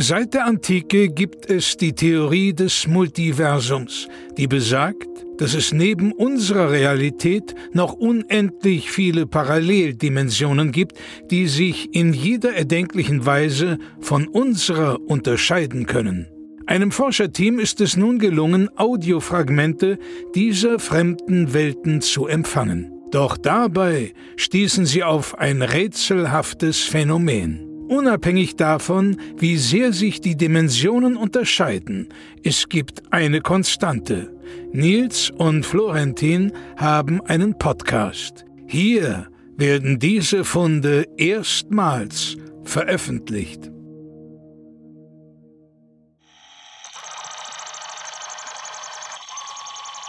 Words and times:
Seit 0.00 0.32
der 0.32 0.46
Antike 0.46 1.08
gibt 1.08 1.50
es 1.50 1.76
die 1.76 1.92
Theorie 1.92 2.54
des 2.54 2.86
Multiversums, 2.86 4.06
die 4.36 4.46
besagt, 4.46 5.08
dass 5.38 5.54
es 5.54 5.72
neben 5.72 6.12
unserer 6.12 6.70
Realität 6.70 7.56
noch 7.72 7.94
unendlich 7.94 8.92
viele 8.92 9.26
Paralleldimensionen 9.26 10.70
gibt, 10.70 10.92
die 11.32 11.48
sich 11.48 11.92
in 11.96 12.12
jeder 12.12 12.54
erdenklichen 12.54 13.26
Weise 13.26 13.78
von 14.00 14.28
unserer 14.28 15.00
unterscheiden 15.00 15.86
können. 15.86 16.28
Einem 16.66 16.92
Forscherteam 16.92 17.58
ist 17.58 17.80
es 17.80 17.96
nun 17.96 18.20
gelungen, 18.20 18.68
Audiofragmente 18.76 19.98
dieser 20.32 20.78
fremden 20.78 21.52
Welten 21.54 22.02
zu 22.02 22.28
empfangen. 22.28 22.92
Doch 23.10 23.36
dabei 23.36 24.12
stießen 24.36 24.86
sie 24.86 25.02
auf 25.02 25.36
ein 25.40 25.60
rätselhaftes 25.60 26.82
Phänomen. 26.82 27.67
Unabhängig 27.88 28.56
davon, 28.56 29.18
wie 29.38 29.56
sehr 29.56 29.94
sich 29.94 30.20
die 30.20 30.36
Dimensionen 30.36 31.16
unterscheiden, 31.16 32.08
es 32.44 32.68
gibt 32.68 33.12
eine 33.12 33.40
Konstante. 33.40 34.30
Nils 34.72 35.30
und 35.30 35.64
Florentin 35.64 36.52
haben 36.76 37.22
einen 37.22 37.56
Podcast. 37.58 38.44
Hier 38.66 39.28
werden 39.56 39.98
diese 39.98 40.44
Funde 40.44 41.06
erstmals 41.16 42.36
veröffentlicht. 42.62 43.70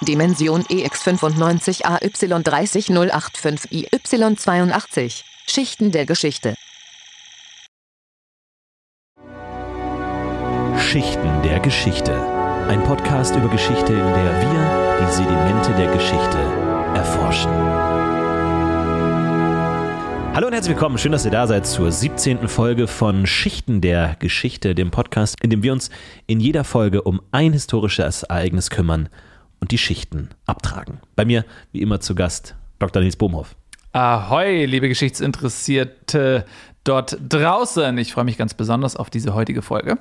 Dimension 0.02 0.64
EX95 0.64 1.86
AY30085 1.86 3.70
IY82 3.72 5.24
Schichten 5.48 5.92
der 5.92 6.06
Geschichte 6.06 6.56
Schichten 10.80 11.44
der 11.44 11.60
Geschichte. 11.60 12.16
Ein 12.68 12.82
Podcast 12.84 13.36
über 13.36 13.50
Geschichte, 13.50 13.94
in 13.94 14.00
der 14.00 14.42
wir 14.42 14.98
die 15.02 15.12
Sedimente 15.14 15.74
der 15.76 15.92
Geschichte 15.94 16.38
erforschen. 16.96 17.52
Hallo 20.34 20.48
und 20.48 20.54
herzlich 20.54 20.76
willkommen. 20.76 20.98
Schön, 20.98 21.12
dass 21.12 21.26
ihr 21.26 21.32
da 21.32 21.46
seid 21.46 21.68
zur 21.68 21.92
17. 21.92 22.48
Folge 22.48 22.88
von 22.88 23.28
Schichten 23.28 23.82
der 23.82 24.16
Geschichte, 24.20 24.74
dem 24.74 24.90
Podcast, 24.90 25.36
in 25.44 25.50
dem 25.50 25.62
wir 25.62 25.74
uns 25.74 25.92
in 26.26 26.40
jeder 26.40 26.64
Folge 26.64 27.04
um 27.04 27.22
ein 27.32 27.54
historisches 27.54 28.24
Ereignis 28.24 28.70
kümmern 28.70 29.10
und 29.60 29.72
die 29.72 29.78
Schichten 29.78 30.30
abtragen. 30.46 31.02
Bei 31.16 31.26
mir, 31.26 31.46
wie 31.72 31.82
immer, 31.82 32.00
zu 32.00 32.16
Gast 32.16 32.56
Dr. 32.80 33.02
Nils 33.02 33.18
Bohmhoff. 33.18 33.56
Ahoi, 33.92 34.66
liebe 34.66 34.88
Geschichtsinteressierte 34.88 36.46
dort 36.90 37.18
draußen. 37.30 37.98
Ich 38.00 38.14
freue 38.14 38.26
mich 38.26 38.38
ganz 38.38 38.56
besonders 38.56 38.96
auf 38.96 39.10
diese 39.10 39.36
heutige 39.36 39.62
Folge. 39.62 40.00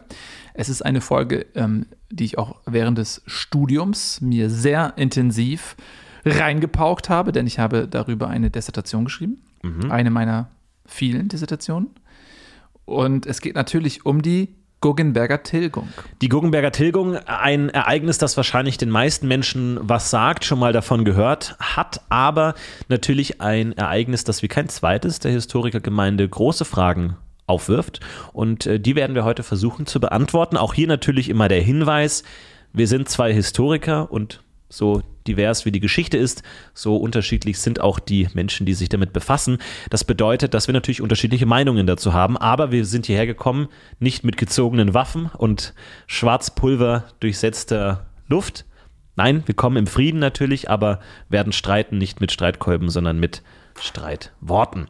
Es 0.54 0.68
ist 0.68 0.82
eine 0.82 1.00
Folge, 1.00 1.46
ähm, 1.54 1.86
die 2.10 2.24
ich 2.24 2.38
auch 2.38 2.56
während 2.64 2.96
des 2.96 3.22
Studiums 3.26 4.20
mir 4.22 4.48
sehr 4.48 4.94
intensiv 4.96 5.76
reingepaukt 6.24 7.10
habe, 7.10 7.32
denn 7.32 7.46
ich 7.46 7.58
habe 7.58 7.86
darüber 7.86 8.28
eine 8.28 8.50
Dissertation 8.50 9.04
geschrieben. 9.04 9.42
Mhm. 9.62 9.90
Eine 9.90 10.10
meiner 10.10 10.50
vielen 10.86 11.28
Dissertationen. 11.28 11.90
Und 12.86 13.26
es 13.26 13.42
geht 13.42 13.54
natürlich 13.54 14.06
um 14.06 14.22
die 14.22 14.54
Guggenberger 14.80 15.42
Tilgung. 15.42 15.88
Die 16.22 16.28
Guggenberger 16.28 16.70
Tilgung, 16.70 17.16
ein 17.16 17.68
Ereignis, 17.68 18.18
das 18.18 18.36
wahrscheinlich 18.36 18.78
den 18.78 18.90
meisten 18.90 19.26
Menschen 19.26 19.78
was 19.82 20.10
sagt, 20.10 20.44
schon 20.44 20.60
mal 20.60 20.72
davon 20.72 21.04
gehört, 21.04 21.56
hat 21.58 22.00
aber 22.08 22.54
natürlich 22.88 23.40
ein 23.40 23.72
Ereignis, 23.72 24.22
das 24.22 24.42
wie 24.42 24.48
kein 24.48 24.68
zweites 24.68 25.18
der 25.18 25.32
Historikergemeinde 25.32 26.28
große 26.28 26.64
Fragen 26.64 27.16
aufwirft. 27.48 28.00
Und 28.32 28.66
äh, 28.66 28.78
die 28.78 28.94
werden 28.94 29.16
wir 29.16 29.24
heute 29.24 29.42
versuchen 29.42 29.86
zu 29.86 29.98
beantworten. 29.98 30.56
Auch 30.56 30.74
hier 30.74 30.86
natürlich 30.86 31.28
immer 31.28 31.48
der 31.48 31.60
Hinweis, 31.60 32.22
wir 32.72 32.86
sind 32.86 33.08
zwei 33.08 33.32
Historiker 33.32 34.12
und 34.12 34.42
so 34.68 35.02
divers 35.26 35.64
wie 35.64 35.72
die 35.72 35.80
Geschichte 35.80 36.16
ist, 36.16 36.42
so 36.74 36.96
unterschiedlich 36.96 37.58
sind 37.58 37.80
auch 37.80 37.98
die 37.98 38.28
Menschen, 38.34 38.66
die 38.66 38.74
sich 38.74 38.88
damit 38.88 39.12
befassen. 39.12 39.58
Das 39.90 40.04
bedeutet, 40.04 40.54
dass 40.54 40.68
wir 40.68 40.72
natürlich 40.72 41.02
unterschiedliche 41.02 41.46
Meinungen 41.46 41.86
dazu 41.86 42.12
haben, 42.12 42.36
aber 42.36 42.72
wir 42.72 42.84
sind 42.84 43.06
hierher 43.06 43.26
gekommen, 43.26 43.68
nicht 43.98 44.24
mit 44.24 44.36
gezogenen 44.36 44.94
Waffen 44.94 45.30
und 45.36 45.74
Schwarzpulver 46.06 47.04
durchsetzter 47.20 48.06
Luft. 48.28 48.64
Nein, 49.16 49.42
wir 49.46 49.54
kommen 49.54 49.76
im 49.76 49.86
Frieden 49.86 50.20
natürlich, 50.20 50.70
aber 50.70 51.00
werden 51.28 51.52
streiten 51.52 51.98
nicht 51.98 52.20
mit 52.20 52.32
Streitkolben, 52.32 52.88
sondern 52.88 53.18
mit 53.18 53.42
Streitworten. 53.80 54.88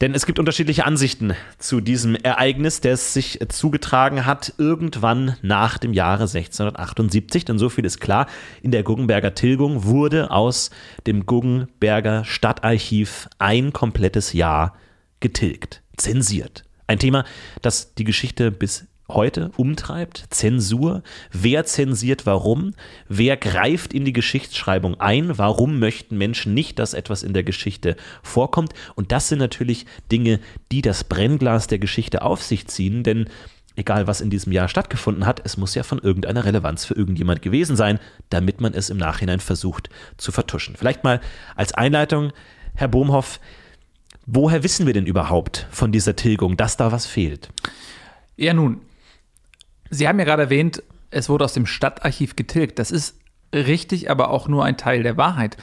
Denn 0.00 0.14
es 0.14 0.24
gibt 0.24 0.38
unterschiedliche 0.38 0.86
Ansichten 0.86 1.34
zu 1.58 1.82
diesem 1.82 2.14
Ereignis, 2.14 2.80
das 2.80 3.12
sich 3.12 3.38
zugetragen 3.50 4.24
hat 4.24 4.54
irgendwann 4.56 5.36
nach 5.42 5.76
dem 5.76 5.92
Jahre 5.92 6.22
1678. 6.22 7.44
Denn 7.44 7.58
so 7.58 7.68
viel 7.68 7.84
ist 7.84 8.00
klar, 8.00 8.26
in 8.62 8.70
der 8.70 8.82
Guggenberger 8.82 9.34
Tilgung 9.34 9.84
wurde 9.84 10.30
aus 10.30 10.70
dem 11.06 11.26
Guggenberger 11.26 12.24
Stadtarchiv 12.24 13.28
ein 13.38 13.74
komplettes 13.74 14.32
Jahr 14.32 14.74
getilgt, 15.20 15.82
zensiert. 15.98 16.64
Ein 16.86 16.98
Thema, 16.98 17.24
das 17.60 17.94
die 17.94 18.04
Geschichte 18.04 18.50
bis 18.50 18.86
heute 19.14 19.50
umtreibt. 19.56 20.24
Zensur. 20.30 21.02
Wer 21.32 21.64
zensiert 21.64 22.26
warum? 22.26 22.74
Wer 23.08 23.36
greift 23.36 23.92
in 23.92 24.04
die 24.04 24.12
Geschichtsschreibung 24.12 25.00
ein? 25.00 25.38
Warum 25.38 25.78
möchten 25.78 26.18
Menschen 26.18 26.54
nicht, 26.54 26.78
dass 26.78 26.94
etwas 26.94 27.22
in 27.22 27.32
der 27.32 27.42
Geschichte 27.42 27.96
vorkommt? 28.22 28.72
Und 28.94 29.12
das 29.12 29.28
sind 29.28 29.38
natürlich 29.38 29.86
Dinge, 30.10 30.40
die 30.72 30.82
das 30.82 31.04
Brennglas 31.04 31.66
der 31.66 31.78
Geschichte 31.78 32.22
auf 32.22 32.42
sich 32.42 32.66
ziehen, 32.66 33.02
denn 33.02 33.26
egal 33.76 34.06
was 34.06 34.20
in 34.20 34.30
diesem 34.30 34.52
Jahr 34.52 34.68
stattgefunden 34.68 35.26
hat, 35.26 35.40
es 35.44 35.56
muss 35.56 35.74
ja 35.74 35.82
von 35.82 35.98
irgendeiner 35.98 36.44
Relevanz 36.44 36.84
für 36.84 36.94
irgendjemand 36.94 37.42
gewesen 37.42 37.76
sein, 37.76 37.98
damit 38.28 38.60
man 38.60 38.74
es 38.74 38.90
im 38.90 38.98
Nachhinein 38.98 39.40
versucht 39.40 39.88
zu 40.16 40.32
vertuschen. 40.32 40.76
Vielleicht 40.76 41.04
mal 41.04 41.20
als 41.56 41.72
Einleitung, 41.72 42.32
Herr 42.74 42.88
Bohmhoff, 42.88 43.40
woher 44.26 44.62
wissen 44.62 44.86
wir 44.86 44.94
denn 44.94 45.06
überhaupt 45.06 45.66
von 45.70 45.92
dieser 45.92 46.16
Tilgung, 46.16 46.56
dass 46.56 46.76
da 46.76 46.92
was 46.92 47.06
fehlt? 47.06 47.48
Ja, 48.36 48.54
nun, 48.54 48.80
Sie 49.90 50.08
haben 50.08 50.18
ja 50.18 50.24
gerade 50.24 50.44
erwähnt, 50.44 50.82
es 51.10 51.28
wurde 51.28 51.44
aus 51.44 51.52
dem 51.52 51.66
Stadtarchiv 51.66 52.36
getilgt. 52.36 52.78
Das 52.78 52.90
ist 52.90 53.18
richtig, 53.54 54.10
aber 54.10 54.30
auch 54.30 54.48
nur 54.48 54.64
ein 54.64 54.76
Teil 54.76 55.02
der 55.02 55.16
Wahrheit. 55.16 55.56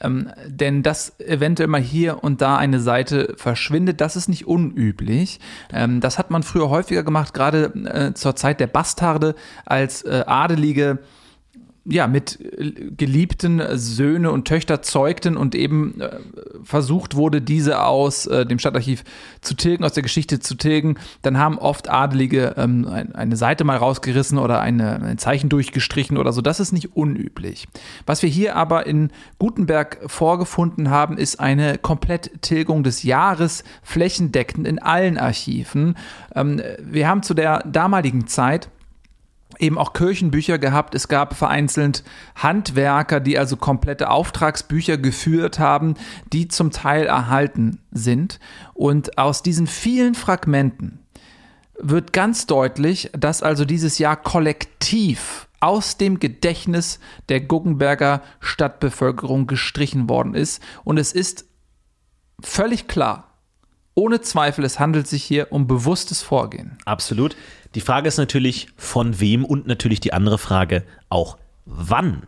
Ähm, 0.00 0.30
denn 0.46 0.82
dass 0.82 1.18
eventuell 1.20 1.68
mal 1.68 1.80
hier 1.80 2.24
und 2.24 2.40
da 2.40 2.56
eine 2.56 2.80
Seite 2.80 3.34
verschwindet, 3.36 4.00
das 4.00 4.16
ist 4.16 4.28
nicht 4.28 4.46
unüblich. 4.46 5.40
Ähm, 5.72 6.00
das 6.00 6.18
hat 6.18 6.30
man 6.30 6.42
früher 6.42 6.68
häufiger 6.68 7.04
gemacht, 7.04 7.32
gerade 7.32 7.72
äh, 7.84 8.14
zur 8.14 8.34
Zeit 8.34 8.60
der 8.60 8.66
Bastarde, 8.66 9.34
als 9.64 10.02
äh, 10.02 10.24
Adelige 10.26 10.98
ja, 11.86 12.06
mit 12.06 12.40
äh, 12.40 12.72
geliebten 12.96 13.62
Söhne 13.74 14.30
und 14.30 14.46
Töchter 14.46 14.82
zeugten 14.82 15.36
und 15.36 15.54
eben 15.54 16.00
äh, 16.00 16.18
versucht 16.62 17.14
wurde, 17.14 17.42
diese 17.42 17.82
aus 17.82 18.26
äh, 18.26 18.46
dem 18.46 18.58
Stadtarchiv 18.58 19.04
zu 19.42 19.54
tilgen, 19.54 19.84
aus 19.84 19.92
der 19.92 20.02
Geschichte 20.02 20.40
zu 20.40 20.54
tilgen, 20.54 20.96
dann 21.22 21.38
haben 21.38 21.58
oft 21.58 21.90
Adelige 21.90 22.54
ähm, 22.56 22.86
ein, 22.88 23.14
eine 23.14 23.36
Seite 23.36 23.64
mal 23.64 23.76
rausgerissen 23.76 24.38
oder 24.38 24.60
eine, 24.60 25.02
ein 25.02 25.18
Zeichen 25.18 25.48
durchgestrichen 25.50 26.16
oder 26.16 26.32
so. 26.32 26.40
Das 26.40 26.58
ist 26.58 26.72
nicht 26.72 26.96
unüblich. 26.96 27.68
Was 28.06 28.22
wir 28.22 28.30
hier 28.30 28.56
aber 28.56 28.86
in 28.86 29.10
Gutenberg 29.38 29.98
vorgefunden 30.06 30.88
haben, 30.88 31.18
ist 31.18 31.38
eine 31.38 31.76
Kompletttilgung 31.76 32.82
des 32.82 33.02
Jahres 33.02 33.62
flächendeckend 33.82 34.66
in 34.66 34.78
allen 34.78 35.18
Archiven. 35.18 35.96
Ähm, 36.34 36.62
wir 36.80 37.08
haben 37.08 37.22
zu 37.22 37.34
der 37.34 37.62
damaligen 37.64 38.26
Zeit 38.26 38.70
eben 39.58 39.78
auch 39.78 39.92
Kirchenbücher 39.92 40.58
gehabt. 40.58 40.94
Es 40.94 41.08
gab 41.08 41.34
vereinzelt 41.34 42.04
Handwerker, 42.34 43.20
die 43.20 43.38
also 43.38 43.56
komplette 43.56 44.10
Auftragsbücher 44.10 44.98
geführt 44.98 45.58
haben, 45.58 45.94
die 46.32 46.48
zum 46.48 46.70
Teil 46.70 47.06
erhalten 47.06 47.80
sind. 47.90 48.40
Und 48.74 49.18
aus 49.18 49.42
diesen 49.42 49.66
vielen 49.66 50.14
Fragmenten 50.14 51.00
wird 51.78 52.12
ganz 52.12 52.46
deutlich, 52.46 53.10
dass 53.16 53.42
also 53.42 53.64
dieses 53.64 53.98
Jahr 53.98 54.16
kollektiv 54.16 55.48
aus 55.60 55.96
dem 55.96 56.20
Gedächtnis 56.20 57.00
der 57.28 57.40
Guggenberger 57.40 58.22
Stadtbevölkerung 58.40 59.46
gestrichen 59.46 60.08
worden 60.08 60.34
ist. 60.34 60.62
Und 60.84 60.98
es 60.98 61.12
ist 61.12 61.46
völlig 62.40 62.86
klar, 62.86 63.33
ohne 63.94 64.20
Zweifel, 64.20 64.64
es 64.64 64.80
handelt 64.80 65.06
sich 65.06 65.22
hier 65.22 65.52
um 65.52 65.66
bewusstes 65.66 66.22
Vorgehen. 66.22 66.78
Absolut. 66.84 67.36
Die 67.74 67.80
Frage 67.80 68.08
ist 68.08 68.18
natürlich, 68.18 68.68
von 68.76 69.20
wem 69.20 69.44
und 69.44 69.66
natürlich 69.66 70.00
die 70.00 70.12
andere 70.12 70.38
Frage 70.38 70.84
auch, 71.08 71.38
wann. 71.64 72.26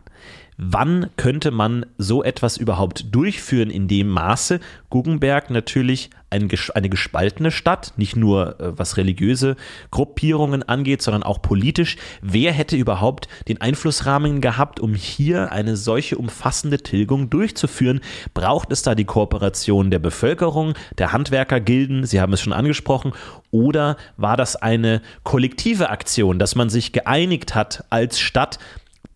Wann 0.59 1.11
könnte 1.17 1.51
man 1.51 1.85
so 1.99 2.23
etwas 2.23 2.57
überhaupt 2.57 3.13
durchführen 3.13 3.69
in 3.69 3.87
dem 3.87 4.07
Maße? 4.07 4.59
Guggenberg 4.89 5.51
natürlich 5.51 6.09
ein, 6.31 6.49
eine 6.73 6.89
gespaltene 6.89 7.51
Stadt, 7.51 7.93
nicht 7.95 8.15
nur 8.15 8.59
äh, 8.59 8.75
was 8.75 8.97
religiöse 8.97 9.55
Gruppierungen 9.91 10.63
angeht, 10.63 11.03
sondern 11.03 11.21
auch 11.21 11.43
politisch. 11.43 11.97
Wer 12.23 12.53
hätte 12.53 12.75
überhaupt 12.75 13.27
den 13.47 13.61
Einflussrahmen 13.61 14.41
gehabt, 14.41 14.79
um 14.79 14.95
hier 14.95 15.51
eine 15.51 15.77
solche 15.77 16.17
umfassende 16.17 16.79
Tilgung 16.79 17.29
durchzuführen? 17.29 18.01
Braucht 18.33 18.71
es 18.71 18.81
da 18.81 18.95
die 18.95 19.05
Kooperation 19.05 19.91
der 19.91 19.99
Bevölkerung, 19.99 20.73
der 20.97 21.13
Handwerkergilden, 21.13 22.07
Sie 22.07 22.19
haben 22.19 22.33
es 22.33 22.41
schon 22.41 22.53
angesprochen, 22.53 23.13
oder 23.51 23.95
war 24.17 24.37
das 24.37 24.55
eine 24.55 25.03
kollektive 25.21 25.91
Aktion, 25.91 26.39
dass 26.39 26.55
man 26.55 26.69
sich 26.69 26.93
geeinigt 26.93 27.53
hat 27.53 27.85
als 27.91 28.19
Stadt, 28.19 28.57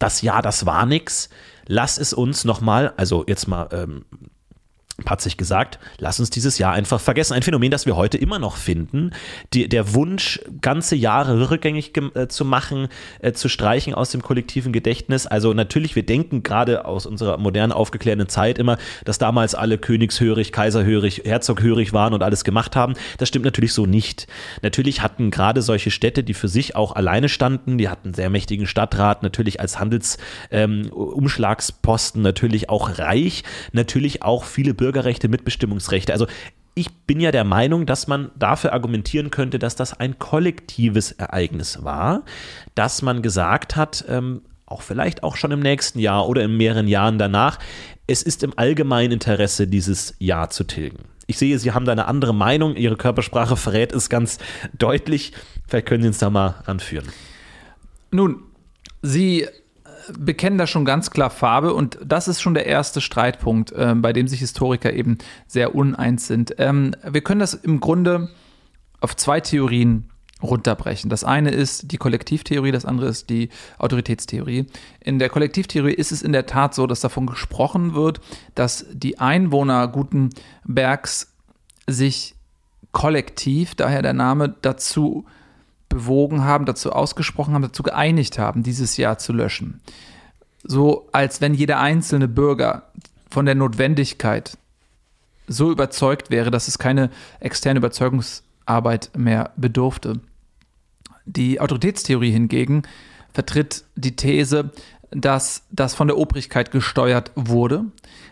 das 0.01 0.21
ja, 0.21 0.41
das 0.41 0.65
war 0.65 0.85
nix. 0.85 1.29
Lass 1.67 1.97
es 1.97 2.13
uns 2.13 2.43
nochmal, 2.43 2.93
also 2.97 3.23
jetzt 3.27 3.47
mal 3.47 3.69
ähm, 3.71 4.05
hat 5.05 5.21
sich 5.21 5.37
gesagt, 5.37 5.79
lass 5.97 6.19
uns 6.19 6.29
dieses 6.29 6.57
Jahr 6.57 6.73
einfach 6.73 6.99
vergessen. 6.99 7.33
Ein 7.33 7.43
Phänomen, 7.43 7.71
das 7.71 7.85
wir 7.85 7.95
heute 7.95 8.17
immer 8.17 8.39
noch 8.39 8.57
finden. 8.57 9.11
Die, 9.53 9.69
der 9.69 9.93
Wunsch, 9.93 10.39
ganze 10.61 10.95
Jahre 10.95 11.49
rückgängig 11.49 11.93
äh, 12.15 12.27
zu 12.27 12.45
machen, 12.45 12.87
äh, 13.19 13.33
zu 13.33 13.49
streichen 13.49 13.93
aus 13.93 14.11
dem 14.11 14.21
kollektiven 14.21 14.73
Gedächtnis. 14.73 15.27
Also 15.27 15.53
natürlich, 15.53 15.95
wir 15.95 16.05
denken 16.05 16.43
gerade 16.43 16.85
aus 16.85 17.05
unserer 17.05 17.37
modernen, 17.37 17.71
aufgeklärten 17.71 18.29
Zeit 18.29 18.57
immer, 18.57 18.77
dass 19.05 19.17
damals 19.17 19.55
alle 19.55 19.77
königshörig, 19.77 20.51
kaiserhörig, 20.51 21.21
herzoghörig 21.25 21.93
waren 21.93 22.13
und 22.13 22.23
alles 22.23 22.43
gemacht 22.43 22.75
haben. 22.75 22.93
Das 23.17 23.29
stimmt 23.29 23.45
natürlich 23.45 23.73
so 23.73 23.85
nicht. 23.85 24.27
Natürlich 24.61 25.01
hatten 25.01 25.31
gerade 25.31 25.61
solche 25.61 25.91
Städte, 25.91 26.23
die 26.23 26.33
für 26.33 26.47
sich 26.47 26.75
auch 26.75 26.95
alleine 26.95 27.29
standen, 27.29 27.77
die 27.77 27.89
hatten 27.89 28.13
sehr 28.13 28.29
mächtigen 28.29 28.67
Stadtrat, 28.67 29.23
natürlich 29.23 29.59
als 29.59 29.79
Handelsumschlagsposten, 29.79 32.19
ähm, 32.19 32.23
natürlich 32.23 32.69
auch 32.69 32.99
reich, 32.99 33.43
natürlich 33.71 34.23
auch 34.23 34.43
viele 34.43 34.73
Bürger 34.73 34.90
Bürgerrechte, 34.91 35.29
Mitbestimmungsrechte. 35.29 36.11
Also 36.11 36.27
ich 36.75 36.91
bin 37.05 37.21
ja 37.21 37.31
der 37.31 37.45
Meinung, 37.45 37.85
dass 37.85 38.07
man 38.07 38.29
dafür 38.37 38.73
argumentieren 38.73 39.31
könnte, 39.31 39.57
dass 39.57 39.75
das 39.75 39.97
ein 39.99 40.19
kollektives 40.19 41.13
Ereignis 41.13 41.83
war, 41.83 42.23
dass 42.75 43.01
man 43.01 43.21
gesagt 43.21 43.77
hat, 43.77 44.03
ähm, 44.09 44.41
auch 44.65 44.81
vielleicht 44.81 45.23
auch 45.23 45.37
schon 45.37 45.51
im 45.51 45.61
nächsten 45.61 45.99
Jahr 45.99 46.27
oder 46.27 46.43
in 46.43 46.57
mehreren 46.57 46.87
Jahren 46.87 47.17
danach, 47.17 47.57
es 48.07 48.21
ist 48.21 48.43
im 48.43 48.57
allgemeinen 48.57 49.13
Interesse, 49.13 49.67
dieses 49.67 50.15
Jahr 50.19 50.49
zu 50.49 50.65
tilgen. 50.65 50.99
Ich 51.27 51.37
sehe, 51.37 51.57
Sie 51.57 51.71
haben 51.71 51.85
da 51.85 51.93
eine 51.93 52.07
andere 52.07 52.33
Meinung, 52.33 52.75
Ihre 52.75 52.97
Körpersprache 52.97 53.55
verrät 53.55 53.93
es 53.93 54.09
ganz 54.09 54.37
deutlich. 54.77 55.31
Vielleicht 55.67 55.87
können 55.87 56.03
Sie 56.03 56.09
uns 56.09 56.17
da 56.17 56.29
mal 56.29 56.55
ranführen. 56.65 57.07
Nun, 58.11 58.43
Sie 59.01 59.47
bekennen 60.17 60.57
da 60.57 60.67
schon 60.67 60.85
ganz 60.85 61.11
klar 61.11 61.29
Farbe 61.29 61.73
und 61.73 61.99
das 62.03 62.27
ist 62.27 62.41
schon 62.41 62.53
der 62.53 62.65
erste 62.65 63.01
Streitpunkt, 63.01 63.71
äh, 63.71 63.93
bei 63.95 64.13
dem 64.13 64.27
sich 64.27 64.39
Historiker 64.39 64.93
eben 64.93 65.17
sehr 65.47 65.75
uneins 65.75 66.27
sind. 66.27 66.55
Ähm, 66.57 66.95
wir 67.09 67.21
können 67.21 67.39
das 67.39 67.53
im 67.53 67.79
Grunde 67.79 68.29
auf 68.99 69.15
zwei 69.15 69.39
Theorien 69.39 70.11
runterbrechen. 70.41 71.09
Das 71.09 71.23
eine 71.23 71.51
ist 71.51 71.91
die 71.91 71.97
Kollektivtheorie, 71.97 72.71
das 72.71 72.85
andere 72.85 73.07
ist 73.07 73.29
die 73.29 73.49
Autoritätstheorie. 73.77 74.65
In 74.99 75.19
der 75.19 75.29
Kollektivtheorie 75.29 75.93
ist 75.93 76.11
es 76.11 76.21
in 76.21 76.31
der 76.31 76.45
Tat 76.45 76.73
so, 76.73 76.87
dass 76.87 77.01
davon 77.01 77.27
gesprochen 77.27 77.93
wird, 77.93 78.21
dass 78.55 78.85
die 78.91 79.19
Einwohner 79.19 79.87
Gutenbergs 79.87 81.35
sich 81.87 82.35
kollektiv, 82.91 83.75
daher 83.75 84.01
der 84.01 84.13
Name, 84.13 84.55
dazu 84.61 85.25
bewogen 85.91 86.43
haben, 86.43 86.65
dazu 86.65 86.91
ausgesprochen 86.91 87.53
haben, 87.53 87.61
dazu 87.61 87.83
geeinigt 87.83 88.39
haben, 88.39 88.63
dieses 88.63 88.97
Jahr 88.97 89.19
zu 89.19 89.33
löschen. 89.33 89.81
So 90.63 91.07
als 91.11 91.41
wenn 91.41 91.53
jeder 91.53 91.79
einzelne 91.79 92.27
Bürger 92.27 92.83
von 93.29 93.45
der 93.45 93.55
Notwendigkeit 93.55 94.57
so 95.47 95.71
überzeugt 95.71 96.31
wäre, 96.31 96.49
dass 96.49 96.67
es 96.67 96.79
keine 96.79 97.09
externe 97.39 97.79
Überzeugungsarbeit 97.79 99.11
mehr 99.15 99.51
bedurfte. 99.57 100.19
Die 101.25 101.59
Autoritätstheorie 101.59 102.31
hingegen 102.31 102.83
vertritt 103.33 103.83
die 103.95 104.15
These, 104.15 104.71
dass 105.11 105.63
das 105.71 105.93
von 105.93 106.07
der 106.07 106.17
Obrigkeit 106.17 106.71
gesteuert 106.71 107.31
wurde, 107.35 107.85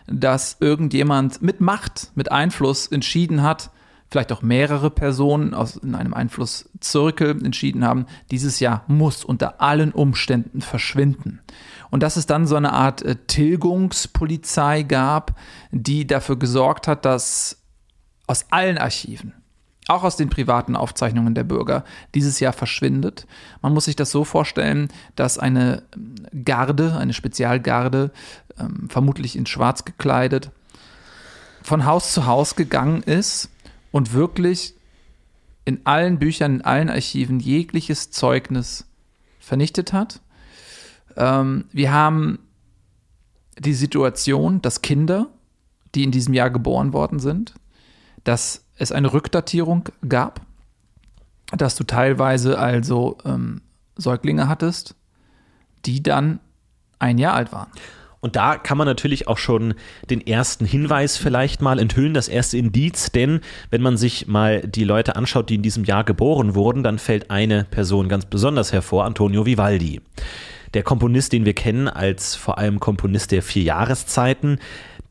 dass 0.06 0.56
irgendjemand 0.60 1.42
mit 1.42 1.60
Macht, 1.60 2.10
mit 2.14 2.32
Einfluss 2.32 2.86
entschieden 2.86 3.42
hat, 3.42 3.70
vielleicht 4.10 4.32
auch 4.32 4.42
mehrere 4.42 4.90
Personen 4.90 5.54
aus 5.54 5.76
in 5.76 5.94
einem 5.94 6.14
Einflusszirkel 6.14 7.44
entschieden 7.44 7.84
haben, 7.84 8.06
dieses 8.30 8.58
Jahr 8.58 8.84
muss 8.88 9.24
unter 9.24 9.60
allen 9.60 9.92
Umständen 9.92 10.62
verschwinden. 10.62 11.40
Und 11.90 12.02
dass 12.02 12.16
es 12.16 12.26
dann 12.26 12.46
so 12.46 12.56
eine 12.56 12.72
Art 12.72 13.02
äh, 13.02 13.16
Tilgungspolizei 13.26 14.82
gab, 14.82 15.38
die 15.70 16.06
dafür 16.06 16.38
gesorgt 16.38 16.88
hat, 16.88 17.04
dass 17.04 17.58
aus 18.26 18.46
allen 18.50 18.78
Archiven, 18.78 19.34
auch 19.86 20.02
aus 20.04 20.16
den 20.16 20.28
privaten 20.28 20.76
Aufzeichnungen 20.76 21.34
der 21.34 21.44
Bürger, 21.44 21.84
dieses 22.14 22.38
Jahr 22.40 22.52
verschwindet. 22.52 23.26
Man 23.62 23.74
muss 23.74 23.86
sich 23.86 23.96
das 23.96 24.10
so 24.10 24.24
vorstellen, 24.24 24.88
dass 25.14 25.38
eine 25.38 25.84
ähm, 25.94 26.44
Garde, 26.44 26.96
eine 26.96 27.12
Spezialgarde, 27.12 28.10
ähm, 28.58 28.88
vermutlich 28.88 29.36
in 29.36 29.46
Schwarz 29.46 29.84
gekleidet, 29.84 30.50
von 31.62 31.86
Haus 31.86 32.12
zu 32.12 32.26
Haus 32.26 32.56
gegangen 32.56 33.02
ist 33.02 33.50
und 33.90 34.12
wirklich 34.12 34.74
in 35.64 35.84
allen 35.84 36.18
Büchern, 36.18 36.56
in 36.56 36.62
allen 36.62 36.90
Archiven 36.90 37.40
jegliches 37.40 38.10
Zeugnis 38.10 38.86
vernichtet 39.38 39.92
hat. 39.92 40.20
Ähm, 41.16 41.66
wir 41.72 41.92
haben 41.92 42.38
die 43.58 43.74
Situation, 43.74 44.62
dass 44.62 44.82
Kinder, 44.82 45.28
die 45.94 46.04
in 46.04 46.10
diesem 46.10 46.34
Jahr 46.34 46.50
geboren 46.50 46.92
worden 46.92 47.18
sind, 47.18 47.54
dass 48.24 48.64
es 48.76 48.92
eine 48.92 49.12
Rückdatierung 49.12 49.88
gab, 50.08 50.40
dass 51.52 51.76
du 51.76 51.84
teilweise 51.84 52.58
also 52.58 53.18
ähm, 53.24 53.62
Säuglinge 53.96 54.48
hattest, 54.48 54.94
die 55.84 56.02
dann 56.02 56.40
ein 56.98 57.18
Jahr 57.18 57.34
alt 57.34 57.52
waren. 57.52 57.70
Und 58.20 58.36
da 58.36 58.58
kann 58.58 58.76
man 58.76 58.86
natürlich 58.86 59.28
auch 59.28 59.38
schon 59.38 59.74
den 60.10 60.26
ersten 60.26 60.66
Hinweis 60.66 61.16
vielleicht 61.16 61.62
mal 61.62 61.78
enthüllen, 61.78 62.12
das 62.12 62.28
erste 62.28 62.58
Indiz, 62.58 63.10
denn 63.10 63.40
wenn 63.70 63.80
man 63.80 63.96
sich 63.96 64.26
mal 64.26 64.60
die 64.60 64.84
Leute 64.84 65.16
anschaut, 65.16 65.48
die 65.48 65.54
in 65.54 65.62
diesem 65.62 65.84
Jahr 65.84 66.04
geboren 66.04 66.54
wurden, 66.54 66.82
dann 66.82 66.98
fällt 66.98 67.30
eine 67.30 67.64
Person 67.64 68.08
ganz 68.08 68.26
besonders 68.26 68.72
hervor, 68.72 69.04
Antonio 69.04 69.46
Vivaldi. 69.46 70.00
Der 70.74 70.82
Komponist, 70.82 71.32
den 71.32 71.46
wir 71.46 71.54
kennen 71.54 71.88
als 71.88 72.36
vor 72.36 72.58
allem 72.58 72.78
Komponist 72.78 73.32
der 73.32 73.42
vier 73.42 73.62
Jahreszeiten, 73.62 74.58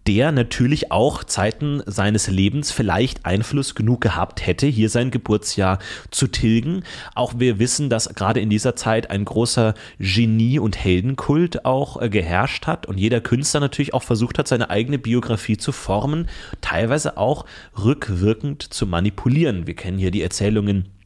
der 0.09 0.31
natürlich 0.31 0.91
auch 0.91 1.23
Zeiten 1.23 1.83
seines 1.85 2.29
Lebens 2.29 2.71
vielleicht 2.71 3.27
Einfluss 3.27 3.75
genug 3.75 4.01
gehabt 4.01 4.43
hätte, 4.47 4.65
hier 4.65 4.89
sein 4.89 5.11
Geburtsjahr 5.11 5.77
zu 6.09 6.25
tilgen. 6.25 6.81
Auch 7.13 7.33
wir 7.37 7.59
wissen, 7.59 7.91
dass 7.91 8.15
gerade 8.15 8.39
in 8.39 8.49
dieser 8.49 8.75
Zeit 8.75 9.11
ein 9.11 9.23
großer 9.23 9.75
Genie- 9.99 10.57
und 10.57 10.83
Heldenkult 10.83 11.63
auch 11.63 12.01
äh, 12.01 12.09
geherrscht 12.09 12.65
hat 12.65 12.87
und 12.87 12.97
jeder 12.97 13.21
Künstler 13.21 13.59
natürlich 13.59 13.93
auch 13.93 14.01
versucht 14.01 14.39
hat, 14.39 14.47
seine 14.47 14.71
eigene 14.71 14.97
Biografie 14.97 15.57
zu 15.57 15.71
formen, 15.71 16.27
teilweise 16.59 17.15
auch 17.15 17.45
rückwirkend 17.77 18.63
zu 18.63 18.87
manipulieren. 18.87 19.67
Wir 19.67 19.75
kennen 19.75 19.99
hier 19.99 20.09
die 20.09 20.23
Erzählungen 20.23 20.85
äh, 20.85 20.98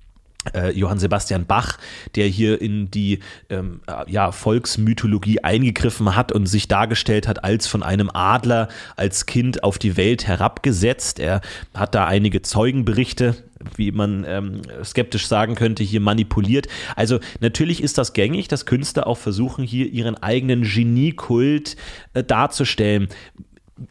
Johann 0.71 0.99
Sebastian 0.99 1.45
Bach, 1.45 1.77
der 2.15 2.27
hier 2.27 2.61
in 2.61 2.91
die 2.91 3.19
ähm, 3.49 3.81
äh, 3.87 4.11
ja, 4.11 4.31
Volksmythologie 4.31 5.43
eingegriffen 5.43 6.15
hat 6.15 6.31
und 6.31 6.45
sich 6.47 6.67
dargestellt 6.67 7.27
hat 7.27 7.43
als 7.43 7.67
von 7.67 7.83
einem 7.83 8.09
Adler 8.13 8.67
als 8.95 9.25
Kind 9.25 9.63
auf 9.63 9.77
die 9.77 9.97
Welt 9.97 10.27
herabgesetzt. 10.27 11.19
Er 11.19 11.41
hat 11.73 11.95
da 11.95 12.05
einige 12.05 12.41
Zeugenberichte 12.41 13.35
wie 13.77 13.91
man 13.91 14.25
ähm, 14.27 14.61
skeptisch 14.83 15.27
sagen 15.27 15.55
könnte, 15.55 15.83
hier 15.83 16.01
manipuliert. 16.01 16.67
Also 16.97 17.19
natürlich 17.39 17.81
ist 17.81 17.97
das 17.97 18.11
gängig, 18.11 18.49
dass 18.49 18.65
Künstler 18.65 19.07
auch 19.07 19.17
versuchen, 19.17 19.63
hier 19.63 19.87
ihren 19.87 20.21
eigenen 20.21 20.63
Geniekult 20.63 21.77
äh, 22.13 22.23
darzustellen. 22.23 23.07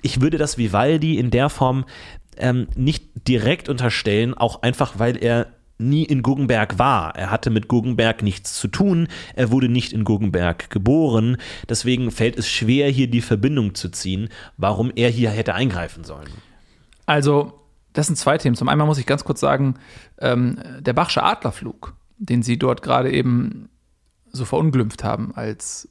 Ich 0.02 0.20
würde 0.20 0.38
das 0.38 0.58
Vivaldi 0.58 1.18
in 1.18 1.30
der 1.30 1.48
Form 1.48 1.86
ähm, 2.36 2.68
nicht 2.76 3.04
direkt 3.28 3.68
unterstellen, 3.68 4.34
auch 4.34 4.62
einfach 4.62 4.98
weil 4.98 5.22
er 5.22 5.48
nie 5.82 6.04
in 6.04 6.22
Guggenberg 6.22 6.78
war. 6.78 7.14
Er 7.16 7.30
hatte 7.30 7.50
mit 7.50 7.68
Guggenberg 7.68 8.22
nichts 8.22 8.58
zu 8.58 8.68
tun. 8.68 9.08
Er 9.34 9.50
wurde 9.50 9.68
nicht 9.68 9.92
in 9.92 10.04
Guggenberg 10.04 10.70
geboren. 10.70 11.36
Deswegen 11.68 12.10
fällt 12.10 12.38
es 12.38 12.48
schwer, 12.48 12.88
hier 12.88 13.08
die 13.08 13.20
Verbindung 13.20 13.74
zu 13.74 13.90
ziehen, 13.90 14.28
warum 14.56 14.92
er 14.94 15.10
hier 15.10 15.30
hätte 15.30 15.54
eingreifen 15.54 16.04
sollen. 16.04 16.30
Also, 17.06 17.60
das 17.92 18.06
sind 18.06 18.16
zwei 18.16 18.38
Themen. 18.38 18.56
Zum 18.56 18.68
einen 18.68 18.86
muss 18.86 18.98
ich 18.98 19.06
ganz 19.06 19.24
kurz 19.24 19.40
sagen, 19.40 19.74
ähm, 20.18 20.58
der 20.80 20.92
Bachsche 20.92 21.22
Adlerflug, 21.22 21.94
den 22.18 22.42
Sie 22.42 22.58
dort 22.58 22.82
gerade 22.82 23.10
eben 23.10 23.68
so 24.30 24.44
verunglimpft 24.44 25.04
haben 25.04 25.34
als 25.34 25.88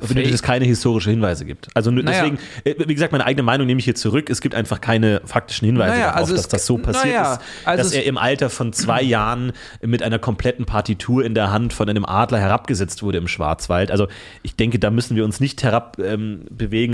für 0.00 0.14
die 0.14 0.22
es 0.24 0.42
keine 0.42 0.64
historische 0.64 1.10
Hinweise 1.10 1.44
gibt. 1.44 1.68
Also 1.74 1.90
Naja. 1.90 2.04
deswegen, 2.24 2.38
äh, 2.64 2.74
wie 2.88 2.94
gesagt, 2.94 3.12
meine 3.12 3.24
eigene 3.24 3.42
Meinung 3.42 3.66
nehme 3.66 3.78
ich 3.78 3.84
hier 3.84 3.94
zurück. 3.94 4.30
Es 4.30 4.40
gibt 4.40 4.54
einfach 4.54 4.80
keine 4.80 5.20
faktischen 5.24 5.66
Hinweise 5.66 5.92
Naja, 5.94 6.06
darauf, 6.06 6.16
also 6.20 6.36
dass 6.36 6.48
das 6.48 6.66
so 6.66 6.78
passiert 6.78 7.14
naja, 7.14 7.34
ist. 7.34 7.40
also 7.64 7.82
dass 7.84 7.92
er 7.92 8.04
im 8.04 8.18
Alter 8.18 8.50
von 8.50 8.72
zwei 8.72 9.02
Jahren 9.02 9.52
mit 9.82 10.02
einer 10.02 10.18
kompletten 10.18 10.64
Partitur 10.66 11.24
in 11.24 11.34
der 11.34 11.50
Hand 11.52 11.72
von 11.72 11.88
einem 11.88 12.04
Adler 12.04 12.38
herabgesetzt 12.38 13.02
wurde 13.02 13.18
im 13.18 13.28
Schwarzwald. 13.28 13.90
Also 13.90 14.08
ich 14.42 14.56
denke, 14.56 14.78
da 14.78 14.90
müssen 14.90 15.16
wir 15.16 15.24
uns 15.24 15.40
nicht 15.40 15.62
herab 15.62 15.98
ähm, 15.98 16.42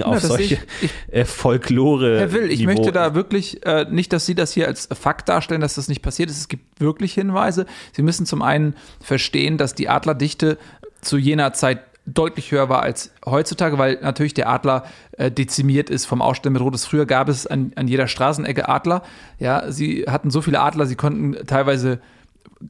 auf 0.03 0.21
solche 0.21 0.57
sehe 0.57 0.59
ich- 0.83 0.91
äh, 1.15 1.25
Folklore. 1.25 2.19
Herr 2.21 2.33
Will, 2.33 2.51
ich 2.51 2.61
Niveau. 2.61 2.73
möchte 2.73 2.93
da 2.93 3.15
wirklich 3.15 3.65
äh, 3.67 3.87
nicht, 3.91 4.13
dass 4.13 4.27
Sie 4.27 4.35
das 4.35 4.53
hier 4.53 4.67
als 4.67 4.89
Fakt 4.93 5.29
darstellen, 5.29 5.61
dass 5.61 5.75
das 5.75 5.89
nicht 5.89 6.03
passiert 6.03 6.31
ist. 6.31 6.39
Es 6.39 6.49
gibt 6.49 6.81
wirklich 6.81 7.15
Hinweise. 7.15 7.67
Sie 7.93 8.03
müssen 8.03 8.27
zum 8.27 8.43
einen 8.43 8.75
verstehen, 9.01 9.59
dass 9.59 9.75
die 9.75 9.89
Adlerdichte 9.89 10.59
zu 11.01 11.17
jener 11.17 11.53
Zeit 11.53 11.81
deutlich 12.07 12.51
höher 12.51 12.69
war 12.69 12.83
als 12.83 13.13
heutzutage, 13.25 13.79
weil 13.79 13.99
natürlich 14.03 14.35
der 14.35 14.49
Adler 14.49 14.85
äh, 15.13 15.31
dezimiert 15.31 15.91
ist 15.91 16.07
vom 16.07 16.23
Ausstellen 16.23 16.55
mit 16.55 16.63
Rotes. 16.63 16.87
Früher 16.87 17.07
gab 17.07 17.29
es 17.29 17.47
an, 17.47 17.73
an 17.77 17.89
jeder 17.89 18.09
Straßenecke 18.09 18.69
Adler. 18.69 19.03
Ja, 19.39 19.71
sie 19.71 20.05
hatten 20.09 20.31
so 20.31 20.43
viele 20.43 20.61
Adler, 20.61 20.87
sie 20.87 20.97
konnten 20.97 21.47
teilweise 21.47 22.01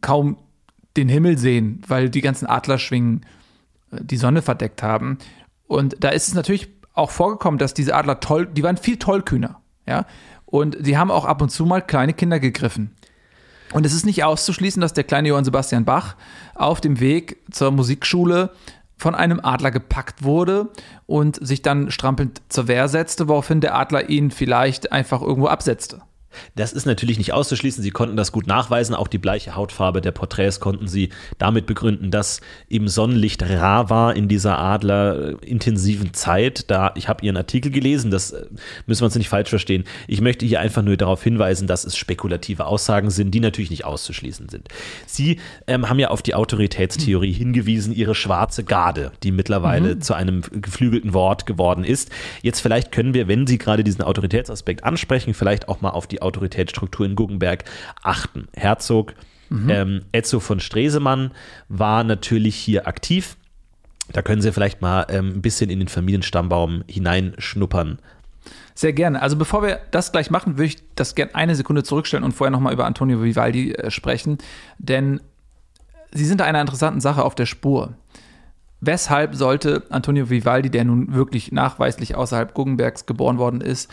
kaum 0.01 0.39
den 0.97 1.09
Himmel 1.09 1.39
sehen, 1.39 1.83
weil 1.87 2.11
die 2.11 2.21
ganzen 2.21 2.47
Adlerschwingen 2.47 3.27
äh, 3.93 3.99
die 4.03 4.17
Sonne 4.17 4.43
verdeckt 4.43 4.83
haben. 4.83 5.19
Und 5.67 5.97
da 6.01 6.11
ist 6.11 6.29
es 6.29 6.35
natürlich 6.35 6.69
auch 6.95 7.11
vorgekommen, 7.11 7.59
dass 7.59 7.75
diese 7.75 7.95
Adler 7.95 8.21
toll, 8.21 8.47
die 8.47 8.63
waren 8.63 8.77
viel 8.77 8.99
tollkühner, 8.99 9.61
ja. 9.87 10.07
Und 10.45 10.85
die 10.85 10.99
haben 10.99 11.13
auch 11.13 11.25
ab 11.25 11.41
und 11.43 11.51
zu 11.51 11.65
mal 11.65 11.81
kleine 11.81 12.13
Kinder 12.13 12.41
gegriffen. 12.41 12.97
Und 13.73 13.87
es 13.87 13.95
ist 13.95 14.05
nicht 14.05 14.25
auszuschließen, 14.25 14.81
dass 14.81 14.93
der 14.93 15.05
kleine 15.05 15.29
Johann 15.29 15.45
Sebastian 15.45 15.85
Bach 15.85 16.17
auf 16.57 16.81
dem 16.81 16.99
Weg 16.99 17.39
zur 17.53 17.71
Musikschule 17.71 18.51
von 19.01 19.15
einem 19.15 19.41
Adler 19.43 19.71
gepackt 19.71 20.23
wurde 20.23 20.69
und 21.07 21.39
sich 21.45 21.63
dann 21.63 21.91
strampelnd 21.91 22.43
zur 22.51 22.69
Wehr 22.69 22.87
setzte, 22.87 23.29
woraufhin 23.29 23.63
der 23.63 23.75
Adler 23.75 24.11
ihn 24.11 24.31
vielleicht 24.31 24.93
einfach 24.93 25.23
irgendwo 25.23 25.49
absetzte. 25.49 26.03
Das 26.55 26.73
ist 26.73 26.87
natürlich 26.87 27.19
nicht 27.19 27.33
auszuschließen. 27.33 27.83
Sie 27.83 27.91
konnten 27.91 28.17
das 28.17 28.33
gut 28.33 28.47
nachweisen. 28.47 28.95
Auch 28.95 29.09
die 29.09 29.19
bleiche 29.19 29.57
Hautfarbe 29.57 30.01
der 30.01 30.13
Porträts 30.13 30.61
konnten 30.61 30.89
sie 30.89 31.11
damit 31.39 31.67
begründen, 31.67 32.11
dass 32.11 32.41
eben 32.69 32.89
Sonnenlicht 32.89 33.43
rar 33.43 33.91
war 33.91 34.15
in 34.15 34.29
dieser 34.29 34.59
adlerintensiven 34.59 36.15
Zeit. 36.15 36.71
Da, 36.71 36.93
ich 36.95 37.09
habe 37.09 37.25
Ihren 37.25 37.37
Artikel 37.37 37.71
gelesen, 37.73 38.11
das 38.11 38.33
äh, 38.33 38.47
müssen 38.87 39.03
wir 39.03 39.07
uns 39.07 39.17
nicht 39.17 39.29
falsch 39.29 39.51
verstehen. 39.51 39.85
Ich 40.07 40.21
möchte 40.21 40.47
hier 40.47 40.61
einfach 40.61 40.83
nur 40.83 40.97
darauf 40.97 41.23
hinweisen, 41.23 41.67
dass 41.67 41.85
es 41.85 41.97
spekulative 41.97 42.67
Aussagen 42.67 43.11
sind, 43.11 43.33
die 43.33 43.41
natürlich 43.41 43.71
nicht 43.71 43.85
auszuschließen 43.85 44.49
sind. 44.49 44.69
Sie 45.07 45.39
ähm, 45.67 45.89
haben 45.89 45.99
ja 45.99 46.09
auf 46.09 46.23
die 46.23 46.35
Autoritätstheorie 46.35 47.33
hingewiesen, 47.33 47.93
Ihre 47.93 48.15
schwarze 48.15 48.65
Garde, 48.65 49.13
die 49.23 49.33
mittlerweile 49.33 49.99
zu 49.99 50.15
einem 50.15 50.43
geflügelten 50.53 51.15
Wort 51.15 51.47
geworden 51.47 51.85
ist. 51.85 52.11
Jetzt 52.43 52.61
vielleicht 52.61 52.93
können 52.93 53.15
wir, 53.15 53.29
wenn 53.29 53.47
Sie 53.47 53.59
gerade 53.59 53.85
diesen 53.85 54.03
Autoritätsaspekt 54.03 54.85
ansprechen, 54.85 55.35
vielleicht 55.35 55.69
auch 55.69 55.81
mal 55.81 55.91
auf 55.91 56.07
die 56.07 56.20
Autoritätsstruktur 56.23 57.07
in 57.07 57.17
Guggenberg 57.17 57.65
achten. 58.03 58.49
Herzog 58.55 59.15
ähm, 59.51 60.03
Etzo 60.13 60.39
von 60.39 60.61
Stresemann 60.61 61.33
war 61.69 62.05
natürlich 62.05 62.57
hier 62.57 62.87
aktiv. 62.87 63.37
Da 64.13 64.23
können 64.23 64.43
Sie 64.43 64.53
vielleicht 64.53 64.81
mal 64.81 65.07
ähm, 65.09 65.35
ein 65.37 65.43
bisschen 65.43 65.71
in 65.71 65.81
den 65.81 65.89
Familienstammbaum 65.89 66.85
hineinschnuppern. 66.89 67.99
Sehr 68.75 68.93
gerne. 68.93 69.21
Also 69.21 69.37
bevor 69.37 69.63
wir 69.63 69.81
das 69.91 70.13
gleich 70.13 70.31
machen, 70.31 70.57
würde 70.57 70.67
ich 70.67 70.79
das 70.95 71.15
gerne 71.15 71.35
eine 71.35 71.55
Sekunde 71.55 71.83
zurückstellen 71.83 72.25
und 72.25 72.33
vorher 72.33 72.51
nochmal 72.51 72.73
über 72.73 72.87
Antonio 72.87 73.23
Vivaldi 73.23 73.73
äh, 73.73 73.91
sprechen. 73.91 74.39
Denn 74.79 75.21
Sie 76.13 76.25
sind 76.25 76.41
da 76.41 76.45
einer 76.45 76.61
interessanten 76.61 77.01
Sache 77.01 77.25
auf 77.25 77.35
der 77.35 77.47
Spur. 77.47 77.95
Weshalb 78.81 79.35
sollte 79.35 79.85
Antonio 79.91 80.31
Vivaldi, 80.31 80.71
der 80.71 80.85
nun 80.85 81.13
wirklich 81.13 81.53
nachweislich 81.53 82.15
außerhalb 82.15 82.55
Guggenbergs 82.55 83.05
geboren 83.05 83.39
worden 83.39 83.61
ist, 83.61 83.91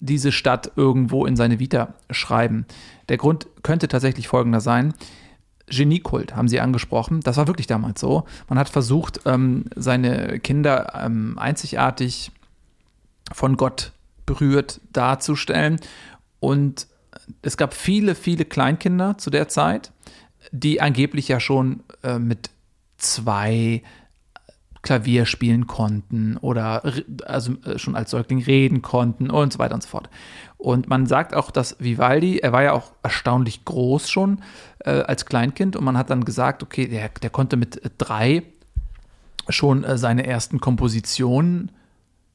diese 0.00 0.32
Stadt 0.32 0.72
irgendwo 0.76 1.26
in 1.26 1.36
seine 1.36 1.58
Vita 1.58 1.94
schreiben? 2.10 2.66
Der 3.08 3.16
Grund 3.16 3.46
könnte 3.62 3.88
tatsächlich 3.88 4.28
folgender 4.28 4.60
sein. 4.60 4.94
Geniekult 5.66 6.34
haben 6.34 6.48
Sie 6.48 6.60
angesprochen. 6.60 7.20
Das 7.20 7.36
war 7.36 7.46
wirklich 7.46 7.66
damals 7.66 8.00
so. 8.00 8.24
Man 8.48 8.58
hat 8.58 8.68
versucht, 8.68 9.20
ähm, 9.26 9.66
seine 9.76 10.38
Kinder 10.40 10.92
ähm, 10.94 11.38
einzigartig 11.38 12.32
von 13.32 13.56
Gott 13.56 13.92
berührt 14.24 14.80
darzustellen. 14.92 15.80
Und 16.40 16.86
es 17.42 17.56
gab 17.56 17.74
viele, 17.74 18.14
viele 18.14 18.44
Kleinkinder 18.44 19.18
zu 19.18 19.30
der 19.30 19.48
Zeit, 19.48 19.92
die 20.52 20.80
angeblich 20.80 21.28
ja 21.28 21.40
schon 21.40 21.80
äh, 22.02 22.18
mit 22.18 22.50
zwei 22.96 23.82
Klavier 24.82 25.26
spielen 25.26 25.66
konnten 25.66 26.36
oder 26.36 26.82
also 27.24 27.54
äh, 27.64 27.78
schon 27.78 27.96
als 27.96 28.10
Säugling 28.10 28.42
reden 28.42 28.82
konnten 28.82 29.30
und 29.30 29.52
so 29.52 29.58
weiter 29.58 29.74
und 29.74 29.82
so 29.82 29.88
fort. 29.88 30.08
Und 30.56 30.88
man 30.88 31.06
sagt 31.06 31.34
auch, 31.34 31.50
dass 31.50 31.76
Vivaldi, 31.78 32.38
er 32.38 32.52
war 32.52 32.62
ja 32.62 32.72
auch 32.72 32.92
erstaunlich 33.02 33.64
groß 33.64 34.10
schon 34.10 34.42
äh, 34.80 34.90
als 34.90 35.26
Kleinkind 35.26 35.76
und 35.76 35.84
man 35.84 35.96
hat 35.96 36.10
dann 36.10 36.24
gesagt, 36.24 36.62
okay, 36.62 36.86
der, 36.86 37.08
der 37.08 37.30
konnte 37.30 37.56
mit 37.56 37.84
äh, 37.84 37.90
drei 37.98 38.42
schon 39.48 39.84
äh, 39.84 39.98
seine 39.98 40.26
ersten 40.26 40.60
Kompositionen 40.60 41.72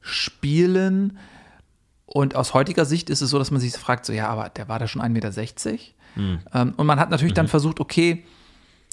spielen. 0.00 1.18
Und 2.06 2.36
aus 2.36 2.54
heutiger 2.54 2.84
Sicht 2.84 3.10
ist 3.10 3.22
es 3.22 3.30
so, 3.30 3.38
dass 3.38 3.50
man 3.50 3.60
sich 3.60 3.72
fragt, 3.74 4.04
so 4.04 4.12
ja, 4.12 4.28
aber 4.28 4.48
der 4.50 4.68
war 4.68 4.78
da 4.78 4.86
schon 4.86 5.02
1,60 5.02 5.08
Meter. 5.70 5.88
Ähm, 6.52 6.74
und 6.76 6.86
man 6.86 7.00
hat 7.00 7.10
natürlich 7.10 7.34
dann 7.34 7.48
versucht, 7.48 7.80
okay, 7.80 8.24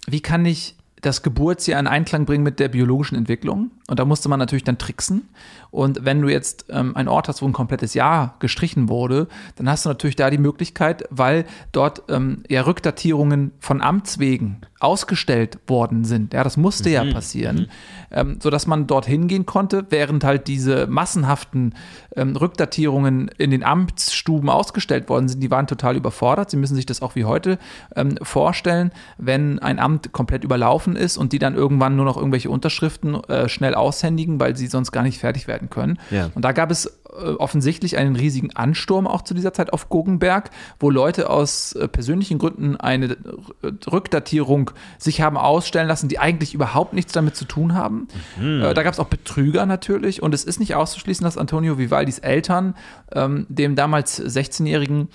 wie 0.08 0.22
kann 0.22 0.46
ich 0.46 0.75
das 1.01 1.24
Geburtsjahr 1.24 1.79
in 1.79 1.88
Einklang 1.88 2.25
bringen 2.25 2.43
mit 2.43 2.60
der 2.60 2.70
biologischen 2.70 3.15
Entwicklung? 3.15 3.72
Und 3.91 4.00
da 4.00 4.05
musste 4.05 4.29
man 4.29 4.39
natürlich 4.39 4.63
dann 4.63 4.77
tricksen. 4.77 5.27
Und 5.69 6.05
wenn 6.05 6.21
du 6.21 6.29
jetzt 6.29 6.67
ähm, 6.69 6.95
einen 6.95 7.10
Ort 7.10 7.27
hast, 7.27 7.41
wo 7.41 7.45
ein 7.45 7.51
komplettes 7.51 7.93
Jahr 7.93 8.36
gestrichen 8.39 8.88
wurde, 8.88 9.27
dann 9.57 9.69
hast 9.69 9.83
du 9.83 9.89
natürlich 9.89 10.15
da 10.15 10.29
die 10.29 10.38
Möglichkeit, 10.38 11.03
weil 11.10 11.43
dort 11.74 12.03
ähm, 12.07 12.43
ja 12.48 12.62
Rückdatierungen 12.62 13.51
von 13.60 13.81
Amts 13.81 14.17
wegen 14.17 14.62
ausgestellt 14.79 15.60
worden 15.67 16.05
sind. 16.05 16.33
Ja, 16.33 16.43
das 16.43 16.57
musste 16.57 16.89
ja 16.89 17.03
passieren, 17.12 17.67
ähm, 18.12 18.39
sodass 18.41 18.65
man 18.65 18.88
dort 18.88 19.05
hingehen 19.05 19.45
konnte, 19.45 19.86
während 19.89 20.24
halt 20.24 20.48
diese 20.48 20.88
massenhaften 20.88 21.75
ähm, 22.15 22.36
Rückdatierungen 22.36 23.29
in 23.38 23.51
den 23.51 23.63
Amtsstuben 23.63 24.50
ausgestellt 24.50 25.07
worden 25.07 25.27
sind, 25.27 25.41
die 25.43 25.51
waren 25.51 25.67
total 25.67 25.95
überfordert. 25.98 26.50
Sie 26.50 26.57
müssen 26.57 26.75
sich 26.75 26.88
das 26.88 27.01
auch 27.01 27.15
wie 27.15 27.25
heute 27.25 27.60
ähm, 27.95 28.17
vorstellen, 28.24 28.91
wenn 29.17 29.60
ein 29.60 29.79
Amt 29.79 30.13
komplett 30.13 30.43
überlaufen 30.43 30.95
ist 30.95 31.17
und 31.17 31.31
die 31.31 31.39
dann 31.39 31.55
irgendwann 31.55 31.95
nur 31.95 32.05
noch 32.05 32.17
irgendwelche 32.17 32.50
Unterschriften 32.50 33.24
äh, 33.25 33.50
schnell 33.50 33.75
aushändigen, 33.82 34.40
weil 34.40 34.56
sie 34.56 34.68
sonst 34.68 34.92
gar 34.92 35.04
nicht 35.04 35.20
fertig 35.20 35.48
werden 35.48 35.70
können. 35.70 36.00
Ja. 36.10 36.30
Und 36.34 36.46
da 36.46 36.52
gab 36.52 36.72
es 36.72 36.86
äh, 36.86 37.32
offensichtlich 37.38 37.98
einen 37.98 38.16
riesigen 38.16 38.56
Ansturm 38.56 39.08
auch 39.08 39.22
zu 39.22 39.34
dieser 39.34 39.54
Zeit 39.54 39.74
auf 39.74 39.90
Guggenberg, 39.90 40.50
wo 40.80 40.90
Leute 40.90 41.30
aus 41.30 41.74
äh, 41.74 41.88
persönlichen 41.88 42.40
Gründen 42.40 42.78
eine 42.78 43.06
äh, 43.06 43.72
Rückdatierung 43.92 44.72
sich 44.98 45.22
haben 45.22 45.38
ausstellen 45.38 45.88
lassen, 45.88 46.08
die 46.08 46.20
eigentlich 46.20 46.54
überhaupt 46.54 46.94
nichts 46.94 47.12
damit 47.12 47.36
zu 47.36 47.46
tun 47.46 47.74
haben. 47.74 48.08
Äh, 48.40 48.74
da 48.74 48.84
gab 48.84 48.94
es 48.94 49.00
auch 49.00 49.08
Betrüger 49.08 49.66
natürlich 49.66 50.24
und 50.24 50.34
es 50.34 50.44
ist 50.44 50.60
nicht 50.60 50.76
auszuschließen, 50.76 51.24
dass 51.24 51.38
Antonio 51.38 51.78
Vivaldis 51.78 52.20
Eltern 52.20 52.76
ähm, 53.12 53.46
dem 53.50 53.76
damals 53.76 54.22
16-Jährigen 54.22 55.10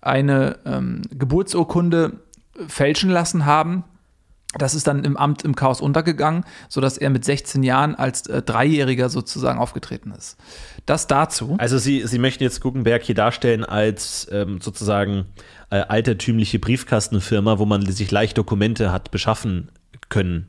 eine 0.00 0.58
ähm, 0.64 1.02
Geburtsurkunde 1.10 2.20
fälschen 2.66 3.10
lassen 3.10 3.46
haben. 3.46 3.84
Das 4.56 4.74
ist 4.74 4.86
dann 4.86 5.04
im 5.04 5.18
Amt 5.18 5.42
im 5.42 5.54
Chaos 5.54 5.82
untergegangen, 5.82 6.44
sodass 6.70 6.96
er 6.96 7.10
mit 7.10 7.22
16 7.22 7.62
Jahren 7.62 7.94
als 7.94 8.26
äh, 8.28 8.40
Dreijähriger 8.40 9.10
sozusagen 9.10 9.58
aufgetreten 9.58 10.10
ist. 10.16 10.38
Das 10.86 11.06
dazu. 11.06 11.56
Also 11.58 11.76
Sie, 11.76 12.06
Sie 12.06 12.18
möchten 12.18 12.42
jetzt 12.42 12.62
Guggenberg 12.62 13.02
hier 13.02 13.14
darstellen 13.14 13.62
als 13.62 14.26
ähm, 14.32 14.60
sozusagen 14.62 15.26
äh, 15.68 15.80
altertümliche 15.80 16.58
Briefkastenfirma, 16.58 17.58
wo 17.58 17.66
man 17.66 17.84
sich 17.92 18.10
leicht 18.10 18.38
Dokumente 18.38 18.90
hat 18.90 19.10
beschaffen 19.10 19.70
können. 20.08 20.48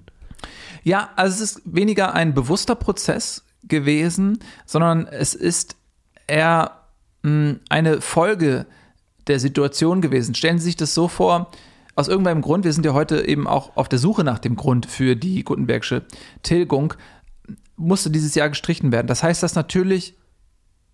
Ja, 0.84 1.10
also 1.18 1.44
es 1.44 1.52
ist 1.52 1.62
weniger 1.66 2.14
ein 2.14 2.34
bewusster 2.34 2.76
Prozess 2.76 3.44
gewesen, 3.64 4.40
sondern 4.66 5.08
es 5.08 5.34
ist 5.34 5.76
eher 6.26 6.72
mh, 7.24 7.56
eine 7.68 8.00
Folge 8.00 8.66
der 9.28 9.42
Situation 9.42 10.00
gewesen. 10.00 10.36
Stellen 10.36 10.60
Sie 10.60 10.66
sich 10.66 10.78
das 10.78 10.94
so 10.94 11.10
vor, 11.10 11.52
aus 12.00 12.08
irgendeinem 12.08 12.42
Grund, 12.42 12.64
wir 12.64 12.72
sind 12.72 12.86
ja 12.86 12.94
heute 12.94 13.28
eben 13.28 13.46
auch 13.46 13.76
auf 13.76 13.90
der 13.90 14.00
Suche 14.00 14.24
nach 14.24 14.40
dem 14.40 14.56
Grund 14.56 14.86
für 14.86 15.16
die 15.16 15.44
Gutenbergsche 15.44 16.04
Tilgung, 16.44 16.94
musste 17.76 18.10
dieses 18.10 18.36
Jahr 18.36 18.50
gestrichen 18.50 18.92
werden. 18.92 19.08
Das 19.08 19.22
heißt, 19.22 19.44
dass 19.44 19.56
natürlich 19.56 20.16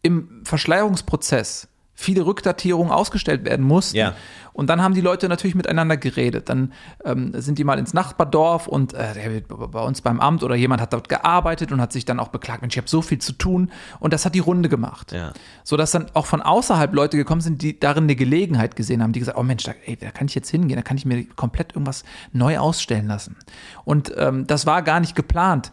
im 0.02 0.42
Verschleierungsprozess 0.44 1.68
viele 1.96 2.26
Rückdatierungen 2.26 2.92
ausgestellt 2.92 3.46
werden 3.46 3.66
mussten. 3.66 3.96
Ja. 3.98 4.14
Und 4.52 4.70
dann 4.70 4.82
haben 4.82 4.94
die 4.94 5.02
Leute 5.02 5.28
natürlich 5.28 5.56
miteinander 5.56 5.98
geredet. 5.98 6.50
Dann 6.50 6.74
ähm, 7.04 7.32
sind 7.34 7.58
die 7.58 7.64
mal 7.64 7.80
ins 7.80 7.94
Nachbardorf 7.94 8.68
und 8.68 8.94
äh, 8.94 9.14
der 9.14 9.34
wird 9.34 9.48
bei 9.48 9.82
uns 9.82 10.02
beim 10.02 10.20
Amt 10.20 10.44
oder 10.44 10.56
jemand 10.56 10.82
hat 10.82 10.94
dort 10.94 11.10
gearbeitet 11.10 11.72
und 11.72 11.82
hat 11.82 11.92
sich 11.94 12.06
dann 12.06 12.20
auch 12.20 12.28
beklagt, 12.30 12.62
Mensch, 12.62 12.76
ich 12.76 12.78
habe 12.78 12.90
so 12.90 13.02
viel 13.02 13.20
zu 13.20 13.34
tun. 13.34 13.72
Und 14.00 14.14
das 14.14 14.26
hat 14.26 14.36
die 14.36 14.40
Runde 14.40 14.70
gemacht. 14.70 15.14
Ja. 15.14 15.32
Sodass 15.64 15.92
dann 15.92 16.08
auch 16.14 16.26
von 16.26 16.42
außerhalb 16.42 16.94
Leute 16.94 17.18
gekommen 17.18 17.42
sind, 17.42 17.62
die 17.62 17.80
darin 17.80 18.04
eine 18.04 18.16
Gelegenheit 18.16 18.76
gesehen 18.76 19.02
haben, 19.02 19.14
die 19.14 19.20
gesagt, 19.20 19.38
oh 19.38 19.44
Mensch, 19.44 19.64
da, 19.64 19.74
ey, 19.86 19.96
da 19.96 20.12
kann 20.12 20.28
ich 20.28 20.36
jetzt 20.36 20.50
hingehen, 20.50 20.76
da 20.76 20.84
kann 20.84 20.98
ich 20.98 21.06
mir 21.06 21.26
komplett 21.36 21.74
irgendwas 21.74 22.04
neu 22.32 22.58
ausstellen 22.58 23.08
lassen. 23.08 23.38
Und 23.84 24.14
ähm, 24.18 24.48
das 24.48 24.66
war 24.66 24.82
gar 24.84 25.00
nicht 25.00 25.16
geplant 25.16 25.72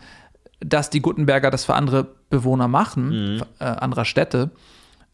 dass 0.64 0.90
die 0.90 1.02
Gutenberger 1.02 1.50
das 1.50 1.64
für 1.64 1.74
andere 1.74 2.06
Bewohner 2.30 2.68
machen, 2.68 3.34
Mhm. 3.34 3.42
äh, 3.58 3.64
anderer 3.64 4.04
Städte. 4.04 4.52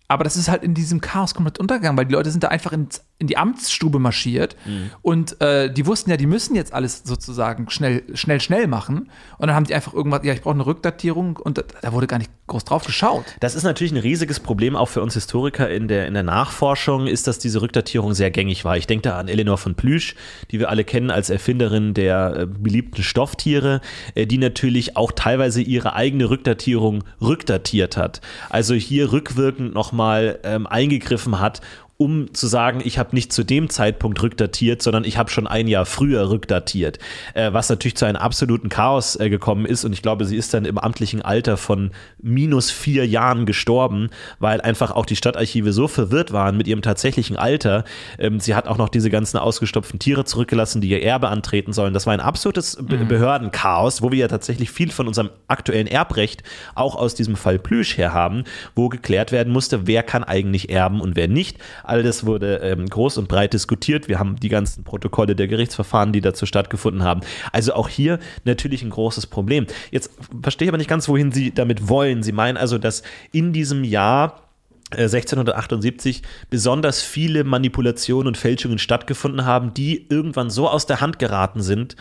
Aber 0.08 0.24
das 0.24 0.36
ist 0.36 0.48
halt 0.48 0.62
in 0.62 0.74
diesem 0.74 1.00
Chaos 1.00 1.34
komplett 1.34 1.58
untergegangen, 1.60 1.98
weil 1.98 2.06
die 2.06 2.14
Leute 2.14 2.30
sind 2.30 2.42
da 2.42 2.48
einfach 2.48 2.72
ins, 2.72 3.04
in 3.20 3.26
die 3.26 3.36
Amtsstube 3.36 3.98
marschiert 3.98 4.54
Mhm. 4.64 4.90
und 5.02 5.40
äh, 5.40 5.72
die 5.72 5.86
wussten 5.86 6.10
ja, 6.10 6.16
die 6.16 6.26
müssen 6.26 6.54
jetzt 6.54 6.72
alles 6.72 7.02
sozusagen 7.04 7.68
schnell, 7.68 8.04
schnell, 8.14 8.40
schnell 8.40 8.68
machen. 8.68 9.10
Und 9.38 9.48
dann 9.48 9.56
haben 9.56 9.64
die 9.66 9.74
einfach 9.74 9.92
irgendwas, 9.92 10.20
ja, 10.22 10.32
ich 10.32 10.40
brauche 10.42 10.54
eine 10.54 10.64
Rückdatierung 10.66 11.36
und 11.36 11.58
da, 11.58 11.62
da 11.82 11.92
wurde 11.92 12.06
gar 12.06 12.18
nicht 12.18 12.30
groß 12.46 12.64
drauf 12.64 12.84
geschaut. 12.84 13.24
Das 13.40 13.56
ist 13.56 13.64
natürlich 13.64 13.92
ein 13.92 13.98
riesiges 13.98 14.38
Problem 14.38 14.76
auch 14.76 14.88
für 14.88 15.02
uns 15.02 15.14
Historiker 15.14 15.68
in 15.68 15.88
der, 15.88 16.06
in 16.06 16.14
der 16.14 16.22
Nachforschung, 16.22 17.08
ist, 17.08 17.26
dass 17.26 17.40
diese 17.40 17.60
Rückdatierung 17.60 18.14
sehr 18.14 18.30
gängig 18.30 18.64
war. 18.64 18.76
Ich 18.76 18.86
denke 18.86 19.08
da 19.08 19.18
an 19.18 19.26
Eleanor 19.28 19.58
von 19.58 19.74
Plüsch, 19.74 20.14
die 20.52 20.60
wir 20.60 20.68
alle 20.70 20.84
kennen 20.84 21.10
als 21.10 21.28
Erfinderin 21.28 21.94
der 21.94 22.36
äh, 22.36 22.46
beliebten 22.46 23.02
Stofftiere, 23.02 23.80
äh, 24.14 24.26
die 24.26 24.38
natürlich 24.38 24.96
auch 24.96 25.10
teilweise 25.10 25.60
ihre 25.60 25.94
eigene 25.94 26.30
Rückdatierung 26.30 27.02
rückdatiert 27.20 27.96
hat. 27.96 28.20
Also 28.48 28.74
hier 28.74 29.10
rückwirkend 29.12 29.74
nochmal 29.74 30.38
ähm, 30.44 30.68
eingegriffen 30.68 31.40
hat 31.40 31.60
um 32.00 32.32
zu 32.32 32.46
sagen, 32.46 32.80
ich 32.84 32.96
habe 32.96 33.14
nicht 33.14 33.32
zu 33.32 33.42
dem 33.42 33.68
Zeitpunkt 33.70 34.22
rückdatiert, 34.22 34.82
sondern 34.82 35.02
ich 35.02 35.18
habe 35.18 35.30
schon 35.30 35.48
ein 35.48 35.66
Jahr 35.66 35.84
früher 35.84 36.30
rückdatiert, 36.30 37.00
äh, 37.34 37.52
was 37.52 37.68
natürlich 37.68 37.96
zu 37.96 38.04
einem 38.04 38.16
absoluten 38.16 38.68
Chaos 38.68 39.16
äh, 39.16 39.28
gekommen 39.28 39.66
ist. 39.66 39.84
Und 39.84 39.92
ich 39.92 40.00
glaube, 40.00 40.24
sie 40.24 40.36
ist 40.36 40.54
dann 40.54 40.64
im 40.64 40.78
amtlichen 40.78 41.22
Alter 41.22 41.56
von 41.56 41.90
minus 42.22 42.70
vier 42.70 43.04
Jahren 43.04 43.46
gestorben, 43.46 44.10
weil 44.38 44.60
einfach 44.60 44.92
auch 44.92 45.06
die 45.06 45.16
Stadtarchive 45.16 45.72
so 45.72 45.88
verwirrt 45.88 46.32
waren 46.32 46.56
mit 46.56 46.68
ihrem 46.68 46.82
tatsächlichen 46.82 47.36
Alter. 47.36 47.82
Ähm, 48.20 48.38
sie 48.38 48.54
hat 48.54 48.68
auch 48.68 48.78
noch 48.78 48.90
diese 48.90 49.10
ganzen 49.10 49.36
ausgestopften 49.36 49.98
Tiere 49.98 50.24
zurückgelassen, 50.24 50.80
die 50.80 50.90
ihr 50.90 51.02
Erbe 51.02 51.28
antreten 51.28 51.72
sollen. 51.72 51.94
Das 51.94 52.06
war 52.06 52.12
ein 52.12 52.20
absolutes 52.20 52.78
Be 52.80 52.98
Behördenchaos, 53.08 54.02
wo 54.02 54.12
wir 54.12 54.18
ja 54.18 54.28
tatsächlich 54.28 54.70
viel 54.70 54.92
von 54.92 55.08
unserem 55.08 55.30
aktuellen 55.48 55.88
Erbrecht 55.88 56.44
auch 56.76 56.94
aus 56.94 57.16
diesem 57.16 57.34
Fall 57.34 57.58
Plüsch 57.58 57.96
her 57.98 58.12
haben, 58.12 58.44
wo 58.76 58.88
geklärt 58.88 59.32
werden 59.32 59.52
musste, 59.52 59.88
wer 59.88 60.04
kann 60.04 60.22
eigentlich 60.22 60.70
erben 60.70 61.00
und 61.00 61.16
wer 61.16 61.26
nicht. 61.26 61.58
All 61.88 62.02
das 62.02 62.26
wurde 62.26 62.56
ähm, 62.56 62.86
groß 62.86 63.18
und 63.18 63.28
breit 63.28 63.54
diskutiert. 63.54 64.08
Wir 64.08 64.18
haben 64.18 64.36
die 64.36 64.48
ganzen 64.48 64.84
Protokolle 64.84 65.34
der 65.34 65.48
Gerichtsverfahren, 65.48 66.12
die 66.12 66.20
dazu 66.20 66.44
stattgefunden 66.44 67.02
haben. 67.02 67.20
Also 67.52 67.72
auch 67.72 67.88
hier 67.88 68.18
natürlich 68.44 68.82
ein 68.82 68.90
großes 68.90 69.26
Problem. 69.26 69.66
Jetzt 69.90 70.10
verstehe 70.42 70.66
ich 70.66 70.70
aber 70.70 70.78
nicht 70.78 70.90
ganz, 70.90 71.08
wohin 71.08 71.32
Sie 71.32 71.52
damit 71.52 71.88
wollen. 71.88 72.22
Sie 72.22 72.32
meinen 72.32 72.56
also, 72.56 72.78
dass 72.78 73.02
in 73.32 73.52
diesem 73.52 73.84
Jahr 73.84 74.42
äh, 74.90 75.04
1678 75.04 76.22
besonders 76.50 77.02
viele 77.02 77.44
Manipulationen 77.44 78.28
und 78.28 78.36
Fälschungen 78.36 78.78
stattgefunden 78.78 79.44
haben, 79.44 79.74
die 79.74 80.06
irgendwann 80.08 80.50
so 80.50 80.68
aus 80.68 80.86
der 80.86 81.00
Hand 81.00 81.18
geraten 81.18 81.62
sind, 81.62 81.96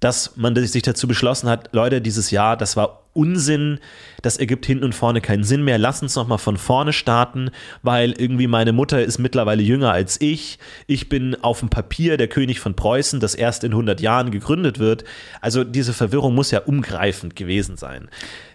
dass 0.00 0.36
man 0.36 0.56
sich 0.56 0.82
dazu 0.82 1.06
beschlossen 1.06 1.48
hat, 1.48 1.68
Leute, 1.72 2.00
dieses 2.00 2.30
Jahr, 2.30 2.56
das 2.56 2.76
war 2.76 3.00
Unsinn, 3.12 3.80
das 4.22 4.36
ergibt 4.36 4.66
hinten 4.66 4.84
und 4.84 4.94
vorne 4.94 5.20
keinen 5.20 5.42
Sinn 5.44 5.64
mehr. 5.64 5.78
Lass 5.78 6.00
uns 6.00 6.14
noch 6.14 6.28
mal 6.28 6.38
von 6.38 6.56
vorne 6.56 6.92
starten, 6.92 7.50
weil 7.82 8.12
irgendwie 8.12 8.46
meine 8.46 8.72
Mutter 8.72 9.02
ist 9.02 9.18
mittlerweile 9.18 9.62
jünger 9.62 9.92
als 9.92 10.20
ich. 10.20 10.58
Ich 10.86 11.08
bin 11.08 11.36
auf 11.42 11.60
dem 11.60 11.70
Papier 11.70 12.16
der 12.16 12.28
König 12.28 12.60
von 12.60 12.76
Preußen, 12.76 13.20
das 13.20 13.34
erst 13.34 13.64
in 13.64 13.72
100 13.72 14.00
Jahren 14.00 14.30
gegründet 14.30 14.78
wird. 14.78 15.04
Also 15.40 15.64
diese 15.64 15.92
Verwirrung 15.92 16.34
muss 16.34 16.52
ja 16.52 16.60
umgreifend 16.60 17.34
gewesen 17.34 17.76
sein. 17.76 18.08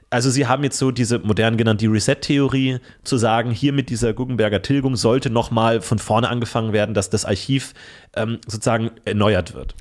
Also 0.09 0.29
sie 0.29 0.47
haben 0.47 0.63
jetzt 0.63 0.77
so 0.77 0.91
diese 0.91 1.19
modern 1.19 1.57
genannte 1.57 1.87
Reset-Theorie, 1.87 2.79
zu 3.03 3.17
sagen, 3.17 3.51
hier 3.51 3.73
mit 3.73 3.89
dieser 3.89 4.13
Guggenberger 4.13 4.61
Tilgung 4.61 4.95
sollte 4.95 5.29
noch 5.29 5.51
mal 5.51 5.81
von 5.81 5.99
vorne 5.99 6.29
angefangen 6.29 6.71
werden, 6.71 6.95
dass 6.95 7.09
das 7.09 7.25
Archiv 7.25 7.73
ähm, 8.15 8.39
sozusagen 8.47 8.91
erneuert 9.03 9.53
wird. 9.53 9.75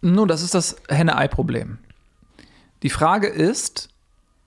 Nun, 0.00 0.28
das 0.28 0.42
ist 0.42 0.54
das 0.54 0.76
Henne-Ei-Problem. 0.88 1.78
Die 2.82 2.90
Frage 2.90 3.26
ist, 3.26 3.90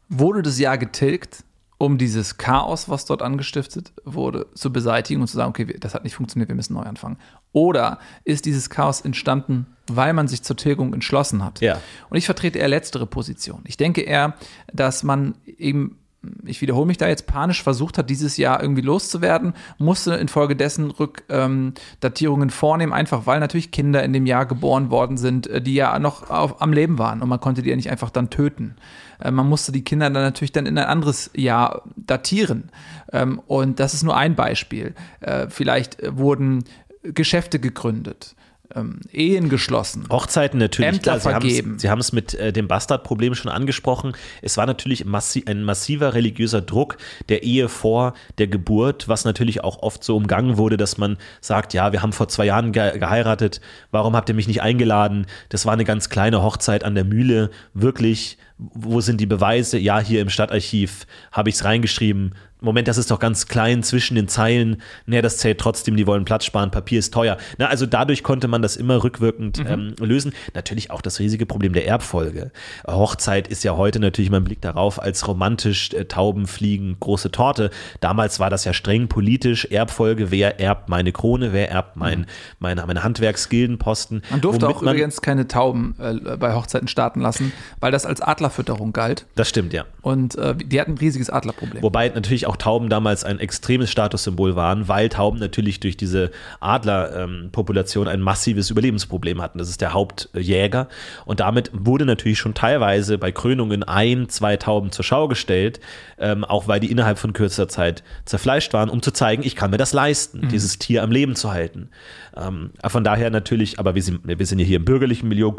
wurde 0.09 0.41
das 0.41 0.59
Jahr 0.59 0.77
getilgt, 0.77 1.43
um 1.77 1.97
dieses 1.97 2.37
Chaos, 2.37 2.87
was 2.87 3.05
dort 3.05 3.21
angestiftet 3.21 3.91
wurde, 4.05 4.47
zu 4.55 4.71
beseitigen 4.71 5.21
und 5.21 5.27
zu 5.27 5.35
sagen, 5.35 5.49
okay, 5.49 5.65
das 5.79 5.93
hat 5.93 6.03
nicht 6.03 6.15
funktioniert, 6.15 6.49
wir 6.49 6.55
müssen 6.55 6.73
neu 6.73 6.83
anfangen? 6.83 7.17
Oder 7.51 7.99
ist 8.23 8.45
dieses 8.45 8.69
Chaos 8.69 9.01
entstanden, 9.01 9.67
weil 9.87 10.13
man 10.13 10.27
sich 10.27 10.43
zur 10.43 10.55
Tilgung 10.55 10.93
entschlossen 10.93 11.43
hat? 11.43 11.59
Ja. 11.61 11.79
Und 12.09 12.17
ich 12.17 12.25
vertrete 12.25 12.59
eher 12.59 12.69
letztere 12.69 13.05
Position. 13.05 13.63
Ich 13.65 13.77
denke 13.77 14.01
eher, 14.01 14.35
dass 14.71 15.03
man 15.03 15.35
eben, 15.45 15.99
ich 16.45 16.61
wiederhole 16.61 16.85
mich 16.85 16.97
da 16.97 17.07
jetzt, 17.07 17.27
panisch 17.27 17.63
versucht 17.63 17.97
hat, 17.97 18.09
dieses 18.09 18.37
Jahr 18.37 18.61
irgendwie 18.61 18.81
loszuwerden, 18.81 19.53
musste 19.77 20.15
infolgedessen 20.15 20.91
Rückdatierungen 20.91 22.49
vornehmen, 22.49 22.93
einfach 22.93 23.25
weil 23.25 23.39
natürlich 23.39 23.71
Kinder 23.71 24.03
in 24.03 24.13
dem 24.13 24.25
Jahr 24.25 24.45
geboren 24.45 24.89
worden 24.89 25.17
sind, 25.17 25.47
äh, 25.47 25.61
die 25.61 25.73
ja 25.73 25.97
noch 25.99 26.29
auf, 26.29 26.61
am 26.61 26.73
Leben 26.73 26.97
waren 26.97 27.21
und 27.21 27.29
man 27.29 27.39
konnte 27.39 27.61
die 27.61 27.69
ja 27.69 27.75
nicht 27.75 27.91
einfach 27.91 28.09
dann 28.09 28.29
töten. 28.29 28.75
Äh, 29.19 29.31
Man 29.31 29.47
musste 29.47 29.71
die 29.71 29.83
Kinder 29.83 30.09
dann 30.09 30.23
natürlich 30.23 30.51
dann 30.51 30.65
in 30.65 30.77
ein 30.77 30.85
anderes 30.85 31.29
Jahr 31.35 31.83
datieren. 31.95 32.69
Ähm, 33.11 33.39
Und 33.47 33.79
das 33.79 33.93
ist 33.93 34.03
nur 34.03 34.15
ein 34.15 34.35
Beispiel. 34.35 34.95
Äh, 35.19 35.47
Vielleicht 35.49 35.97
wurden 36.17 36.63
Geschäfte 37.03 37.59
gegründet, 37.59 38.35
ähm, 38.75 38.99
Ehen 39.11 39.49
geschlossen. 39.49 40.05
Hochzeiten 40.09 40.59
natürlich, 40.59 40.91
Ämter 40.91 41.19
klar, 41.19 41.39
vergeben. 41.39 41.79
Sie 41.79 41.89
haben 41.89 41.99
es 41.99 42.11
mit 42.11 42.33
äh, 42.33 42.51
dem 42.51 42.67
Bastardproblem 42.67 43.35
schon 43.35 43.51
angesprochen. 43.51 44.13
Es 44.41 44.57
war 44.57 44.65
natürlich 44.65 45.05
massi 45.05 45.43
ein 45.47 45.63
massiver 45.63 46.13
religiöser 46.13 46.61
Druck 46.61 46.97
der 47.29 47.43
Ehe 47.43 47.69
vor 47.69 48.13
der 48.37 48.47
Geburt, 48.47 49.07
was 49.07 49.25
natürlich 49.25 49.63
auch 49.63 49.81
oft 49.81 50.03
so 50.03 50.15
umgangen 50.15 50.57
wurde, 50.57 50.77
dass 50.77 50.97
man 50.97 51.17
sagt, 51.41 51.73
ja, 51.73 51.91
wir 51.91 52.01
haben 52.01 52.13
vor 52.13 52.27
zwei 52.27 52.45
Jahren 52.45 52.71
ge 52.71 52.97
geheiratet, 52.97 53.61
warum 53.91 54.15
habt 54.15 54.29
ihr 54.29 54.35
mich 54.35 54.47
nicht 54.47 54.61
eingeladen? 54.61 55.25
Das 55.49 55.65
war 55.65 55.73
eine 55.73 55.85
ganz 55.85 56.09
kleine 56.09 56.43
Hochzeit 56.43 56.83
an 56.83 56.95
der 56.95 57.05
Mühle, 57.05 57.49
wirklich, 57.73 58.37
wo 58.57 59.01
sind 59.01 59.19
die 59.19 59.25
Beweise? 59.25 59.77
Ja, 59.77 59.99
hier 59.99 60.21
im 60.21 60.29
Stadtarchiv 60.29 61.05
habe 61.31 61.49
ich 61.49 61.55
es 61.55 61.65
reingeschrieben. 61.65 62.33
Moment, 62.63 62.87
das 62.87 62.97
ist 62.97 63.11
doch 63.11 63.19
ganz 63.19 63.47
klein 63.47 63.83
zwischen 63.83 64.15
den 64.15 64.27
Zeilen. 64.27 64.81
Nee, 65.05 65.21
das 65.21 65.37
zählt 65.37 65.59
trotzdem, 65.59 65.97
die 65.97 66.07
wollen 66.07 66.25
Platz 66.25 66.45
sparen, 66.45 66.71
Papier 66.71 66.99
ist 66.99 67.13
teuer. 67.13 67.37
Na, 67.57 67.67
also 67.67 67.85
dadurch 67.85 68.23
konnte 68.23 68.47
man 68.47 68.61
das 68.61 68.77
immer 68.77 69.03
rückwirkend 69.03 69.59
ähm, 69.67 69.95
lösen. 69.99 70.33
Natürlich 70.53 70.89
auch 70.89 71.01
das 71.01 71.19
riesige 71.19 71.45
Problem 71.45 71.73
der 71.73 71.85
Erbfolge. 71.85 72.51
Hochzeit 72.87 73.47
ist 73.49 73.63
ja 73.63 73.75
heute 73.75 73.99
natürlich, 73.99 74.31
man 74.31 74.43
blickt 74.43 74.63
darauf 74.63 75.01
als 75.01 75.27
romantisch, 75.27 75.93
äh, 75.93 76.05
Tauben 76.05 76.47
fliegen, 76.47 76.95
große 76.99 77.31
Torte. 77.31 77.69
Damals 77.99 78.39
war 78.39 78.49
das 78.49 78.63
ja 78.63 78.73
streng 78.73 79.07
politisch. 79.07 79.65
Erbfolge, 79.65 80.31
wer 80.31 80.59
erbt 80.59 80.87
meine 80.87 81.11
Krone, 81.11 81.51
wer 81.51 81.69
erbt 81.69 81.97
mein, 81.97 82.27
meine, 82.59 82.85
meine 82.85 83.03
Handwerksgildenposten. 83.03 84.23
Man 84.29 84.41
durfte 84.41 84.69
auch 84.69 84.81
übrigens 84.81 85.21
keine 85.21 85.47
Tauben 85.47 85.95
äh, 85.99 86.37
bei 86.37 86.53
Hochzeiten 86.53 86.87
starten 86.87 87.19
lassen, 87.19 87.51
weil 87.79 87.91
das 87.91 88.05
als 88.05 88.21
Adlerfütterung 88.21 88.93
galt. 88.93 89.25
Das 89.35 89.49
stimmt, 89.49 89.73
ja. 89.73 89.85
Und 90.01 90.35
äh, 90.35 90.55
die 90.55 90.79
hatten 90.79 90.93
ein 90.93 90.97
riesiges 90.97 91.29
Adlerproblem. 91.29 91.83
Wobei 91.83 92.09
natürlich 92.09 92.47
auch 92.47 92.52
Tauben 92.57 92.89
damals 92.89 93.23
ein 93.23 93.39
extremes 93.39 93.89
Statussymbol 93.89 94.55
waren, 94.55 94.87
weil 94.87 95.09
Tauben 95.09 95.39
natürlich 95.39 95.79
durch 95.79 95.97
diese 95.97 96.31
Adlerpopulation 96.59 98.07
ein 98.07 98.21
massives 98.21 98.69
Überlebensproblem 98.69 99.41
hatten. 99.41 99.57
Das 99.57 99.69
ist 99.69 99.81
der 99.81 99.93
Hauptjäger. 99.93 100.87
Und 101.25 101.39
damit 101.39 101.71
wurde 101.73 102.05
natürlich 102.05 102.39
schon 102.39 102.53
teilweise 102.53 103.17
bei 103.17 103.31
Krönungen 103.31 103.83
ein, 103.83 104.29
zwei 104.29 104.57
Tauben 104.57 104.91
zur 104.91 105.05
Schau 105.05 105.27
gestellt, 105.27 105.79
ähm, 106.17 106.43
auch 106.43 106.67
weil 106.67 106.79
die 106.79 106.91
innerhalb 106.91 107.17
von 107.17 107.33
kürzester 107.33 107.67
Zeit 107.67 108.03
zerfleischt 108.25 108.73
waren, 108.73 108.89
um 108.89 109.01
zu 109.01 109.11
zeigen, 109.11 109.43
ich 109.43 109.55
kann 109.55 109.71
mir 109.71 109.77
das 109.77 109.93
leisten, 109.93 110.47
dieses 110.49 110.79
Tier 110.79 111.03
am 111.03 111.11
Leben 111.11 111.35
zu 111.35 111.51
halten. 111.51 111.89
Ähm, 112.35 112.71
von 112.85 113.03
daher 113.03 113.29
natürlich, 113.29 113.79
aber 113.79 113.95
wir 113.95 114.01
sind, 114.01 114.21
wir 114.23 114.45
sind 114.45 114.59
ja 114.59 114.65
hier 114.65 114.77
im 114.77 114.85
bürgerlichen 114.85 115.27
Milieu. 115.29 115.51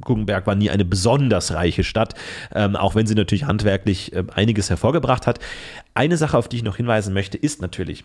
Guggenberg 0.00 0.46
war 0.46 0.54
nie 0.54 0.70
eine 0.70 0.84
besonders 0.84 1.52
reiche 1.52 1.84
Stadt, 1.84 2.14
ähm, 2.54 2.76
auch 2.76 2.94
wenn 2.94 3.06
sie 3.06 3.14
natürlich 3.14 3.44
handwerklich 3.44 4.14
äh, 4.14 4.24
einiges 4.34 4.70
hervorgebracht 4.70 5.26
hat. 5.26 5.38
Eine 5.94 6.16
Sache, 6.16 6.38
auf 6.38 6.48
die 6.48 6.56
ich 6.56 6.62
noch 6.62 6.76
hinweisen 6.76 7.12
möchte, 7.12 7.36
ist 7.36 7.60
natürlich, 7.60 8.04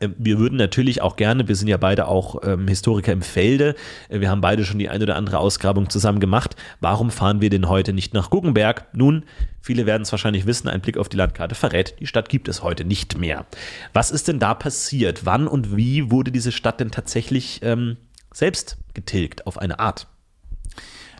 äh, 0.00 0.08
wir 0.18 0.38
würden 0.38 0.56
natürlich 0.56 1.00
auch 1.00 1.16
gerne, 1.16 1.48
wir 1.48 1.56
sind 1.56 1.68
ja 1.68 1.76
beide 1.76 2.08
auch 2.08 2.42
ähm, 2.42 2.68
Historiker 2.68 3.12
im 3.12 3.22
Felde, 3.22 3.74
äh, 4.08 4.20
wir 4.20 4.30
haben 4.30 4.40
beide 4.40 4.64
schon 4.64 4.78
die 4.78 4.88
eine 4.88 5.04
oder 5.04 5.16
andere 5.16 5.38
Ausgrabung 5.38 5.88
zusammen 5.88 6.20
gemacht. 6.20 6.56
Warum 6.80 7.10
fahren 7.10 7.40
wir 7.40 7.50
denn 7.50 7.68
heute 7.68 7.92
nicht 7.92 8.12
nach 8.12 8.30
Guggenberg? 8.30 8.86
Nun, 8.92 9.24
viele 9.60 9.86
werden 9.86 10.02
es 10.02 10.12
wahrscheinlich 10.12 10.46
wissen, 10.46 10.68
ein 10.68 10.80
Blick 10.80 10.98
auf 10.98 11.08
die 11.08 11.16
Landkarte 11.16 11.54
verrät, 11.54 11.94
die 12.00 12.06
Stadt 12.06 12.28
gibt 12.28 12.48
es 12.48 12.62
heute 12.62 12.84
nicht 12.84 13.16
mehr. 13.16 13.46
Was 13.92 14.10
ist 14.10 14.28
denn 14.28 14.38
da 14.38 14.54
passiert? 14.54 15.24
Wann 15.24 15.48
und 15.48 15.76
wie 15.76 16.10
wurde 16.10 16.30
diese 16.30 16.52
Stadt 16.52 16.80
denn 16.80 16.90
tatsächlich 16.90 17.60
ähm, 17.62 17.96
selbst 18.34 18.76
getilgt 18.92 19.46
auf 19.46 19.58
eine 19.58 19.78
Art? 19.78 20.08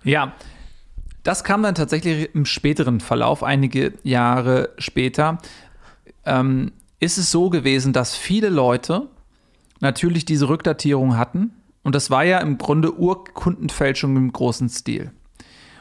Ja, 0.05 0.35
das 1.27 1.43
kam 1.43 1.62
dann 1.62 1.75
tatsächlich 1.75 2.35
im 2.35 2.47
späteren 2.47 3.01
Verlauf, 3.01 3.43
einige 3.43 3.95
Jahre 4.05 4.71
später. 4.79 5.39
Ähm, 6.25 6.73
ist 7.01 7.19
es 7.19 7.31
so 7.31 7.51
gewesen, 7.51 7.93
dass 7.93 8.15
viele 8.15 8.49
Leute 8.49 9.09
natürlich 9.81 10.25
diese 10.25 10.49
Rückdatierung 10.49 11.17
hatten. 11.17 11.53
Und 11.83 11.95
das 11.95 12.11
war 12.11 12.25
ja 12.25 12.39
im 12.39 12.59
Grunde 12.59 12.97
Urkundenfälschung 12.97 14.17
im 14.17 14.33
großen 14.33 14.69
Stil. 14.69 15.11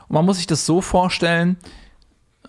Und 0.08 0.16
man 0.16 0.26
muss 0.26 0.38
sich 0.38 0.48
das 0.48 0.66
so 0.66 0.82
vorstellen, 0.82 1.58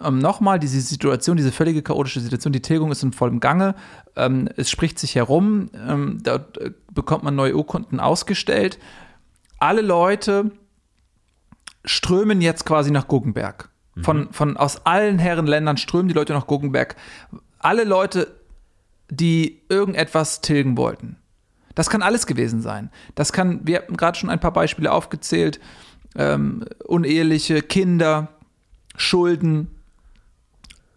ähm, 0.03 0.19
nochmal, 0.19 0.59
diese 0.59 0.81
Situation, 0.81 1.37
diese 1.37 1.53
völlige 1.53 1.83
chaotische 1.83 2.21
Situation, 2.21 2.53
die 2.53 2.61
Tilgung 2.61 2.91
ist 2.93 3.03
in 3.03 3.13
vollem 3.13 3.41
Gange, 3.41 3.75
ähm, 4.15 4.49
es 4.57 4.71
spricht 4.71 4.99
sich 4.99 5.15
herum, 5.15 5.71
ähm, 5.87 6.19
dort 6.23 6.59
äh, 6.59 6.73
bekommt 6.93 7.25
man 7.25 7.35
neue 7.35 7.57
Urkunden 7.57 8.01
ausgestellt. 8.01 8.79
Alle 9.59 9.81
Leute 9.83 10.51
strömen 11.87 12.41
jetzt 12.41 12.67
quasi 12.67 12.91
nach 12.91 13.09
Guggenberg. 13.09 13.71
Von, 14.03 14.31
von 14.33 14.59
aus 14.59 14.85
allen 14.85 15.19
Herrenländern 15.19 15.79
strömen 15.79 16.09
die 16.09 16.15
Leute 16.15 16.35
nach 16.35 16.47
Guggenberg. 16.47 16.97
Alle 17.59 17.85
Leute, 17.85 18.29
die 19.11 19.63
irgendetwas 19.71 20.43
tilgen 20.43 20.77
wollten. 20.77 21.17
Das 21.75 21.89
kann 21.89 22.03
alles 22.03 22.27
gewesen 22.27 22.61
sein. 22.61 22.91
Das 23.15 23.33
kann, 23.33 23.61
wir 23.65 23.79
hatten 23.79 23.97
gerade 23.97 24.19
schon 24.19 24.29
ein 24.29 24.41
paar 24.41 24.53
Beispiele 24.53 24.93
aufgezählt, 24.93 25.61
ähm, 26.15 26.65
uneheliche 26.85 27.63
Kinder, 27.63 28.29
Schulden, 28.97 29.76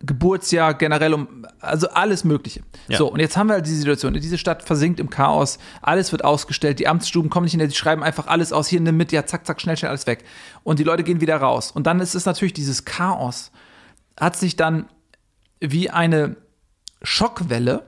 Geburtsjahr 0.01 0.75
generell 0.75 1.13
um, 1.13 1.45
also 1.59 1.89
alles 1.89 2.23
Mögliche. 2.23 2.61
Ja. 2.87 2.97
So, 2.97 3.11
und 3.11 3.19
jetzt 3.19 3.35
haben 3.35 3.47
wir 3.47 3.55
halt 3.55 3.65
diese 3.65 3.77
Situation. 3.77 4.13
Diese 4.13 4.37
Stadt 4.37 4.63
versinkt 4.63 4.99
im 4.99 5.09
Chaos, 5.09 5.59
alles 5.81 6.11
wird 6.11 6.23
ausgestellt, 6.23 6.79
die 6.79 6.87
Amtsstuben 6.87 7.29
kommen 7.29 7.43
nicht 7.43 7.53
in 7.53 7.59
der, 7.59 7.67
die 7.67 7.75
schreiben 7.75 8.01
einfach 8.01 8.27
alles 8.27 8.53
aus, 8.53 8.67
hier 8.67 8.79
nimm 8.79 8.95
mit, 8.95 9.11
ja, 9.11 9.25
zack, 9.25 9.45
zack, 9.45 9.59
schnell, 9.59 9.75
schnell 9.75 9.89
alles 9.89 10.07
weg. 10.07 10.23
Und 10.63 10.79
die 10.79 10.83
Leute 10.83 11.03
gehen 11.03 11.19
wieder 11.19 11.37
raus. 11.37 11.71
Und 11.71 11.85
dann 11.85 11.99
ist 11.99 12.15
es 12.15 12.25
natürlich 12.25 12.53
dieses 12.53 12.85
Chaos, 12.85 13.51
hat 14.17 14.37
sich 14.37 14.55
dann 14.55 14.87
wie 15.59 15.89
eine 15.89 16.37
Schockwelle, 17.01 17.85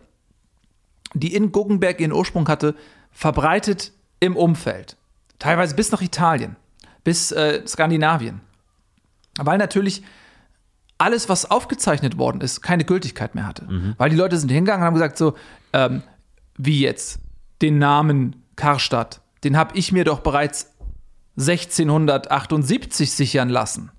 die 1.13 1.33
in 1.33 1.51
Guggenberg 1.51 1.99
ihren 1.99 2.13
Ursprung 2.13 2.47
hatte, 2.47 2.75
verbreitet 3.11 3.93
im 4.19 4.35
Umfeld. 4.35 4.97
Teilweise 5.39 5.75
bis 5.75 5.91
nach 5.91 6.01
Italien, 6.01 6.57
bis 7.03 7.31
äh, 7.31 7.65
Skandinavien. 7.65 8.41
Weil 9.37 9.57
natürlich 9.57 10.03
alles, 11.01 11.29
was 11.29 11.49
aufgezeichnet 11.49 12.19
worden 12.19 12.41
ist, 12.41 12.61
keine 12.61 12.85
Gültigkeit 12.85 13.33
mehr 13.33 13.47
hatte. 13.47 13.67
Weil 13.97 14.11
die 14.11 14.15
Leute 14.15 14.37
sind 14.37 14.49
hingegangen 14.49 14.83
und 14.83 14.85
haben 14.85 14.93
gesagt, 14.93 15.17
so, 15.17 15.33
ähm, 15.73 16.03
wie 16.57 16.79
jetzt, 16.79 17.19
den 17.63 17.79
Namen 17.79 18.35
Karstadt, 18.55 19.21
den 19.43 19.57
habe 19.57 19.75
ich 19.75 19.91
mir 19.91 20.03
doch 20.03 20.19
bereits 20.19 20.73
1678 21.39 23.11
sichern 23.11 23.49
lassen. 23.49 23.91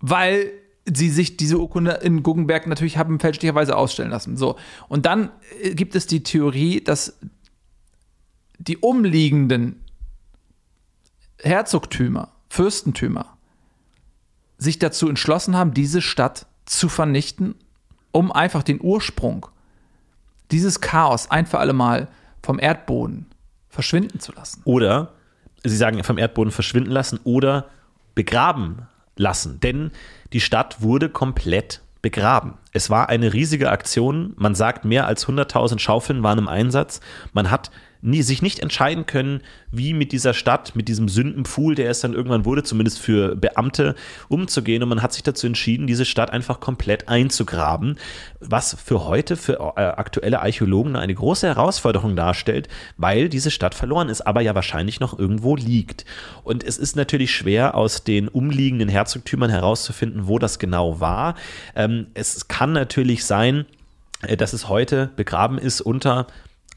Weil 0.00 0.52
sie 0.84 1.10
sich 1.10 1.36
diese 1.36 1.58
Urkunde 1.58 1.92
in 2.02 2.22
Guggenberg 2.22 2.68
natürlich 2.68 2.96
haben 2.96 3.18
fälschlicherweise 3.18 3.76
ausstellen 3.76 4.10
lassen. 4.10 4.36
So. 4.36 4.56
Und 4.88 5.04
dann 5.04 5.32
äh, 5.62 5.74
gibt 5.74 5.96
es 5.96 6.06
die 6.06 6.22
Theorie, 6.22 6.80
dass 6.80 7.18
die 8.58 8.76
umliegenden 8.76 9.84
Herzogtümer, 11.40 12.32
Fürstentümer, 12.48 13.37
sich 14.58 14.78
dazu 14.78 15.08
entschlossen 15.08 15.56
haben, 15.56 15.72
diese 15.72 16.02
Stadt 16.02 16.46
zu 16.66 16.88
vernichten, 16.88 17.54
um 18.12 18.32
einfach 18.32 18.62
den 18.62 18.80
Ursprung, 18.82 19.46
dieses 20.50 20.80
Chaos 20.80 21.30
ein 21.30 21.46
für 21.46 21.58
alle 21.58 21.72
Mal 21.72 22.08
vom 22.42 22.58
Erdboden 22.58 23.26
verschwinden 23.68 24.20
zu 24.20 24.32
lassen. 24.32 24.62
Oder 24.64 25.12
sie 25.64 25.76
sagen 25.76 26.02
vom 26.04 26.18
Erdboden 26.18 26.50
verschwinden 26.50 26.90
lassen 26.90 27.20
oder 27.24 27.68
begraben 28.14 28.88
lassen. 29.16 29.60
Denn 29.60 29.92
die 30.32 30.40
Stadt 30.40 30.82
wurde 30.82 31.08
komplett 31.08 31.82
begraben. 32.02 32.54
Es 32.72 32.90
war 32.90 33.08
eine 33.08 33.32
riesige 33.32 33.70
Aktion. 33.70 34.32
Man 34.36 34.54
sagt, 34.54 34.84
mehr 34.84 35.06
als 35.06 35.26
100.000 35.26 35.78
Schaufeln 35.78 36.22
waren 36.22 36.38
im 36.38 36.48
Einsatz. 36.48 37.00
Man 37.32 37.50
hat 37.50 37.70
nie, 38.00 38.22
sich 38.22 38.42
nicht 38.42 38.60
entscheiden 38.60 39.06
können, 39.06 39.40
wie 39.70 39.92
mit 39.92 40.12
dieser 40.12 40.34
Stadt, 40.34 40.76
mit 40.76 40.88
diesem 40.88 41.08
Sündenpfuhl, 41.08 41.74
der 41.74 41.90
es 41.90 42.00
dann 42.00 42.14
irgendwann 42.14 42.44
wurde, 42.44 42.62
zumindest 42.62 43.00
für 43.00 43.34
Beamte, 43.34 43.94
umzugehen. 44.28 44.82
Und 44.82 44.88
man 44.88 45.02
hat 45.02 45.12
sich 45.12 45.22
dazu 45.22 45.46
entschieden, 45.46 45.86
diese 45.86 46.04
Stadt 46.04 46.30
einfach 46.30 46.60
komplett 46.60 47.08
einzugraben, 47.08 47.96
was 48.40 48.76
für 48.82 49.04
heute, 49.04 49.36
für 49.36 49.54
äh, 49.76 49.80
aktuelle 49.80 50.40
Archäologen 50.40 50.96
eine 50.96 51.14
große 51.14 51.46
Herausforderung 51.46 52.16
darstellt, 52.16 52.68
weil 52.96 53.28
diese 53.28 53.50
Stadt 53.50 53.74
verloren 53.74 54.08
ist, 54.08 54.22
aber 54.22 54.40
ja 54.40 54.54
wahrscheinlich 54.54 55.00
noch 55.00 55.18
irgendwo 55.18 55.56
liegt. 55.56 56.04
Und 56.44 56.64
es 56.64 56.78
ist 56.78 56.96
natürlich 56.96 57.34
schwer, 57.34 57.74
aus 57.74 58.04
den 58.04 58.28
umliegenden 58.28 58.88
Herzogtümern 58.88 59.50
herauszufinden, 59.50 60.26
wo 60.28 60.38
das 60.38 60.58
genau 60.58 61.00
war. 61.00 61.34
Ähm, 61.74 62.06
es 62.14 62.48
kann 62.48 62.72
natürlich 62.72 63.24
sein, 63.24 63.66
äh, 64.22 64.36
dass 64.36 64.52
es 64.52 64.68
heute 64.68 65.10
begraben 65.16 65.58
ist 65.58 65.80
unter 65.80 66.26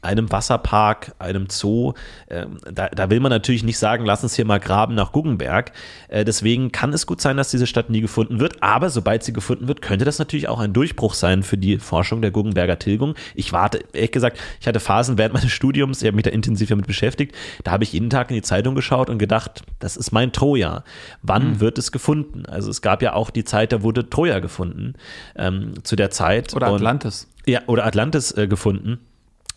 einem 0.02 0.30
Wasserpark, 0.32 1.14
einem 1.18 1.46
Zoo. 1.48 1.94
Ähm, 2.28 2.58
da, 2.70 2.88
da, 2.88 3.08
will 3.08 3.20
man 3.20 3.30
natürlich 3.30 3.62
nicht 3.62 3.78
sagen, 3.78 4.04
lass 4.04 4.22
uns 4.22 4.34
hier 4.34 4.44
mal 4.44 4.58
graben 4.60 4.94
nach 4.94 5.12
Guggenberg. 5.12 5.72
Äh, 6.08 6.24
deswegen 6.24 6.72
kann 6.72 6.92
es 6.92 7.06
gut 7.06 7.20
sein, 7.20 7.36
dass 7.36 7.50
diese 7.50 7.66
Stadt 7.66 7.88
nie 7.88 8.00
gefunden 8.00 8.40
wird. 8.40 8.62
Aber 8.62 8.90
sobald 8.90 9.22
sie 9.22 9.32
gefunden 9.32 9.68
wird, 9.68 9.80
könnte 9.80 10.04
das 10.04 10.18
natürlich 10.18 10.48
auch 10.48 10.58
ein 10.58 10.72
Durchbruch 10.72 11.14
sein 11.14 11.42
für 11.44 11.56
die 11.56 11.78
Forschung 11.78 12.20
der 12.20 12.32
Guggenberger 12.32 12.78
Tilgung. 12.78 13.14
Ich 13.34 13.52
warte, 13.52 13.80
ehrlich 13.92 14.10
gesagt, 14.12 14.38
ich 14.60 14.66
hatte 14.66 14.80
Phasen 14.80 15.18
während 15.18 15.34
meines 15.34 15.52
Studiums, 15.52 16.02
ich 16.02 16.06
habe 16.08 16.16
mich 16.16 16.24
da 16.24 16.30
intensiv 16.30 16.68
damit 16.68 16.86
beschäftigt. 16.88 17.34
Da 17.62 17.70
habe 17.70 17.84
ich 17.84 17.92
jeden 17.92 18.10
Tag 18.10 18.30
in 18.30 18.34
die 18.34 18.42
Zeitung 18.42 18.74
geschaut 18.74 19.08
und 19.08 19.18
gedacht, 19.18 19.62
das 19.78 19.96
ist 19.96 20.10
mein 20.10 20.32
Troja. 20.32 20.82
Wann 21.22 21.42
Mhm. 21.52 21.60
wird 21.60 21.78
es 21.78 21.92
gefunden? 21.92 22.44
Also 22.46 22.70
es 22.70 22.82
gab 22.82 23.02
ja 23.02 23.12
auch 23.14 23.30
die 23.30 23.44
Zeit, 23.44 23.72
da 23.72 23.82
wurde 23.82 24.10
Troja 24.10 24.40
gefunden 24.40 24.94
ähm, 25.36 25.74
zu 25.84 25.94
der 25.94 26.10
Zeit. 26.10 26.54
Oder 26.54 26.68
Und- 26.70 26.74
Atlantis. 26.76 27.28
ja, 27.46 27.60
oder 27.68 27.86
Atlantis 27.86 28.32
äh, 28.32 28.48
gefunden. 28.48 28.98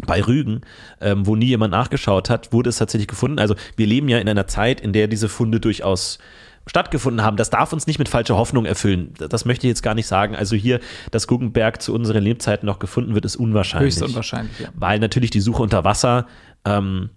Bei 0.06 0.22
Rügen, 0.22 0.62
ähm, 1.00 1.26
wo 1.26 1.36
nie 1.36 1.48
jemand 1.48 1.72
nachgeschaut 1.72 2.30
hat, 2.30 2.52
wurde 2.52 2.70
es 2.70 2.78
tatsächlich 2.78 3.08
gefunden. 3.08 3.40
Also 3.40 3.56
wir 3.78 3.88
leben 3.88 4.10
ja 4.10 4.18
in 4.20 4.28
einer 4.28 4.48
Zeit, 4.48 4.82
in 4.82 4.92
der 4.94 5.08
diese 5.08 5.30
Funde 5.30 5.60
durchaus 5.60 6.20
stattgefunden 6.68 7.24
haben. 7.24 7.38
Das 7.38 7.50
darf 7.50 7.72
uns 7.74 7.88
nicht 7.88 8.00
mit 8.00 8.10
falscher 8.10 8.36
Hoffnung 8.36 8.66
erfüllen. 8.66 9.14
Das 9.18 9.46
möchte 9.46 9.68
ich 9.68 9.70
jetzt 9.70 9.84
gar 9.84 9.94
nicht 9.94 10.08
sagen. 10.08 10.36
Also 10.36 10.56
hier, 10.56 10.80
dass 11.12 11.28
Guggenberg 11.28 11.82
zu 11.82 11.94
unseren 11.94 12.24
Lebzeiten 12.24 12.66
noch 12.66 12.80
gefunden 12.80 13.14
wird, 13.14 13.24
ist 13.24 13.36
unwahrscheinlich. 13.36 13.96
Höchst 13.96 14.04
unwahrscheinlich, 14.04 14.60
ja. 14.60 14.70
Weil 14.74 15.00
natürlich 15.00 15.30
die 15.30 15.42
Suche 15.42 15.62
unter 15.62 15.84
Wasser 15.84 16.26
ähm, 16.66 17.12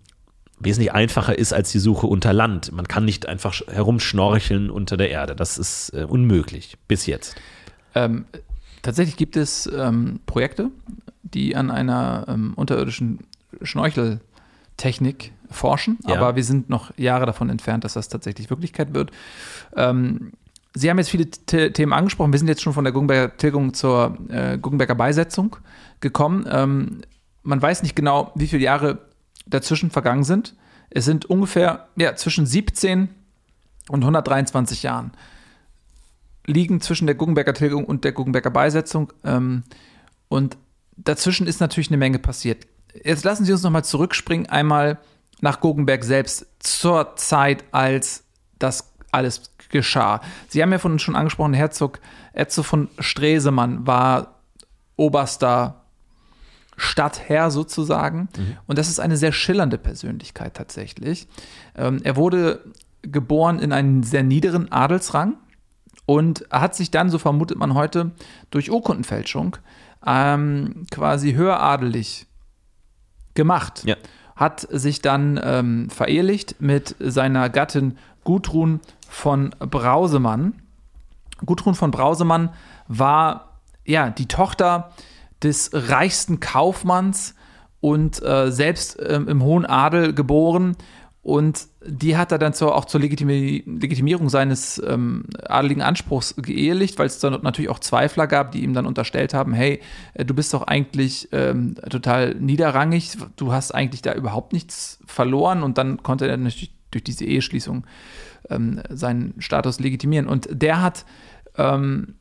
wesentlich 0.60 0.92
einfacher 0.92 1.38
ist 1.38 1.52
als 1.54 1.72
die 1.72 1.78
Suche 1.78 2.06
unter 2.06 2.32
Land. 2.32 2.72
Man 2.72 2.86
kann 2.86 3.04
nicht 3.06 3.26
einfach 3.26 3.54
sch- 3.54 3.70
herumschnorcheln 3.72 4.70
unter 4.70 4.96
der 4.96 5.10
Erde. 5.10 5.34
Das 5.34 5.56
ist 5.56 5.94
äh, 5.94 6.04
unmöglich. 6.04 6.76
Bis 6.86 7.06
jetzt. 7.06 7.34
Ähm, 7.94 8.26
tatsächlich 8.82 9.16
gibt 9.16 9.36
es 9.36 9.68
ähm, 9.74 10.20
Projekte, 10.26 10.70
die 11.34 11.56
an 11.56 11.70
einer 11.70 12.24
ähm, 12.28 12.52
unterirdischen 12.56 13.20
Schnorcheltechnik 13.62 15.32
forschen, 15.50 15.98
Ja. 16.06 16.16
aber 16.16 16.36
wir 16.36 16.44
sind 16.44 16.68
noch 16.68 16.96
Jahre 16.98 17.26
davon 17.26 17.48
entfernt, 17.50 17.84
dass 17.84 17.94
das 17.94 18.08
tatsächlich 18.08 18.50
Wirklichkeit 18.50 18.94
wird. 18.94 19.10
Ähm, 19.76 20.32
Sie 20.74 20.90
haben 20.90 20.98
jetzt 20.98 21.08
viele 21.10 21.26
The 21.50 21.70
Themen 21.72 21.92
angesprochen. 21.92 22.30
Wir 22.30 22.38
sind 22.38 22.46
jetzt 22.46 22.62
schon 22.62 22.74
von 22.74 22.84
der 22.84 22.92
Guggenberger 22.92 23.36
Tilgung 23.36 23.72
zur 23.74 24.16
äh, 24.28 24.58
Guggenberger 24.58 24.94
Beisetzung 24.94 25.56
gekommen. 26.00 26.46
Ähm, 26.48 27.00
man 27.42 27.60
weiß 27.60 27.82
nicht 27.82 27.96
genau, 27.96 28.30
wie 28.34 28.46
viele 28.46 28.62
Jahre 28.62 28.98
dazwischen 29.46 29.90
vergangen 29.90 30.24
sind. 30.24 30.54
Es 30.90 31.06
sind 31.06 31.24
ungefähr 31.24 31.88
ja, 31.96 32.14
zwischen 32.16 32.46
17 32.46 33.08
und 33.88 34.00
123 34.02 34.82
Jahren 34.82 35.12
liegen 36.46 36.80
zwischen 36.80 37.06
der 37.06 37.14
Guggenberger 37.14 37.54
Tilgung 37.54 37.84
und 37.84 38.04
der 38.04 38.12
Guggenberger 38.12 38.50
Beisetzung. 38.50 39.12
Ähm, 39.24 39.64
und 40.28 40.56
dazwischen 41.04 41.46
ist 41.46 41.60
natürlich 41.60 41.88
eine 41.88 41.96
Menge 41.96 42.18
passiert. 42.18 42.66
Jetzt 43.04 43.24
lassen 43.24 43.44
Sie 43.44 43.52
uns 43.52 43.62
nochmal 43.62 43.84
zurückspringen, 43.84 44.48
einmal 44.48 44.98
nach 45.40 45.60
Guggenberg 45.60 46.04
selbst, 46.04 46.46
zur 46.58 47.16
Zeit, 47.16 47.64
als 47.72 48.24
das 48.58 48.92
alles 49.12 49.42
geschah. 49.70 50.20
Sie 50.48 50.62
haben 50.62 50.72
ja 50.72 50.78
von 50.78 50.92
uns 50.92 51.02
schon 51.02 51.16
angesprochen, 51.16 51.54
Herzog 51.54 52.00
Etzo 52.32 52.62
von 52.62 52.88
Stresemann 52.98 53.86
war 53.86 54.40
oberster 54.96 55.84
Stadtherr 56.76 57.50
sozusagen. 57.50 58.28
Und 58.66 58.78
das 58.78 58.88
ist 58.88 59.00
eine 59.00 59.16
sehr 59.16 59.32
schillernde 59.32 59.78
Persönlichkeit 59.78 60.54
tatsächlich. 60.54 61.26
Ähm, 61.76 62.00
er 62.04 62.16
wurde 62.16 62.64
geboren 63.02 63.58
in 63.58 63.72
einen 63.72 64.02
sehr 64.02 64.22
niederen 64.22 64.70
Adelsrang 64.70 65.36
und 66.06 66.46
hat 66.50 66.74
sich 66.74 66.90
dann, 66.90 67.10
so 67.10 67.18
vermutet 67.18 67.58
man 67.58 67.74
heute, 67.74 68.12
durch 68.50 68.70
Urkundenfälschung 68.70 69.56
ähm, 70.06 70.86
quasi 70.90 71.32
höheradelig 71.34 72.26
gemacht. 73.34 73.82
Ja. 73.84 73.96
Hat 74.36 74.66
sich 74.70 75.02
dann 75.02 75.40
ähm, 75.42 75.90
verehelicht 75.90 76.60
mit 76.60 76.94
seiner 76.98 77.50
Gattin 77.50 77.98
Gudrun 78.24 78.80
von 79.08 79.50
Brausemann. 79.58 80.54
Gudrun 81.44 81.74
von 81.74 81.90
Brausemann 81.90 82.50
war 82.86 83.60
ja 83.84 84.10
die 84.10 84.26
Tochter 84.26 84.90
des 85.42 85.70
reichsten 85.72 86.40
Kaufmanns 86.40 87.34
und 87.80 88.22
äh, 88.22 88.50
selbst 88.50 88.98
ähm, 89.00 89.28
im 89.28 89.42
hohen 89.42 89.64
Adel 89.64 90.12
geboren. 90.12 90.76
Und 91.28 91.68
die 91.86 92.16
hat 92.16 92.32
er 92.32 92.38
dann 92.38 92.54
zur, 92.54 92.74
auch 92.74 92.86
zur 92.86 93.02
Legitimi 93.02 93.62
Legitimierung 93.66 94.30
seines 94.30 94.82
ähm, 94.82 95.24
adeligen 95.44 95.82
Anspruchs 95.82 96.34
geehelicht, 96.38 96.98
weil 96.98 97.04
es 97.04 97.18
dann 97.18 97.42
natürlich 97.42 97.68
auch 97.68 97.80
Zweifler 97.80 98.26
gab, 98.26 98.52
die 98.52 98.62
ihm 98.64 98.72
dann 98.72 98.86
unterstellt 98.86 99.34
haben, 99.34 99.52
hey, 99.52 99.82
äh, 100.14 100.24
du 100.24 100.32
bist 100.32 100.54
doch 100.54 100.62
eigentlich 100.62 101.28
ähm, 101.32 101.74
total 101.90 102.34
niederrangig, 102.36 103.18
du 103.36 103.52
hast 103.52 103.74
eigentlich 103.74 104.00
da 104.00 104.14
überhaupt 104.14 104.54
nichts 104.54 105.00
verloren. 105.04 105.62
Und 105.62 105.76
dann 105.76 106.02
konnte 106.02 106.26
er 106.26 106.38
natürlich 106.38 106.72
durch 106.92 107.04
diese 107.04 107.26
Eheschließung 107.26 107.86
ähm, 108.48 108.80
seinen 108.88 109.34
Status 109.38 109.80
legitimieren. 109.80 110.28
Und 110.28 110.48
der 110.50 110.80
hat 110.80 111.04
ähm, 111.58 112.14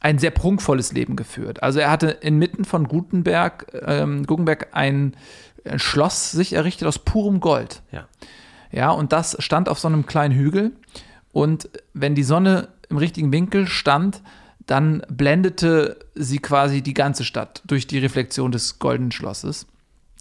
ein 0.00 0.18
sehr 0.18 0.32
prunkvolles 0.32 0.92
Leben 0.92 1.14
geführt. 1.14 1.62
Also 1.62 1.78
er 1.78 1.92
hatte 1.92 2.08
inmitten 2.08 2.64
von 2.64 2.88
Gutenberg, 2.88 3.66
ähm, 3.86 4.26
Guggenberg 4.26 4.70
ein, 4.72 5.16
ein 5.64 5.78
Schloss 5.78 6.32
sich 6.32 6.54
errichtet 6.54 6.88
aus 6.88 6.98
purem 6.98 7.38
Gold. 7.38 7.82
Ja. 7.92 8.08
Ja, 8.70 8.90
und 8.90 9.12
das 9.12 9.36
stand 9.40 9.68
auf 9.68 9.78
so 9.78 9.88
einem 9.88 10.06
kleinen 10.06 10.34
Hügel. 10.34 10.72
Und 11.32 11.68
wenn 11.94 12.14
die 12.14 12.22
Sonne 12.22 12.68
im 12.88 12.96
richtigen 12.96 13.32
Winkel 13.32 13.66
stand, 13.66 14.22
dann 14.66 15.02
blendete 15.08 15.98
sie 16.14 16.38
quasi 16.38 16.82
die 16.82 16.94
ganze 16.94 17.24
Stadt 17.24 17.62
durch 17.66 17.86
die 17.86 17.98
Reflexion 17.98 18.52
des 18.52 18.78
goldenen 18.78 19.12
Schlosses 19.12 19.66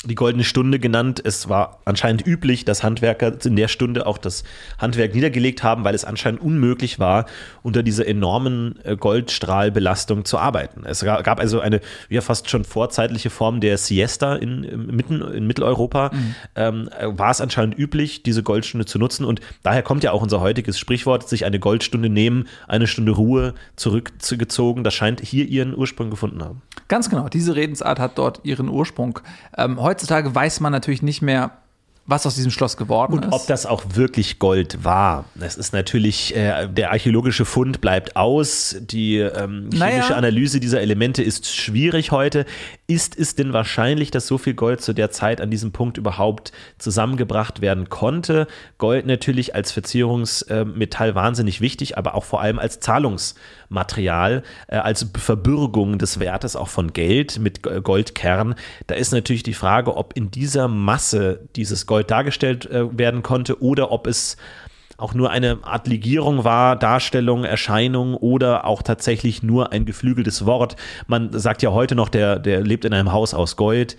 die 0.06 0.16
goldene 0.16 0.44
Stunde 0.44 0.80
genannt. 0.80 1.22
Es 1.24 1.50
war 1.50 1.80
anscheinend 1.86 2.26
üblich, 2.26 2.66
dass 2.66 2.84
Handwerker 2.84 3.34
in 3.46 3.56
der 3.56 3.68
Stunde 3.68 4.06
auch 4.06 4.18
das 4.18 4.44
Handwerk 4.78 5.16
niedergelegt 5.16 5.64
haben, 5.64 5.84
weil 5.84 5.96
es 5.96 6.06
anscheinend 6.06 6.42
unmöglich 6.42 7.00
war, 7.00 7.26
unter 7.64 7.82
dieser 7.82 8.08
enormen 8.08 8.80
äh, 8.84 8.96
Goldstrahlbelastung 8.96 10.24
zu 10.26 10.38
arbeiten. 10.38 10.84
Es 10.86 11.04
gab 11.04 11.40
also 11.40 11.60
eine 11.60 11.82
ja 12.10 12.22
fast 12.22 12.50
schon 12.50 12.64
vorzeitliche 12.64 13.30
Form 13.30 13.60
der 13.60 13.78
Siesta 13.78 14.36
in, 14.36 14.62
mitten 14.88 15.22
in 15.22 15.48
Mitteleuropa. 15.48 16.12
Mhm. 16.14 16.36
Ähm, 16.56 16.90
war 17.02 17.32
es 17.32 17.42
anscheinend 17.42 17.78
üblich, 17.78 18.22
diese 18.22 18.44
Goldstunde 18.44 18.86
zu 18.86 19.00
nutzen 19.00 19.26
und 19.26 19.42
daher 19.64 19.82
kommt 19.82 20.04
ja 20.04 20.12
auch 20.12 20.22
unser 20.22 20.42
heutiges 20.42 20.78
Sprichwort, 20.78 21.28
sich 21.28 21.46
eine 21.46 21.60
Goldstunde 21.60 22.10
nehmen, 22.10 22.48
eine 22.68 22.86
Stunde 22.86 23.14
Ruhe 23.14 23.56
zurückgezogen. 23.76 24.84
Das 24.84 24.94
scheint 24.94 25.22
hier 25.22 25.46
ihren 25.46 25.76
Ursprung 25.76 26.12
gefunden 26.12 26.44
haben. 26.44 26.62
Ganz 26.88 27.10
genau, 27.10 27.28
diese 27.28 27.56
Redensart 27.56 28.00
hat 28.00 28.18
dort 28.18 28.42
ihren 28.44 28.70
Ursprung. 28.70 29.20
Ähm, 29.58 29.82
heutzutage 29.82 30.34
weiß 30.34 30.62
man 30.62 30.72
natürlich 30.72 31.02
nicht 31.02 31.22
mehr, 31.22 31.52
was 32.08 32.26
aus 32.26 32.36
diesem 32.36 32.52
Schloss 32.52 32.78
geworden 32.78 33.14
und 33.14 33.20
ist. 33.20 33.26
Und 33.28 33.34
ob 33.34 33.48
das 33.48 33.66
auch 33.66 33.84
wirklich 33.94 34.40
Gold 34.40 34.86
war. 34.86 35.26
Das 35.36 35.58
ist 35.58 35.74
natürlich, 35.74 36.34
äh, 36.36 36.68
der 36.68 36.92
archäologische 36.92 37.44
Fund 37.44 37.82
bleibt 37.82 38.16
aus. 38.16 38.78
Die 38.80 39.18
ähm, 39.18 39.70
chemische 39.72 39.78
naja. 39.78 40.16
Analyse 40.16 40.62
dieser 40.62 40.80
Elemente 40.80 41.22
ist 41.22 41.54
schwierig 41.54 42.12
heute. 42.12 42.46
Ist 42.90 43.20
es 43.20 43.36
denn 43.36 43.52
wahrscheinlich, 43.52 44.12
dass 44.12 44.28
so 44.28 44.38
viel 44.38 44.54
Gold 44.54 44.80
zu 44.80 44.94
der 44.94 45.12
Zeit 45.12 45.42
an 45.42 45.52
diesem 45.52 45.74
Punkt 45.74 45.98
überhaupt 45.98 46.54
zusammengebracht 46.78 47.60
werden 47.60 47.90
konnte? 47.90 48.48
Gold 48.78 49.06
natürlich 49.06 49.54
als 49.54 49.74
Verzierungsmetall 49.74 51.14
wahnsinnig 51.14 51.60
wichtig, 51.60 51.98
aber 51.98 52.16
auch 52.16 52.24
vor 52.24 52.40
allem 52.40 52.60
als 52.60 52.80
Zahlungsmaterial, 52.80 54.42
äh, 54.70 54.78
als 54.78 55.06
Verbürgung 55.18 56.00
des 56.00 56.22
Wertes 56.22 56.56
auch 56.56 56.70
von 56.70 56.94
Geld 56.94 57.40
mit 57.40 57.62
Goldkern. 57.62 58.56
Da 58.88 58.96
ist 58.96 59.12
natürlich 59.12 59.44
die 59.44 59.54
Frage, 59.54 59.98
ob 59.98 60.16
in 60.16 60.32
dieser 60.32 60.70
Masse 60.70 61.42
dieses 61.58 61.88
Gold 61.88 62.10
dargestellt 62.10 62.68
äh, 62.68 62.98
werden 62.98 63.22
konnte 63.22 63.62
oder 63.62 63.92
ob 63.92 64.08
es 64.08 64.38
auch 64.98 65.14
nur 65.14 65.30
eine 65.30 65.60
Art 65.62 65.88
Legierung 65.88 66.44
war, 66.44 66.76
Darstellung, 66.76 67.44
Erscheinung 67.44 68.16
oder 68.16 68.66
auch 68.66 68.82
tatsächlich 68.82 69.44
nur 69.44 69.72
ein 69.72 69.86
geflügeltes 69.86 70.46
Wort. 70.46 70.76
Man 71.06 71.38
sagt 71.38 71.62
ja 71.62 71.72
heute 71.72 71.96
noch, 71.96 72.10
der, 72.10 72.40
der 72.40 72.62
lebt 72.62 72.84
in 72.84 72.94
einem 72.94 73.12
Haus 73.12 73.34
aus 73.34 73.56
Gold. 73.56 73.96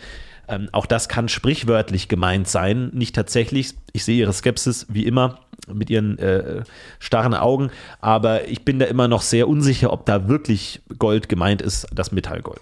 Ähm, 0.48 0.68
auch 0.72 0.86
das 0.86 1.08
kann 1.08 1.28
sprichwörtlich 1.28 2.08
gemeint 2.08 2.48
sein, 2.48 2.90
nicht 2.92 3.14
tatsächlich. 3.14 3.74
Ich 3.92 4.04
sehe 4.04 4.18
Ihre 4.18 4.32
Skepsis 4.32 4.86
wie 4.88 5.06
immer 5.06 5.38
mit 5.72 5.90
Ihren 5.90 6.18
äh, 6.18 6.62
starren 6.98 7.34
Augen, 7.34 7.70
aber 8.00 8.48
ich 8.48 8.64
bin 8.64 8.78
da 8.78 8.86
immer 8.86 9.06
noch 9.06 9.22
sehr 9.22 9.48
unsicher, 9.48 9.92
ob 9.92 10.06
da 10.06 10.28
wirklich 10.28 10.80
Gold 10.98 11.28
gemeint 11.28 11.62
ist, 11.62 11.86
das 11.94 12.10
Metallgold. 12.10 12.60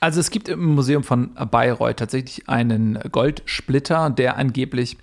Also 0.00 0.20
es 0.20 0.30
gibt 0.30 0.48
im 0.48 0.64
Museum 0.64 1.02
von 1.02 1.34
Bayreuth 1.34 1.96
tatsächlich 1.96 2.48
einen 2.48 3.00
Goldsplitter, 3.10 4.10
der 4.10 4.36
angeblich 4.36 4.96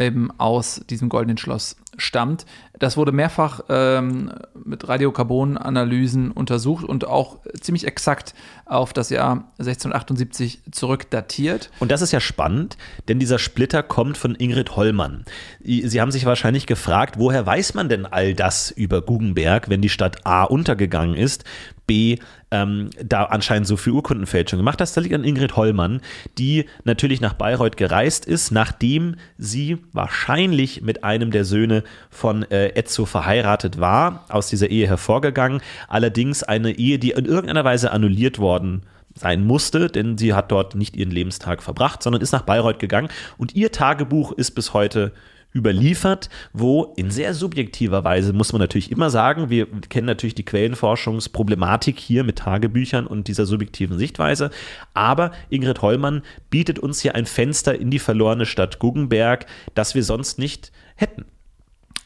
eben 0.00 0.30
aus 0.38 0.80
diesem 0.88 1.08
goldenen 1.08 1.38
Schloss 1.38 1.76
stammt. 1.96 2.46
Das 2.78 2.96
wurde 2.96 3.12
mehrfach 3.12 3.60
ähm, 3.68 4.32
mit 4.64 4.88
Radiokarbonanalysen 4.88 6.30
untersucht 6.30 6.84
und 6.84 7.06
auch 7.06 7.40
ziemlich 7.60 7.86
exakt 7.86 8.34
auf 8.64 8.92
das 8.92 9.10
Jahr 9.10 9.50
1678 9.58 10.62
zurückdatiert. 10.70 11.70
Und 11.78 11.90
das 11.90 12.02
ist 12.02 12.12
ja 12.12 12.20
spannend, 12.20 12.78
denn 13.08 13.18
dieser 13.18 13.38
Splitter 13.38 13.82
kommt 13.82 14.16
von 14.16 14.34
Ingrid 14.34 14.76
Hollmann. 14.76 15.24
Sie 15.62 16.00
haben 16.00 16.12
sich 16.12 16.24
wahrscheinlich 16.24 16.66
gefragt, 16.66 17.16
woher 17.18 17.44
weiß 17.44 17.74
man 17.74 17.88
denn 17.88 18.06
all 18.06 18.34
das 18.34 18.70
über 18.70 19.02
Guggenberg, 19.02 19.68
wenn 19.68 19.82
die 19.82 19.88
Stadt 19.88 20.26
A 20.26 20.44
untergegangen 20.44 21.16
ist, 21.16 21.44
B 21.90 22.18
ähm, 22.52 22.90
da 23.02 23.24
anscheinend 23.24 23.66
so 23.66 23.76
viel 23.76 23.92
Urkundenfälschung 23.94 24.60
gemacht 24.60 24.80
hat. 24.80 24.82
Das 24.82 24.94
liegt 25.02 25.12
an 25.12 25.24
Ingrid 25.24 25.56
Hollmann, 25.56 26.00
die 26.38 26.66
natürlich 26.84 27.20
nach 27.20 27.34
Bayreuth 27.34 27.76
gereist 27.76 28.26
ist, 28.26 28.52
nachdem 28.52 29.16
sie 29.38 29.78
wahrscheinlich 29.92 30.82
mit 30.82 31.02
einem 31.02 31.32
der 31.32 31.44
Söhne 31.44 31.82
von 32.08 32.48
äh, 32.48 32.68
Etzo 32.76 33.06
verheiratet 33.06 33.80
war, 33.80 34.24
aus 34.28 34.48
dieser 34.48 34.70
Ehe 34.70 34.86
hervorgegangen. 34.86 35.62
Allerdings 35.88 36.44
eine 36.44 36.78
Ehe, 36.78 37.00
die 37.00 37.10
in 37.10 37.24
irgendeiner 37.24 37.64
Weise 37.64 37.90
annulliert 37.90 38.38
worden 38.38 38.82
sein 39.16 39.44
musste, 39.44 39.88
denn 39.88 40.16
sie 40.16 40.32
hat 40.32 40.52
dort 40.52 40.76
nicht 40.76 40.94
ihren 40.94 41.10
Lebenstag 41.10 41.60
verbracht, 41.60 42.04
sondern 42.04 42.22
ist 42.22 42.30
nach 42.30 42.42
Bayreuth 42.42 42.78
gegangen 42.78 43.08
und 43.36 43.56
ihr 43.56 43.72
Tagebuch 43.72 44.30
ist 44.30 44.52
bis 44.52 44.74
heute 44.74 45.10
überliefert, 45.54 46.30
wo 46.52 46.92
in 46.96 47.10
sehr 47.10 47.34
subjektiver 47.34 48.04
Weise, 48.04 48.32
muss 48.32 48.52
man 48.52 48.60
natürlich 48.60 48.90
immer 48.90 49.10
sagen, 49.10 49.50
wir 49.50 49.66
kennen 49.88 50.06
natürlich 50.06 50.34
die 50.34 50.44
Quellenforschungsproblematik 50.44 51.98
hier 51.98 52.24
mit 52.24 52.38
Tagebüchern 52.38 53.06
und 53.06 53.28
dieser 53.28 53.46
subjektiven 53.46 53.98
Sichtweise, 53.98 54.50
aber 54.94 55.32
Ingrid 55.48 55.82
Hollmann 55.82 56.22
bietet 56.50 56.78
uns 56.78 57.00
hier 57.00 57.14
ein 57.14 57.26
Fenster 57.26 57.78
in 57.78 57.90
die 57.90 57.98
verlorene 57.98 58.46
Stadt 58.46 58.78
Guggenberg, 58.78 59.46
das 59.74 59.94
wir 59.94 60.04
sonst 60.04 60.38
nicht 60.38 60.72
hätten. 60.94 61.24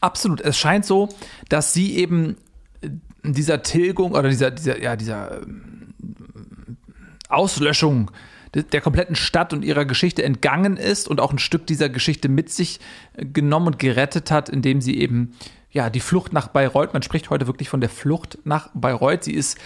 Absolut. 0.01 0.41
Es 0.41 0.57
scheint 0.57 0.85
so, 0.85 1.09
dass 1.49 1.73
sie 1.73 1.97
eben 1.97 2.37
dieser 3.23 3.63
Tilgung 3.63 4.11
oder 4.11 4.29
dieser, 4.29 4.51
dieser, 4.51 4.81
ja, 4.81 4.95
dieser 4.95 5.41
ähm, 5.41 5.93
Auslöschung 7.29 8.11
der 8.63 8.81
kompletten 8.81 9.15
Stadt 9.15 9.53
und 9.53 9.63
ihrer 9.63 9.85
Geschichte 9.85 10.23
entgangen 10.23 10.77
ist 10.77 11.07
und 11.07 11.19
auch 11.19 11.31
ein 11.31 11.39
Stück 11.39 11.67
dieser 11.67 11.89
Geschichte 11.89 12.29
mit 12.29 12.49
sich 12.49 12.79
äh, 13.13 13.25
genommen 13.25 13.67
und 13.67 13.79
gerettet 13.79 14.31
hat, 14.31 14.49
indem 14.49 14.81
sie 14.81 14.97
eben 14.97 15.33
ja, 15.75 15.89
die 15.89 15.99
Flucht 15.99 16.31
nach 16.31 16.47
Bayreuth, 16.47 16.93
man 16.93 17.01
spricht 17.01 17.29
heute 17.29 17.47
wirklich 17.47 17.67
von 17.67 17.81
der 17.81 17.89
Flucht 17.89 18.37
nach 18.45 18.69
Bayreuth. 18.73 19.25
Sie 19.25 19.33
ist 19.33 19.57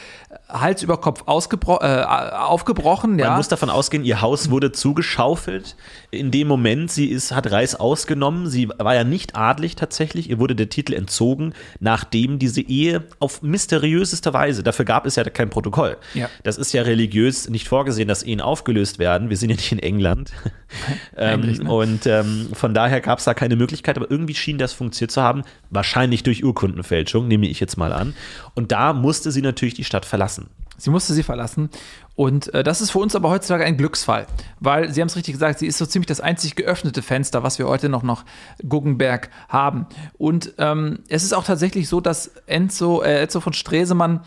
Hals 0.47 0.81
über 0.81 0.97
Kopf 0.97 1.21
äh, 1.21 1.31
aufgebrochen. 1.31 3.11
Man 3.11 3.19
ja. 3.19 3.35
muss 3.37 3.47
davon 3.47 3.69
ausgehen, 3.69 4.03
ihr 4.03 4.19
Haus 4.19 4.49
wurde 4.49 4.71
zugeschaufelt. 4.71 5.75
In 6.09 6.31
dem 6.31 6.47
Moment, 6.47 6.89
sie 6.89 7.05
ist, 7.05 7.31
hat 7.31 7.51
Reis 7.51 7.75
ausgenommen. 7.75 8.49
Sie 8.49 8.69
war 8.69 8.95
ja 8.95 9.03
nicht 9.03 9.35
adlig 9.35 9.75
tatsächlich. 9.75 10.31
Ihr 10.31 10.39
wurde 10.39 10.55
der 10.55 10.69
Titel 10.69 10.93
entzogen, 10.93 11.53
nachdem 11.79 12.39
diese 12.39 12.61
Ehe 12.61 13.03
auf 13.19 13.43
mysteriöseste 13.43 14.33
Weise, 14.33 14.63
dafür 14.63 14.85
gab 14.85 15.05
es 15.05 15.15
ja 15.15 15.23
kein 15.25 15.51
Protokoll. 15.51 15.95
Ja. 16.15 16.27
Das 16.41 16.57
ist 16.57 16.73
ja 16.73 16.81
religiös 16.81 17.49
nicht 17.49 17.67
vorgesehen, 17.67 18.07
dass 18.07 18.23
Ehen 18.23 18.41
aufgelöst 18.41 18.97
werden. 18.97 19.29
Wir 19.29 19.37
sind 19.37 19.51
ja 19.51 19.57
nicht 19.57 19.71
in 19.71 19.77
England. 19.77 20.31
ähm, 21.17 21.41
ne? 21.41 21.71
Und 21.71 22.07
ähm, 22.07 22.49
von 22.53 22.73
daher 22.73 22.99
gab 22.99 23.19
es 23.19 23.25
da 23.25 23.35
keine 23.35 23.55
Möglichkeit, 23.55 23.95
aber 23.95 24.09
irgendwie 24.09 24.33
schien 24.33 24.57
das 24.57 24.73
funktioniert 24.73 25.11
zu 25.11 25.21
haben. 25.21 25.43
Wahrscheinlich 25.71 26.23
durch 26.23 26.43
Urkundenfälschung, 26.43 27.27
nehme 27.27 27.47
ich 27.47 27.59
jetzt 27.59 27.77
mal 27.77 27.93
an. 27.93 28.15
Und 28.55 28.71
da 28.71 28.93
musste 28.93 29.31
sie 29.31 29.41
natürlich 29.41 29.75
die 29.75 29.83
Stadt 29.83 30.05
verlassen. 30.05 30.49
Sie 30.77 30.89
musste 30.89 31.13
sie 31.13 31.23
verlassen. 31.23 31.69
Und 32.15 32.53
äh, 32.53 32.63
das 32.63 32.81
ist 32.81 32.91
für 32.91 32.99
uns 32.99 33.15
aber 33.15 33.29
heutzutage 33.29 33.65
ein 33.65 33.77
Glücksfall, 33.77 34.27
weil 34.59 34.91
Sie 34.91 35.01
haben 35.01 35.09
es 35.09 35.15
richtig 35.15 35.33
gesagt, 35.33 35.59
sie 35.59 35.67
ist 35.67 35.77
so 35.77 35.85
ziemlich 35.85 36.07
das 36.07 36.21
einzig 36.21 36.55
geöffnete 36.55 37.01
Fenster, 37.01 37.43
was 37.43 37.59
wir 37.59 37.67
heute 37.67 37.89
noch 37.89 38.03
nach 38.03 38.25
Guggenberg 38.67 39.29
haben. 39.49 39.87
Und 40.17 40.53
ähm, 40.57 40.99
es 41.09 41.23
ist 41.23 41.33
auch 41.33 41.43
tatsächlich 41.43 41.87
so, 41.89 42.01
dass 42.01 42.27
Enzo, 42.45 43.01
äh, 43.01 43.21
Enzo 43.21 43.41
von 43.41 43.53
Stresemann, 43.53 44.21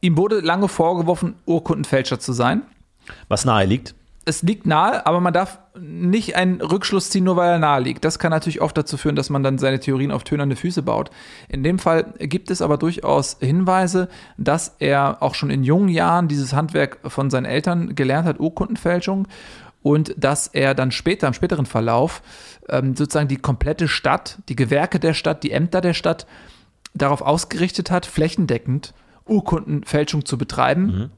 ihm 0.00 0.16
wurde 0.16 0.40
lange 0.40 0.68
vorgeworfen, 0.68 1.34
Urkundenfälscher 1.46 2.18
zu 2.18 2.32
sein. 2.32 2.62
Was 3.28 3.44
nahe 3.44 3.66
liegt 3.66 3.94
es 4.24 4.42
liegt 4.42 4.66
nahe, 4.66 5.06
aber 5.06 5.20
man 5.20 5.32
darf 5.32 5.58
nicht 5.78 6.36
einen 6.36 6.60
Rückschluss 6.60 7.10
ziehen, 7.10 7.24
nur 7.24 7.36
weil 7.36 7.50
er 7.50 7.58
nahe 7.58 7.80
liegt. 7.80 8.04
Das 8.04 8.18
kann 8.18 8.30
natürlich 8.30 8.60
oft 8.60 8.76
dazu 8.76 8.96
führen, 8.96 9.16
dass 9.16 9.30
man 9.30 9.42
dann 9.42 9.58
seine 9.58 9.80
Theorien 9.80 10.10
auf 10.10 10.24
tönernde 10.24 10.56
Füße 10.56 10.82
baut. 10.82 11.10
In 11.48 11.62
dem 11.62 11.78
Fall 11.78 12.14
gibt 12.18 12.50
es 12.50 12.62
aber 12.62 12.78
durchaus 12.78 13.36
Hinweise, 13.40 14.08
dass 14.36 14.76
er 14.78 15.18
auch 15.20 15.34
schon 15.34 15.50
in 15.50 15.64
jungen 15.64 15.88
Jahren 15.88 16.28
dieses 16.28 16.52
Handwerk 16.52 16.98
von 17.06 17.30
seinen 17.30 17.44
Eltern 17.44 17.94
gelernt 17.94 18.26
hat, 18.26 18.40
Urkundenfälschung, 18.40 19.28
und 19.82 20.14
dass 20.16 20.46
er 20.46 20.74
dann 20.74 20.92
später, 20.92 21.26
im 21.26 21.34
späteren 21.34 21.66
Verlauf, 21.66 22.22
ähm, 22.70 22.96
sozusagen 22.96 23.28
die 23.28 23.36
komplette 23.36 23.86
Stadt, 23.86 24.38
die 24.48 24.56
Gewerke 24.56 24.98
der 24.98 25.12
Stadt, 25.12 25.42
die 25.42 25.50
Ämter 25.50 25.82
der 25.82 25.92
Stadt 25.92 26.26
darauf 26.94 27.20
ausgerichtet 27.20 27.90
hat, 27.90 28.06
flächendeckend 28.06 28.94
Urkundenfälschung 29.26 30.24
zu 30.24 30.38
betreiben. 30.38 30.86
Mhm 30.86 31.10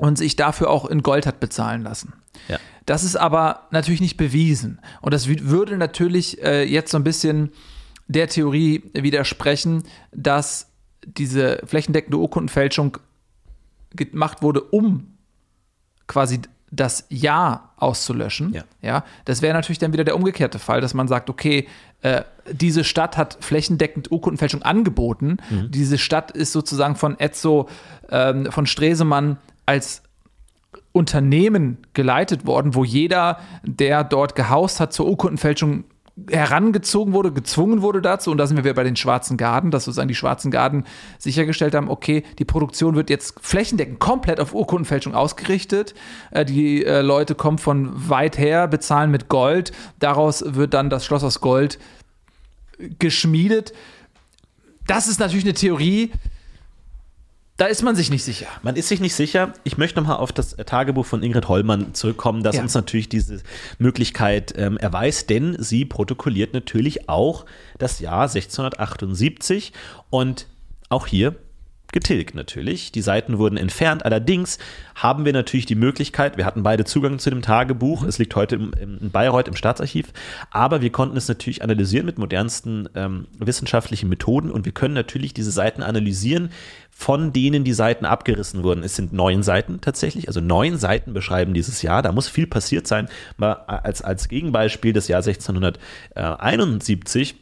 und 0.00 0.16
sich 0.16 0.34
dafür 0.34 0.70
auch 0.70 0.86
in 0.86 1.02
Gold 1.02 1.26
hat 1.26 1.40
bezahlen 1.40 1.82
lassen. 1.82 2.14
Ja. 2.48 2.58
Das 2.86 3.04
ist 3.04 3.16
aber 3.16 3.68
natürlich 3.70 4.00
nicht 4.00 4.16
bewiesen. 4.16 4.80
Und 5.02 5.12
das 5.12 5.28
würde 5.28 5.76
natürlich 5.76 6.42
äh, 6.42 6.64
jetzt 6.64 6.90
so 6.90 6.96
ein 6.96 7.04
bisschen 7.04 7.52
der 8.08 8.26
Theorie 8.26 8.82
widersprechen, 8.94 9.84
dass 10.10 10.68
diese 11.06 11.60
flächendeckende 11.66 12.16
Urkundenfälschung 12.16 12.96
gemacht 13.94 14.40
wurde, 14.42 14.62
um 14.62 15.18
quasi 16.06 16.40
das 16.70 17.04
Ja 17.10 17.72
auszulöschen. 17.76 18.52
Ja, 18.54 18.64
ja 18.80 19.04
das 19.26 19.42
wäre 19.42 19.54
natürlich 19.54 19.78
dann 19.78 19.92
wieder 19.92 20.04
der 20.04 20.16
umgekehrte 20.16 20.58
Fall, 20.58 20.80
dass 20.80 20.94
man 20.94 21.08
sagt, 21.08 21.28
okay, 21.28 21.68
äh, 22.00 22.22
diese 22.50 22.84
Stadt 22.84 23.18
hat 23.18 23.36
flächendeckend 23.40 24.10
Urkundenfälschung 24.10 24.62
angeboten. 24.62 25.36
Mhm. 25.50 25.70
Diese 25.70 25.98
Stadt 25.98 26.30
ist 26.30 26.52
sozusagen 26.52 26.96
von 26.96 27.18
Etzo, 27.20 27.68
ähm, 28.10 28.50
von 28.50 28.66
Stresemann 28.66 29.36
als 29.66 30.02
Unternehmen 30.92 31.78
geleitet 31.94 32.46
worden, 32.46 32.74
wo 32.74 32.84
jeder, 32.84 33.38
der 33.62 34.04
dort 34.04 34.34
gehaust 34.34 34.80
hat, 34.80 34.92
zur 34.92 35.06
Urkundenfälschung 35.06 35.84
herangezogen 36.28 37.12
wurde, 37.12 37.32
gezwungen 37.32 37.82
wurde 37.82 38.02
dazu. 38.02 38.30
Und 38.30 38.38
da 38.38 38.46
sind 38.46 38.56
wir 38.56 38.64
wieder 38.64 38.74
bei 38.74 38.84
den 38.84 38.96
Schwarzen 38.96 39.36
Garden, 39.36 39.70
dass 39.70 39.84
sozusagen 39.84 40.08
die 40.08 40.14
Schwarzen 40.14 40.50
Garden 40.50 40.84
sichergestellt 41.18 41.74
haben, 41.74 41.88
okay, 41.88 42.24
die 42.38 42.44
Produktion 42.44 42.94
wird 42.94 43.10
jetzt 43.10 43.34
flächendeckend 43.40 44.00
komplett 44.00 44.40
auf 44.40 44.54
Urkundenfälschung 44.54 45.14
ausgerichtet. 45.14 45.94
Äh, 46.30 46.44
die 46.44 46.84
äh, 46.84 47.00
Leute 47.00 47.34
kommen 47.34 47.58
von 47.58 47.90
weit 48.08 48.38
her, 48.38 48.68
bezahlen 48.68 49.10
mit 49.10 49.28
Gold. 49.28 49.72
Daraus 49.98 50.44
wird 50.46 50.74
dann 50.74 50.90
das 50.90 51.04
Schloss 51.06 51.24
aus 51.24 51.40
Gold 51.40 51.78
geschmiedet. 52.98 53.72
Das 54.86 55.06
ist 55.06 55.20
natürlich 55.20 55.44
eine 55.44 55.54
Theorie, 55.54 56.10
da 57.60 57.66
ist 57.66 57.82
man 57.82 57.94
sich 57.94 58.10
nicht 58.10 58.24
sicher. 58.24 58.46
Man 58.62 58.74
ist 58.74 58.88
sich 58.88 59.00
nicht 59.00 59.14
sicher. 59.14 59.52
Ich 59.64 59.76
möchte 59.76 60.00
nochmal 60.00 60.16
auf 60.16 60.32
das 60.32 60.56
Tagebuch 60.56 61.04
von 61.04 61.22
Ingrid 61.22 61.46
Hollmann 61.46 61.92
zurückkommen, 61.92 62.42
das 62.42 62.56
ja. 62.56 62.62
uns 62.62 62.72
natürlich 62.72 63.10
diese 63.10 63.42
Möglichkeit 63.78 64.54
ähm, 64.56 64.78
erweist, 64.78 65.28
denn 65.28 65.56
sie 65.62 65.84
protokolliert 65.84 66.54
natürlich 66.54 67.10
auch 67.10 67.44
das 67.76 68.00
Jahr 68.00 68.22
1678 68.22 69.74
und 70.08 70.46
auch 70.88 71.06
hier 71.06 71.34
getilgt 71.92 72.34
natürlich. 72.34 72.92
Die 72.92 73.02
Seiten 73.02 73.38
wurden 73.38 73.56
entfernt. 73.56 74.04
Allerdings 74.04 74.58
haben 74.94 75.24
wir 75.24 75.32
natürlich 75.32 75.66
die 75.66 75.74
Möglichkeit, 75.74 76.36
wir 76.36 76.44
hatten 76.44 76.62
beide 76.62 76.84
Zugang 76.84 77.18
zu 77.18 77.30
dem 77.30 77.42
Tagebuch, 77.42 78.04
es 78.04 78.18
liegt 78.18 78.36
heute 78.36 78.56
im, 78.56 78.72
in 78.72 79.10
Bayreuth 79.10 79.48
im 79.48 79.56
Staatsarchiv, 79.56 80.12
aber 80.50 80.82
wir 80.82 80.90
konnten 80.90 81.16
es 81.16 81.28
natürlich 81.28 81.62
analysieren 81.62 82.06
mit 82.06 82.18
modernsten 82.18 82.88
ähm, 82.94 83.26
wissenschaftlichen 83.38 84.08
Methoden 84.08 84.50
und 84.50 84.64
wir 84.64 84.72
können 84.72 84.94
natürlich 84.94 85.34
diese 85.34 85.50
Seiten 85.50 85.82
analysieren, 85.82 86.50
von 86.90 87.32
denen 87.32 87.64
die 87.64 87.72
Seiten 87.72 88.04
abgerissen 88.04 88.62
wurden. 88.62 88.82
Es 88.82 88.94
sind 88.94 89.12
neun 89.12 89.42
Seiten 89.42 89.80
tatsächlich, 89.80 90.28
also 90.28 90.40
neun 90.40 90.76
Seiten 90.76 91.14
beschreiben 91.14 91.54
dieses 91.54 91.82
Jahr. 91.82 92.02
Da 92.02 92.12
muss 92.12 92.28
viel 92.28 92.46
passiert 92.46 92.86
sein. 92.86 93.08
Mal 93.38 93.52
als, 93.52 94.02
als 94.02 94.28
Gegenbeispiel 94.28 94.92
das 94.92 95.08
Jahr 95.08 95.22
1671 95.22 97.36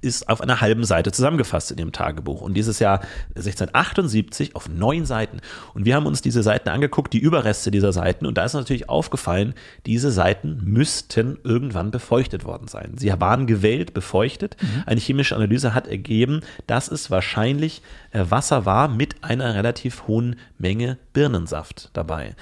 ist 0.00 0.28
auf 0.28 0.40
einer 0.40 0.60
halben 0.60 0.84
Seite 0.84 1.12
zusammengefasst 1.12 1.70
in 1.70 1.76
dem 1.76 1.92
Tagebuch. 1.92 2.40
Und 2.40 2.54
dieses 2.54 2.78
Jahr 2.78 3.00
1678 3.36 4.56
auf 4.56 4.68
neun 4.68 5.06
Seiten. 5.06 5.40
Und 5.74 5.84
wir 5.84 5.94
haben 5.94 6.06
uns 6.06 6.22
diese 6.22 6.42
Seiten 6.42 6.68
angeguckt, 6.68 7.12
die 7.12 7.18
Überreste 7.18 7.70
dieser 7.70 7.92
Seiten. 7.92 8.26
Und 8.26 8.38
da 8.38 8.44
ist 8.44 8.54
natürlich 8.54 8.88
aufgefallen, 8.88 9.54
diese 9.86 10.10
Seiten 10.10 10.60
müssten 10.64 11.38
irgendwann 11.44 11.90
befeuchtet 11.90 12.44
worden 12.44 12.68
sein. 12.68 12.94
Sie 12.96 13.12
waren 13.20 13.46
gewählt, 13.46 13.94
befeuchtet. 13.94 14.56
Mhm. 14.60 14.82
Eine 14.86 15.00
chemische 15.00 15.36
Analyse 15.36 15.74
hat 15.74 15.86
ergeben, 15.86 16.40
dass 16.66 16.88
es 16.88 17.10
wahrscheinlich 17.10 17.82
äh, 18.12 18.24
Wasser 18.28 18.66
war 18.66 18.88
mit 18.88 19.22
einer 19.22 19.54
relativ 19.54 20.06
hohen 20.06 20.36
Menge 20.58 20.98
Birnensaft 21.12 21.90
dabei. 21.92 22.34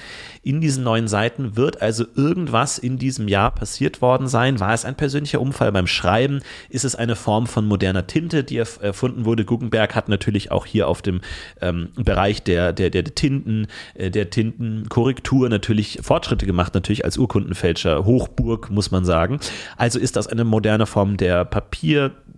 In 0.43 0.61
diesen 0.61 0.85
neuen 0.85 1.09
Seiten 1.09 1.57
wird 1.57 1.81
also 1.83 2.05
irgendwas 2.15 2.79
in 2.79 2.99
diesem 2.99 3.29
Jahr 3.29 3.51
passiert 3.51 4.03
worden 4.03 4.29
sein. 4.29 4.61
War 4.61 4.75
es 4.75 4.85
ein 4.85 4.95
persönlicher 4.95 5.41
Unfall 5.41 5.73
beim 5.73 5.87
Schreiben? 5.87 6.41
Ist 6.69 6.85
es 6.85 6.95
eine 6.95 7.17
Form 7.17 7.47
von 7.47 7.67
moderner 7.67 8.07
Tinte, 8.07 8.45
die 8.45 8.59
erfunden 8.59 9.25
wurde? 9.25 9.45
Guggenberg 9.45 9.95
hat 9.95 10.09
natürlich 10.09 10.51
auch 10.51 10.67
hier 10.67 10.89
auf 10.89 11.03
dem 11.03 11.21
ähm, 11.61 11.91
Bereich 11.97 12.43
der, 12.43 12.73
der, 12.73 12.91
der 12.91 13.05
Tinten, 13.05 13.67
äh, 13.95 14.11
der 14.11 14.31
Tintenkorrektur 14.31 15.49
natürlich 15.49 16.01
Fortschritte 16.03 16.47
gemacht, 16.47 16.75
natürlich 16.75 17.05
als 17.05 17.19
Urkundenfälscher. 17.19 18.05
Hochburg, 18.05 18.71
muss 18.71 18.91
man 18.91 19.05
sagen. 19.05 19.41
Also 19.77 19.99
ist 19.99 20.17
das 20.17 20.27
eine 20.27 20.45
moderne 20.45 20.87
Form 20.87 21.17
der 21.17 21.45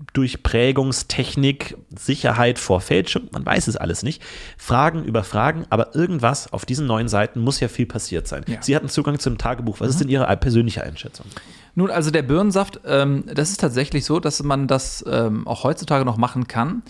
Papierdurchprägungstechnik, 0.01 1.77
Sicherheit 1.95 2.59
vor 2.59 2.81
Fälschung? 2.81 3.29
Man 3.33 3.45
weiß 3.45 3.69
es 3.69 3.77
alles 3.77 4.03
nicht. 4.03 4.23
Fragen 4.57 5.05
über 5.05 5.25
Fragen, 5.25 5.67
aber 5.71 5.95
irgendwas 5.95 6.53
auf 6.53 6.65
diesen 6.65 6.87
neuen 6.87 7.09
Seiten 7.09 7.41
muss 7.41 7.61
ja 7.61 7.69
viel 7.69 7.87
passiert 7.87 8.27
sein. 8.27 8.45
Ja. 8.47 8.63
Sie 8.63 8.75
hatten 8.75 8.89
Zugang 8.89 9.19
zum 9.19 9.39
Tagebuch. 9.39 9.81
Was 9.81 9.89
mhm. 9.89 9.91
ist 9.91 10.01
denn 10.01 10.09
Ihre 10.09 10.37
persönliche 10.37 10.83
Einschätzung? 10.83 11.27
Nun, 11.75 11.91
also 11.91 12.11
der 12.11 12.23
Birnensaft, 12.23 12.81
ähm, 12.87 13.25
das 13.33 13.51
ist 13.51 13.61
tatsächlich 13.61 14.05
so, 14.05 14.21
dass 14.21 14.43
man 14.43 14.67
das 14.67 15.05
ähm, 15.07 15.47
auch 15.47 15.65
heutzutage 15.65 16.05
noch 16.05 16.17
machen 16.17 16.49
kann. 16.49 16.83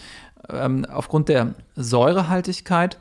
Ähm, 0.49 0.87
aufgrund 0.87 1.29
der 1.29 1.55
Säurehaltigkeit 1.77 2.99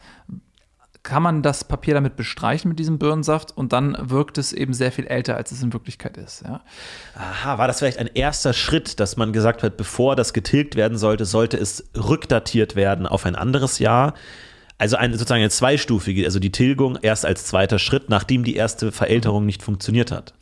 kann 1.09 1.23
man 1.23 1.41
das 1.41 1.63
Papier 1.63 1.95
damit 1.95 2.15
bestreichen 2.15 2.69
mit 2.69 2.77
diesem 2.77 2.99
Birnensaft 2.99 3.57
und 3.57 3.73
dann 3.73 3.97
wirkt 3.99 4.37
es 4.37 4.53
eben 4.53 4.73
sehr 4.73 4.91
viel 4.91 5.07
älter, 5.07 5.35
als 5.37 5.51
es 5.51 5.63
in 5.63 5.73
Wirklichkeit 5.73 6.17
ist. 6.17 6.43
Ja. 6.43 6.61
Aha, 7.15 7.57
war 7.57 7.67
das 7.67 7.79
vielleicht 7.79 7.97
ein 7.97 8.11
erster 8.13 8.53
Schritt, 8.53 8.99
dass 8.99 9.17
man 9.17 9.33
gesagt 9.33 9.63
hat, 9.63 9.75
bevor 9.75 10.15
das 10.15 10.33
getilgt 10.33 10.75
werden 10.75 10.99
sollte, 10.99 11.25
sollte 11.25 11.57
es 11.57 11.89
rückdatiert 11.97 12.75
werden 12.75 13.07
auf 13.07 13.25
ein 13.25 13.35
anderes 13.35 13.79
Jahr? 13.79 14.13
Also 14.77 14.97
eine, 14.97 15.13
sozusagen 15.13 15.41
eine 15.41 15.49
zweistufige, 15.49 16.25
also 16.25 16.37
die 16.37 16.51
Tilgung 16.51 16.99
erst 17.01 17.25
als 17.25 17.45
zweiter 17.45 17.79
Schritt, 17.79 18.09
nachdem 18.09 18.43
die 18.43 18.55
erste 18.55 18.91
Verälterung 18.91 19.47
nicht 19.47 19.63
funktioniert 19.63 20.11
hat. 20.11 20.35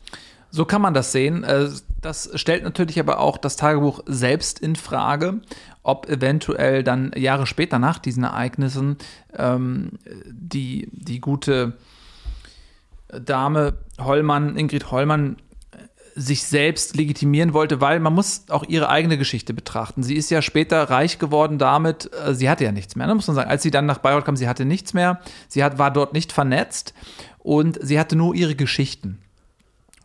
So 0.50 0.66
kann 0.66 0.82
man 0.82 0.92
das 0.92 1.12
sehen. 1.12 1.44
Äh, 1.44 1.68
das 2.00 2.30
stellt 2.34 2.62
natürlich 2.62 3.00
aber 3.00 3.20
auch 3.20 3.38
das 3.38 3.56
Tagebuch 3.56 4.00
selbst 4.06 4.60
in 4.60 4.76
Frage, 4.76 5.40
ob 5.88 6.08
eventuell 6.08 6.84
dann 6.84 7.12
Jahre 7.16 7.46
später 7.46 7.78
nach 7.78 7.98
diesen 7.98 8.22
Ereignissen 8.22 8.98
ähm, 9.34 9.92
die, 10.26 10.88
die 10.92 11.20
gute 11.20 11.78
Dame 13.08 13.78
Hollmann, 13.98 14.56
Ingrid 14.56 14.90
Hollmann, 14.90 15.36
sich 16.14 16.42
selbst 16.42 16.96
legitimieren 16.96 17.54
wollte, 17.54 17.80
weil 17.80 18.00
man 18.00 18.12
muss 18.12 18.50
auch 18.50 18.64
ihre 18.64 18.88
eigene 18.88 19.16
Geschichte 19.16 19.54
betrachten. 19.54 20.02
Sie 20.02 20.16
ist 20.16 20.30
ja 20.30 20.42
später 20.42 20.90
reich 20.90 21.18
geworden 21.18 21.58
damit, 21.58 22.10
äh, 22.12 22.34
sie 22.34 22.50
hatte 22.50 22.64
ja 22.64 22.72
nichts 22.72 22.96
mehr, 22.96 23.06
ne, 23.06 23.14
muss 23.14 23.28
man 23.28 23.36
sagen. 23.36 23.48
Als 23.48 23.62
sie 23.62 23.70
dann 23.70 23.86
nach 23.86 23.98
Bayreuth 23.98 24.24
kam, 24.24 24.36
sie 24.36 24.48
hatte 24.48 24.64
nichts 24.64 24.92
mehr, 24.92 25.20
sie 25.46 25.64
hat, 25.64 25.78
war 25.78 25.90
dort 25.90 26.12
nicht 26.12 26.32
vernetzt 26.32 26.92
und 27.38 27.78
sie 27.80 27.98
hatte 27.98 28.16
nur 28.16 28.34
ihre 28.34 28.56
Geschichten. 28.56 29.20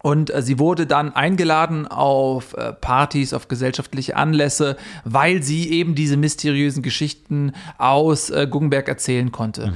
Und 0.03 0.31
äh, 0.31 0.41
sie 0.41 0.59
wurde 0.59 0.85
dann 0.85 1.15
eingeladen 1.15 1.87
auf 1.87 2.55
äh, 2.55 2.73
Partys, 2.73 3.33
auf 3.33 3.47
gesellschaftliche 3.47 4.17
Anlässe, 4.17 4.75
weil 5.05 5.41
sie 5.41 5.71
eben 5.71 5.95
diese 5.95 6.17
mysteriösen 6.17 6.83
Geschichten 6.83 7.53
aus 7.77 8.29
äh, 8.29 8.45
Guggenberg 8.49 8.89
erzählen 8.89 9.31
konnte. 9.31 9.73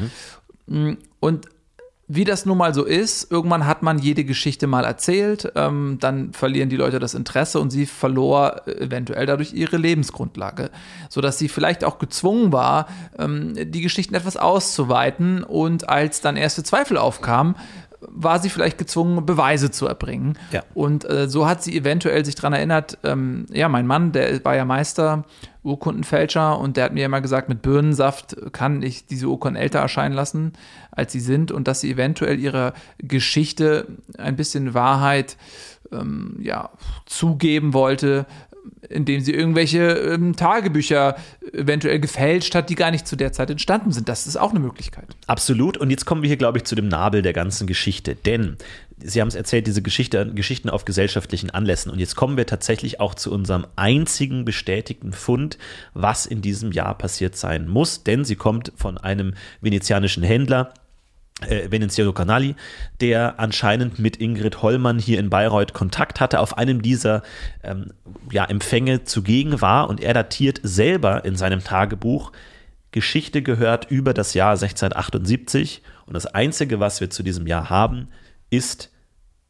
Mhm. 0.67 0.89
Mm, 0.89 0.97
und 1.21 1.47
wie 2.09 2.23
das 2.23 2.45
nun 2.45 2.57
mal 2.57 2.73
so 2.73 2.85
ist, 2.85 3.31
irgendwann 3.31 3.65
hat 3.65 3.83
man 3.83 3.99
jede 3.99 4.23
Geschichte 4.23 4.65
mal 4.65 4.85
erzählt, 4.85 5.51
ähm, 5.55 5.97
dann 5.99 6.31
verlieren 6.31 6.69
die 6.69 6.77
Leute 6.77 6.99
das 6.99 7.13
Interesse 7.13 7.59
und 7.59 7.69
sie 7.69 7.85
verlor 7.85 8.61
äh, 8.65 8.71
eventuell 8.85 9.25
dadurch 9.25 9.53
ihre 9.53 9.75
Lebensgrundlage, 9.75 10.71
sodass 11.09 11.37
sie 11.37 11.49
vielleicht 11.49 11.83
auch 11.83 11.99
gezwungen 11.99 12.51
war, 12.51 12.87
ähm, 13.17 13.53
die 13.55 13.81
Geschichten 13.81 14.15
etwas 14.15 14.35
auszuweiten 14.37 15.43
und 15.43 15.87
als 15.87 16.21
dann 16.21 16.37
erste 16.37 16.63
Zweifel 16.63 16.97
aufkamen, 16.97 17.55
war 18.01 18.39
sie 18.39 18.49
vielleicht 18.49 18.77
gezwungen, 18.77 19.25
Beweise 19.25 19.71
zu 19.71 19.88
erbringen. 19.88 20.38
Ja. 20.51 20.63
Und 20.73 21.10
äh, 21.10 21.27
so 21.27 21.47
hat 21.47 21.63
sie 21.63 21.75
eventuell 21.75 22.23
sich 22.25 22.36
daran 22.36 22.53
erinnert, 22.53 22.97
ähm, 23.03 23.45
ja, 23.51 23.69
mein 23.69 23.88
Mann, 23.88 24.12
der 24.12 24.43
war 24.45 24.55
ja 24.55 24.65
Meister, 24.65 25.25
Urkundenfälscher, 25.63 26.60
und 26.60 26.77
der 26.77 26.86
hat 26.86 26.93
mir 26.93 27.05
immer 27.05 27.21
gesagt, 27.21 27.49
mit 27.49 27.62
Birnensaft 27.62 28.38
kann 28.53 28.81
ich 28.81 29.05
diese 29.05 29.27
Urkunden 29.27 29.62
älter 29.62 29.79
erscheinen 29.79 30.15
lassen, 30.15 30.53
als 30.91 31.12
sie 31.12 31.19
sind, 31.19 31.51
und 31.51 31.67
dass 31.67 31.81
sie 31.81 31.91
eventuell 31.91 32.39
ihrer 32.39 32.73
Geschichte 32.99 33.88
ein 34.17 34.36
bisschen 34.36 34.73
Wahrheit 34.73 35.36
ähm, 35.91 36.38
ja, 36.41 36.69
zugeben 37.05 37.73
wollte, 37.73 38.25
indem 38.89 39.21
sie 39.21 39.34
irgendwelche 39.34 39.91
ähm, 39.91 40.36
Tagebücher 40.36 41.15
eventuell 41.53 41.99
gefälscht 41.99 42.56
hat, 42.56 42.69
die 42.69 42.75
gar 42.75 42.91
nicht 42.91 43.08
zu 43.08 43.15
der 43.15 43.32
Zeit 43.32 43.49
entstanden 43.49 43.91
sind. 43.91 44.10
Das 44.10 44.27
ist 44.27 44.38
auch 44.38 44.51
eine 44.51 44.60
Möglichkeit. 44.60 45.06
Absolut. 45.27 45.77
Und 45.77 45.89
jetzt 45.89 46.06
kommen 46.06 46.21
wir 46.21 46.27
hier, 46.27 46.38
glaube 46.38 46.58
ich, 46.58 46.63
zu 46.65 46.75
dem 46.75 46.88
Nabel 46.88 47.21
der 47.21 47.34
ganzen 47.34 47.67
Geschichte. 47.67 48.15
Denn 48.15 48.58
Sie 48.99 49.21
haben 49.21 49.27
es 49.27 49.36
erzählt, 49.36 49.67
diese 49.67 49.84
Geschichte, 49.84 50.34
Geschichten 50.34 50.71
auf 50.71 50.84
gesellschaftlichen 50.84 51.51
Anlässen. 51.51 51.91
Und 51.91 51.99
jetzt 51.99 52.15
kommen 52.15 52.36
wir 52.36 52.47
tatsächlich 52.47 52.99
auch 52.99 53.13
zu 53.13 53.32
unserem 53.32 53.67
einzigen 53.75 54.43
bestätigten 54.43 55.13
Fund, 55.13 55.60
was 55.93 56.25
in 56.25 56.41
diesem 56.41 56.71
Jahr 56.71 56.97
passiert 56.97 57.36
sein 57.36 57.67
muss. 57.67 58.03
Denn 58.03 58.25
sie 58.25 58.36
kommt 58.36 58.71
von 58.75 58.97
einem 58.97 59.36
venezianischen 59.62 60.23
Händler, 60.23 60.73
äh, 61.41 61.69
Veneziano 61.69 62.13
Canali, 62.13 62.56
der 63.00 63.39
anscheinend 63.39 64.00
mit 64.00 64.17
Ingrid 64.17 64.62
Hollmann 64.62 65.00
hier 65.00 65.19
in 65.19 65.30
Bayreuth 65.30 65.73
Kontakt 65.73 66.19
hatte, 66.19 66.39
auf 66.39 66.58
einem 66.58 66.82
dieser 66.82 67.21
ähm, 67.63 67.93
ja, 68.32 68.45
Empfänge 68.45 69.04
zugegen 69.04 69.62
war 69.62 69.89
und 69.89 70.02
er 70.02 70.13
datiert 70.13 70.60
selber 70.63 71.26
in 71.26 71.36
seinem 71.36 71.63
Tagebuch 71.63 72.32
Geschichte 72.91 73.41
gehört 73.41 73.91
über 73.91 74.13
das 74.13 74.34
Jahr 74.34 74.52
1678 74.52 75.84
und 76.06 76.13
das 76.13 76.26
Einzige, 76.26 76.80
was 76.80 77.02
wir 77.02 77.10
zu 77.10 77.21
diesem 77.21 77.45
Jahr 77.45 77.69
haben, 77.69 78.08
ist 78.50 78.91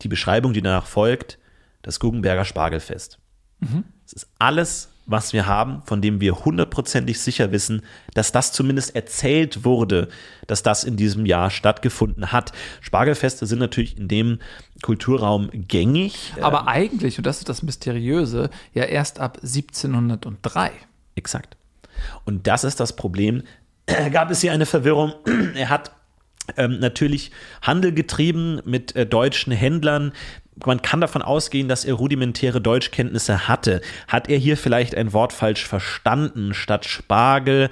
die 0.01 0.07
Beschreibung, 0.07 0.53
die 0.53 0.61
danach 0.61 0.85
folgt, 0.85 1.37
das 1.81 1.99
Guggenberger 1.99 2.45
Spargelfest. 2.45 3.19
Mhm. 3.59 3.85
Es 4.05 4.13
ist 4.13 4.27
alles, 4.39 4.89
was 5.07 5.33
wir 5.33 5.47
haben, 5.47 5.81
von 5.85 6.01
dem 6.01 6.21
wir 6.21 6.45
hundertprozentig 6.45 7.19
sicher 7.19 7.51
wissen, 7.51 7.81
dass 8.13 8.31
das 8.31 8.51
zumindest 8.51 8.95
erzählt 8.95 9.63
wurde, 9.63 10.09
dass 10.45 10.63
das 10.63 10.83
in 10.83 10.97
diesem 10.97 11.25
Jahr 11.25 11.49
stattgefunden 11.49 12.31
hat. 12.31 12.51
Spargelfeste 12.81 13.45
sind 13.45 13.59
natürlich 13.59 13.97
in 13.97 14.09
dem 14.09 14.39
Kulturraum 14.83 15.49
gängig. 15.53 16.33
Aber 16.41 16.61
ähm, 16.61 16.67
eigentlich, 16.67 17.17
und 17.17 17.25
das 17.25 17.39
ist 17.39 17.49
das 17.49 17.63
Mysteriöse, 17.63 18.49
ja 18.73 18.83
erst 18.83 19.19
ab 19.19 19.39
1703. 19.41 20.71
Exakt. 21.15 21.57
Und 22.25 22.45
das 22.45 22.63
ist 22.63 22.79
das 22.79 22.95
Problem. 22.95 23.43
Gab 24.11 24.29
es 24.29 24.41
hier 24.41 24.51
eine 24.51 24.65
Verwirrung? 24.65 25.13
Er 25.55 25.69
hat 25.69 25.91
ähm, 26.55 26.79
natürlich 26.79 27.31
Handel 27.61 27.93
getrieben 27.93 28.61
mit 28.65 28.95
äh, 28.95 29.05
deutschen 29.05 29.51
Händlern. 29.51 30.13
Man 30.65 30.81
kann 30.81 31.01
davon 31.01 31.21
ausgehen, 31.21 31.67
dass 31.67 31.85
er 31.85 31.95
rudimentäre 31.95 32.61
Deutschkenntnisse 32.61 33.47
hatte. 33.47 33.81
Hat 34.07 34.29
er 34.29 34.37
hier 34.37 34.57
vielleicht 34.57 34.95
ein 34.95 35.13
Wort 35.13 35.33
falsch 35.33 35.65
verstanden? 35.65 36.53
Statt 36.53 36.85
Spargel 36.85 37.69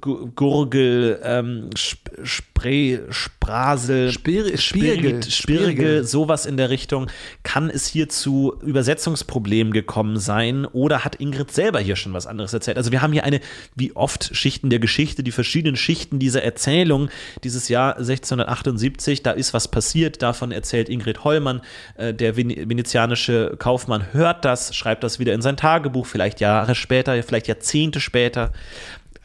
Gurgel, 0.00 1.20
ähm, 1.24 1.70
Spray, 1.74 3.00
Sprasel, 3.10 4.12
Spir 4.12 4.56
Spirgel, 4.56 5.22
Spirgel, 5.24 6.04
sowas 6.04 6.46
in 6.46 6.56
der 6.56 6.70
Richtung. 6.70 7.08
Kann 7.42 7.68
es 7.68 7.88
hier 7.88 8.08
zu 8.08 8.54
Übersetzungsproblemen 8.62 9.72
gekommen 9.72 10.16
sein 10.18 10.64
oder 10.64 11.04
hat 11.04 11.16
Ingrid 11.16 11.50
selber 11.50 11.80
hier 11.80 11.96
schon 11.96 12.12
was 12.12 12.28
anderes 12.28 12.52
erzählt? 12.52 12.76
Also 12.76 12.92
wir 12.92 13.02
haben 13.02 13.12
hier 13.12 13.24
eine, 13.24 13.40
wie 13.74 13.96
oft, 13.96 14.30
Schichten 14.36 14.70
der 14.70 14.78
Geschichte, 14.78 15.24
die 15.24 15.32
verschiedenen 15.32 15.74
Schichten 15.74 16.20
dieser 16.20 16.44
Erzählung, 16.44 17.10
dieses 17.42 17.68
Jahr 17.68 17.96
1678, 17.96 19.24
da 19.24 19.32
ist 19.32 19.54
was 19.54 19.68
passiert, 19.68 20.22
davon 20.22 20.52
erzählt 20.52 20.88
Ingrid 20.88 21.24
Hollmann, 21.24 21.62
äh, 21.96 22.14
der 22.14 22.36
venezianische 22.36 23.56
Kaufmann 23.58 24.12
hört 24.12 24.44
das, 24.44 24.76
schreibt 24.76 25.02
das 25.02 25.18
wieder 25.18 25.34
in 25.34 25.42
sein 25.42 25.56
Tagebuch, 25.56 26.06
vielleicht 26.06 26.40
Jahre 26.40 26.76
später, 26.76 27.20
vielleicht 27.24 27.48
Jahrzehnte 27.48 27.98
später 27.98 28.52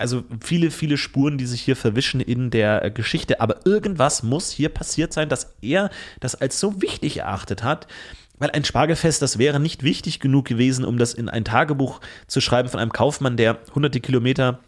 also 0.03 0.25
viele, 0.41 0.69
viele 0.69 0.97
Spuren, 0.97 1.37
die 1.37 1.45
sich 1.45 1.61
hier 1.61 1.77
verwischen 1.77 2.19
in 2.19 2.49
der 2.49 2.83
äh, 2.83 2.91
Geschichte. 2.91 3.39
Aber 3.39 3.65
irgendwas 3.65 4.21
muss 4.21 4.51
hier 4.51 4.67
passiert 4.67 5.13
sein, 5.13 5.29
dass 5.29 5.55
er 5.61 5.89
das 6.19 6.35
als 6.35 6.59
so 6.59 6.81
wichtig 6.81 7.17
erachtet 7.17 7.63
hat. 7.63 7.87
Weil 8.37 8.51
ein 8.51 8.65
Spargelfest, 8.65 9.21
das 9.21 9.37
wäre 9.37 9.61
nicht 9.61 9.81
wichtig 9.81 10.19
genug 10.19 10.45
gewesen, 10.45 10.83
um 10.83 10.97
das 10.97 11.13
in 11.13 11.29
ein 11.29 11.45
Tagebuch 11.45 12.01
zu 12.27 12.41
schreiben 12.41 12.67
von 12.67 12.81
einem 12.81 12.91
Kaufmann, 12.91 13.37
der 13.37 13.59
hunderte 13.73 14.01
Kilometer 14.01 14.59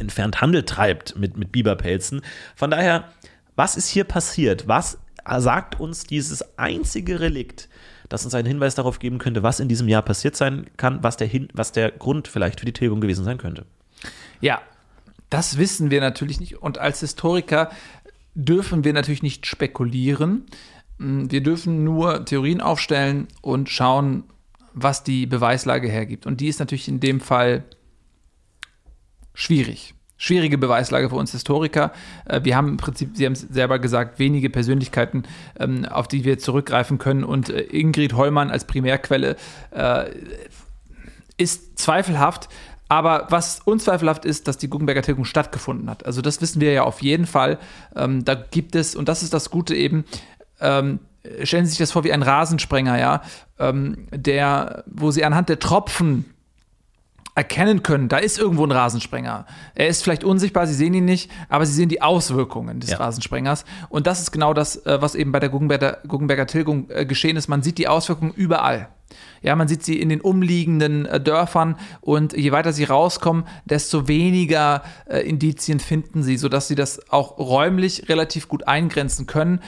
entfernt 0.00 0.40
Handel 0.40 0.64
treibt 0.64 1.16
mit, 1.16 1.36
mit 1.36 1.52
Biberpelzen. 1.52 2.22
Von 2.56 2.72
daher, 2.72 3.04
was 3.54 3.76
ist 3.76 3.88
hier 3.88 4.02
passiert? 4.02 4.66
Was 4.66 4.98
sagt 5.38 5.78
uns 5.78 6.02
dieses 6.04 6.58
einzige 6.58 7.20
Relikt, 7.20 7.68
das 8.08 8.24
uns 8.24 8.34
einen 8.34 8.48
Hinweis 8.48 8.74
darauf 8.74 8.98
geben 8.98 9.18
könnte, 9.18 9.44
was 9.44 9.60
in 9.60 9.68
diesem 9.68 9.86
Jahr 9.86 10.02
passiert 10.02 10.34
sein 10.34 10.66
kann, 10.76 11.04
was 11.04 11.16
der, 11.16 11.28
Hin 11.28 11.46
was 11.52 11.70
der 11.70 11.92
Grund 11.92 12.26
vielleicht 12.26 12.58
für 12.58 12.66
die 12.66 12.72
Tilgung 12.72 13.00
gewesen 13.00 13.24
sein 13.24 13.38
könnte? 13.38 13.64
Ja, 14.40 14.60
das 15.32 15.56
wissen 15.56 15.90
wir 15.90 16.00
natürlich 16.00 16.40
nicht. 16.40 16.60
Und 16.60 16.78
als 16.78 17.00
Historiker 17.00 17.70
dürfen 18.34 18.84
wir 18.84 18.92
natürlich 18.92 19.22
nicht 19.22 19.46
spekulieren. 19.46 20.46
Mm, 20.98 21.30
wir 21.30 21.42
dürfen 21.42 21.84
nur 21.84 22.24
Theorien 22.24 22.60
aufstellen 22.60 23.28
und 23.40 23.70
schauen, 23.70 24.24
was 24.74 25.04
die 25.04 25.26
Beweislage 25.26 25.88
hergibt. 25.88 26.26
Und 26.26 26.40
die 26.40 26.48
ist 26.48 26.60
natürlich 26.60 26.88
in 26.88 27.00
dem 27.00 27.20
Fall 27.20 27.64
schwierig. 29.34 29.94
Schwierige 30.18 30.56
Beweislage 30.56 31.08
für 31.08 31.16
uns 31.16 31.32
Historiker. 31.32 31.92
Äh, 32.26 32.40
wir 32.44 32.54
haben 32.54 32.68
im 32.68 32.76
Prinzip, 32.76 33.16
Sie 33.16 33.24
haben 33.24 33.32
es 33.32 33.40
selber 33.40 33.78
gesagt, 33.78 34.18
wenige 34.18 34.50
Persönlichkeiten, 34.50 35.24
ähm, 35.58 35.86
auf 35.86 36.08
die 36.08 36.24
wir 36.24 36.38
zurückgreifen 36.38 36.98
können. 36.98 37.24
Und 37.24 37.48
äh, 37.48 37.62
Ingrid 37.62 38.14
Hollmann 38.14 38.50
als 38.50 38.66
Primärquelle 38.66 39.36
äh, 39.70 40.10
ist 41.38 41.78
zweifelhaft. 41.78 42.48
Aber 42.92 43.26
was 43.30 43.60
unzweifelhaft 43.64 44.26
ist, 44.26 44.48
dass 44.48 44.58
die 44.58 44.68
Guggenberger 44.68 45.00
Tilgung 45.00 45.24
stattgefunden 45.24 45.88
hat. 45.88 46.04
Also 46.04 46.20
das 46.20 46.42
wissen 46.42 46.60
wir 46.60 46.72
ja 46.74 46.82
auf 46.82 47.00
jeden 47.00 47.24
Fall. 47.24 47.58
Ähm, 47.96 48.22
da 48.22 48.34
gibt 48.34 48.74
es, 48.74 48.94
und 48.94 49.08
das 49.08 49.22
ist 49.22 49.32
das 49.32 49.48
Gute 49.48 49.74
eben, 49.74 50.04
ähm, 50.60 50.98
stellen 51.42 51.64
Sie 51.64 51.70
sich 51.70 51.78
das 51.78 51.90
vor 51.90 52.04
wie 52.04 52.12
ein 52.12 52.22
Rasensprenger, 52.22 52.98
ja, 52.98 53.22
ähm, 53.58 54.08
der, 54.10 54.84
wo 54.88 55.10
Sie 55.10 55.24
anhand 55.24 55.48
der 55.48 55.58
Tropfen 55.58 56.31
erkennen 57.34 57.82
können, 57.82 58.08
da 58.08 58.18
ist 58.18 58.38
irgendwo 58.38 58.64
ein 58.64 58.72
Rasensprenger. 58.72 59.46
Er 59.74 59.88
ist 59.88 60.02
vielleicht 60.02 60.22
unsichtbar, 60.22 60.66
Sie 60.66 60.74
sehen 60.74 60.92
ihn 60.92 61.06
nicht, 61.06 61.30
aber 61.48 61.64
Sie 61.64 61.72
sehen 61.72 61.88
die 61.88 62.02
Auswirkungen 62.02 62.80
des 62.80 62.90
ja. 62.90 62.98
Rasensprengers. 62.98 63.64
Und 63.88 64.06
das 64.06 64.20
ist 64.20 64.32
genau 64.32 64.52
das, 64.52 64.84
äh, 64.84 65.00
was 65.00 65.14
eben 65.14 65.32
bei 65.32 65.40
der 65.40 65.48
Guggenberger, 65.48 65.98
Guggenberger 66.06 66.46
Tilgung 66.46 66.90
äh, 66.90 67.06
geschehen 67.06 67.36
ist. 67.36 67.48
Man 67.48 67.62
sieht 67.62 67.78
die 67.78 67.88
Auswirkungen 67.88 68.32
überall. 68.32 68.88
Ja, 69.42 69.56
man 69.56 69.68
sieht 69.68 69.82
sie 69.82 70.00
in 70.00 70.10
den 70.10 70.20
umliegenden 70.20 71.06
äh, 71.06 71.20
Dörfern 71.20 71.76
und 72.02 72.34
je 72.34 72.52
weiter 72.52 72.72
sie 72.72 72.84
rauskommen, 72.84 73.44
desto 73.64 74.08
weniger 74.08 74.82
Indizien 75.06 75.80
finden 75.80 76.22
sie, 76.22 76.36
sodass 76.36 76.68
sie 76.68 76.74
das 76.74 77.10
auch 77.10 77.38
räumlich 77.38 78.08
relativ 78.08 78.48
gut 78.48 78.66
eingrenzen 78.68 79.26
können. 79.26 79.60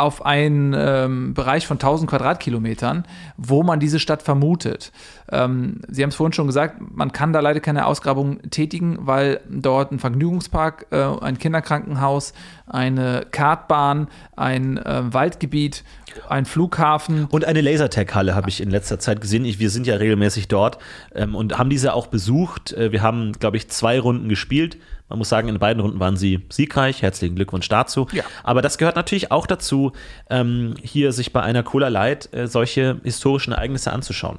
Auf 0.00 0.24
einen 0.24 0.74
ähm, 0.74 1.34
Bereich 1.34 1.66
von 1.66 1.74
1000 1.74 2.08
Quadratkilometern, 2.08 3.04
wo 3.36 3.62
man 3.62 3.80
diese 3.80 3.98
Stadt 3.98 4.22
vermutet. 4.22 4.92
Ähm, 5.30 5.82
Sie 5.88 6.02
haben 6.02 6.08
es 6.08 6.16
vorhin 6.16 6.32
schon 6.32 6.46
gesagt, 6.46 6.80
man 6.80 7.12
kann 7.12 7.34
da 7.34 7.40
leider 7.40 7.60
keine 7.60 7.84
Ausgrabung 7.84 8.40
tätigen, 8.50 8.96
weil 9.02 9.40
dort 9.50 9.92
ein 9.92 9.98
Vergnügungspark, 9.98 10.86
äh, 10.90 10.96
ein 10.96 11.36
Kinderkrankenhaus, 11.36 12.32
eine 12.66 13.26
Kartbahn, 13.30 14.08
ein 14.36 14.78
äh, 14.78 15.12
Waldgebiet, 15.12 15.84
ein 16.30 16.46
Flughafen. 16.46 17.26
Und 17.26 17.44
eine 17.44 17.60
Lasertag-Halle 17.60 18.34
habe 18.34 18.48
ich 18.48 18.62
in 18.62 18.70
letzter 18.70 18.98
Zeit 18.98 19.20
gesehen. 19.20 19.44
Ich, 19.44 19.58
wir 19.58 19.68
sind 19.68 19.86
ja 19.86 19.96
regelmäßig 19.96 20.48
dort 20.48 20.78
ähm, 21.14 21.34
und 21.34 21.58
haben 21.58 21.68
diese 21.68 21.92
auch 21.92 22.06
besucht. 22.06 22.72
Äh, 22.72 22.90
wir 22.90 23.02
haben, 23.02 23.32
glaube 23.32 23.58
ich, 23.58 23.68
zwei 23.68 24.00
Runden 24.00 24.30
gespielt 24.30 24.78
man 25.10 25.18
muss 25.18 25.28
sagen, 25.28 25.48
in 25.48 25.58
beiden 25.58 25.82
Runden 25.82 26.00
waren 26.00 26.16
sie 26.16 26.46
siegreich. 26.48 27.02
Herzlichen 27.02 27.34
Glückwunsch 27.34 27.68
dazu. 27.68 28.06
Ja. 28.12 28.22
Aber 28.44 28.62
das 28.62 28.78
gehört 28.78 28.96
natürlich 28.96 29.30
auch 29.30 29.46
dazu, 29.46 29.92
ähm, 30.30 30.74
hier 30.82 31.12
sich 31.12 31.32
bei 31.32 31.42
einer 31.42 31.62
Cola 31.62 31.88
Light 31.88 32.32
äh, 32.32 32.46
solche 32.46 33.00
historischen 33.02 33.52
Ereignisse 33.52 33.92
anzuschauen. 33.92 34.38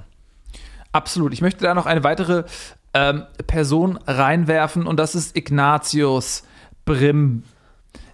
Absolut. 0.93 1.33
Ich 1.33 1.41
möchte 1.41 1.63
da 1.63 1.73
noch 1.73 1.85
eine 1.85 2.03
weitere 2.03 2.45
ähm, 2.93 3.23
Person 3.47 3.97
reinwerfen 4.07 4.87
und 4.87 4.97
das 4.97 5.13
ist 5.13 5.35
Ignatius 5.37 6.43
Brim. 6.85 7.43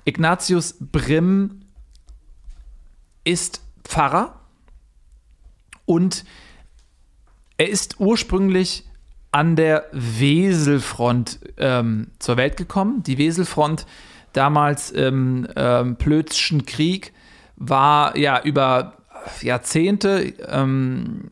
Ignatius 0.05 0.75
Brim 0.79 1.61
ist 3.23 3.61
Pfarrer 3.83 4.39
und 5.85 6.25
er 7.57 7.69
ist 7.69 7.99
ursprünglich 7.99 8.86
an 9.31 9.55
der 9.55 9.85
Weselfront 9.91 11.39
ähm, 11.57 12.11
zur 12.19 12.37
Welt 12.37 12.57
gekommen. 12.57 13.03
Die 13.03 13.17
Weselfront 13.17 13.85
damals 14.33 14.91
im 14.91 15.47
ähm, 15.55 15.95
Plötzschen 15.97 16.65
Krieg 16.65 17.13
war 17.55 18.17
ja 18.17 18.41
über 18.41 18.93
Jahrzehnte 19.41 20.33
ähm, 20.47 21.29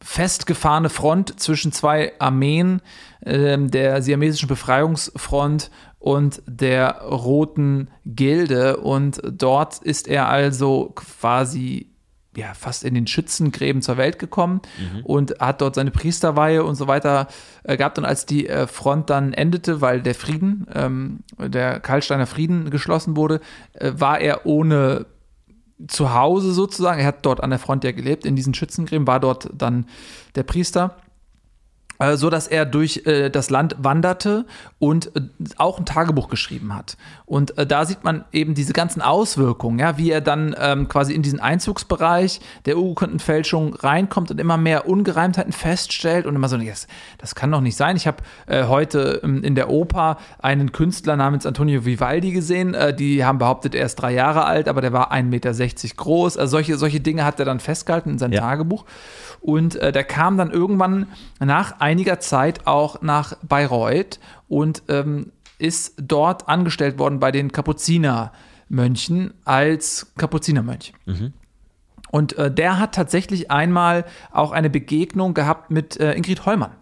festgefahrene 0.00 0.88
Front 0.88 1.40
zwischen 1.40 1.72
zwei 1.72 2.12
Armeen, 2.20 2.80
ähm, 3.24 3.70
der 3.70 4.02
siamesischen 4.02 4.48
Befreiungsfront 4.48 5.70
und 5.98 6.42
der 6.46 7.00
Roten 7.02 7.90
Gilde. 8.04 8.76
Und 8.76 9.20
dort 9.24 9.78
ist 9.78 10.06
er 10.06 10.28
also 10.28 10.92
quasi 10.94 11.90
ja, 12.36 12.54
fast 12.54 12.84
in 12.84 12.94
den 12.94 13.06
Schützengräben 13.06 13.82
zur 13.82 13.96
Welt 13.96 14.18
gekommen 14.18 14.60
mhm. 14.78 15.04
und 15.04 15.40
hat 15.40 15.60
dort 15.60 15.74
seine 15.74 15.90
Priesterweihe 15.90 16.64
und 16.64 16.74
so 16.74 16.86
weiter 16.86 17.28
äh, 17.64 17.76
gehabt. 17.76 17.98
Und 17.98 18.04
als 18.04 18.26
die 18.26 18.48
äh, 18.48 18.66
Front 18.66 19.10
dann 19.10 19.32
endete, 19.32 19.80
weil 19.80 20.02
der 20.02 20.14
Frieden, 20.14 20.66
ähm, 20.74 21.20
der 21.38 21.80
Karlsteiner 21.80 22.26
Frieden 22.26 22.70
geschlossen 22.70 23.16
wurde, 23.16 23.40
äh, 23.74 23.92
war 23.94 24.20
er 24.20 24.46
ohne 24.46 25.06
Zuhause 25.88 26.52
sozusagen. 26.52 27.00
Er 27.00 27.06
hat 27.06 27.26
dort 27.26 27.42
an 27.42 27.50
der 27.50 27.58
Front 27.58 27.84
ja 27.84 27.92
gelebt, 27.92 28.24
in 28.24 28.36
diesen 28.36 28.54
Schützengräben, 28.54 29.06
war 29.06 29.20
dort 29.20 29.50
dann 29.52 29.86
der 30.34 30.42
Priester 30.42 30.96
äh, 31.98 32.16
so 32.16 32.30
dass 32.30 32.46
er 32.46 32.66
durch 32.66 33.02
äh, 33.06 33.30
das 33.30 33.50
Land 33.50 33.76
wanderte 33.78 34.46
und 34.78 35.14
äh, 35.16 35.20
auch 35.56 35.78
ein 35.78 35.86
Tagebuch 35.86 36.28
geschrieben 36.28 36.74
hat. 36.74 36.96
Und 37.26 37.58
äh, 37.58 37.66
da 37.66 37.84
sieht 37.84 38.04
man 38.04 38.24
eben 38.32 38.54
diese 38.54 38.72
ganzen 38.72 39.02
Auswirkungen, 39.02 39.80
ja, 39.80 39.98
wie 39.98 40.12
er 40.12 40.20
dann 40.20 40.54
ähm, 40.58 40.86
quasi 40.86 41.12
in 41.12 41.22
diesen 41.22 41.40
Einzugsbereich 41.40 42.40
der 42.66 42.78
Urkundenfälschung 42.78 43.74
reinkommt 43.74 44.30
und 44.30 44.40
immer 44.40 44.56
mehr 44.56 44.88
Ungereimtheiten 44.88 45.52
feststellt 45.52 46.26
und 46.26 46.36
immer 46.36 46.48
so, 46.48 46.56
yes, 46.56 46.86
das 47.18 47.34
kann 47.34 47.50
doch 47.50 47.60
nicht 47.60 47.76
sein. 47.76 47.96
Ich 47.96 48.06
habe 48.06 48.18
äh, 48.46 48.66
heute 48.66 49.20
ähm, 49.24 49.42
in 49.42 49.56
der 49.56 49.70
Oper 49.70 50.18
einen 50.38 50.70
Künstler 50.70 51.16
namens 51.16 51.46
Antonio 51.46 51.84
Vivaldi 51.84 52.30
gesehen, 52.30 52.74
äh, 52.74 52.94
die 52.94 53.24
haben 53.24 53.38
behauptet, 53.38 53.74
er 53.74 53.86
ist 53.86 53.96
drei 53.96 54.12
Jahre 54.12 54.44
alt, 54.44 54.68
aber 54.68 54.80
der 54.80 54.92
war 54.92 55.12
1,60 55.12 55.24
Meter 55.24 55.52
groß. 55.96 56.36
Also 56.36 56.52
solche, 56.52 56.78
solche 56.78 57.00
Dinge 57.00 57.24
hat 57.24 57.40
er 57.40 57.44
dann 57.44 57.58
festgehalten 57.58 58.10
in 58.10 58.18
seinem 58.18 58.34
ja. 58.34 58.40
Tagebuch. 58.40 58.84
Und 59.40 59.74
äh, 59.76 59.90
der 59.90 60.04
kam 60.04 60.36
dann 60.36 60.52
irgendwann 60.52 61.08
nach 61.40 61.80
einiger 61.80 62.20
Zeit 62.20 62.68
auch 62.68 63.02
nach 63.02 63.36
Bayreuth 63.42 64.20
und 64.48 64.84
ähm, 64.88 65.32
ist 65.58 65.94
dort 65.98 66.48
angestellt 66.48 66.98
worden 66.98 67.20
bei 67.20 67.32
den 67.32 67.52
Kapuzinermönchen 67.52 69.34
als 69.44 70.12
Kapuzinermönch. 70.16 70.92
Mhm. 71.06 71.32
Und 72.10 72.36
äh, 72.38 72.50
der 72.50 72.78
hat 72.78 72.94
tatsächlich 72.94 73.50
einmal 73.50 74.04
auch 74.30 74.52
eine 74.52 74.70
Begegnung 74.70 75.34
gehabt 75.34 75.70
mit 75.70 75.98
äh, 75.98 76.14
Ingrid 76.14 76.46
Hollmann. 76.46 76.72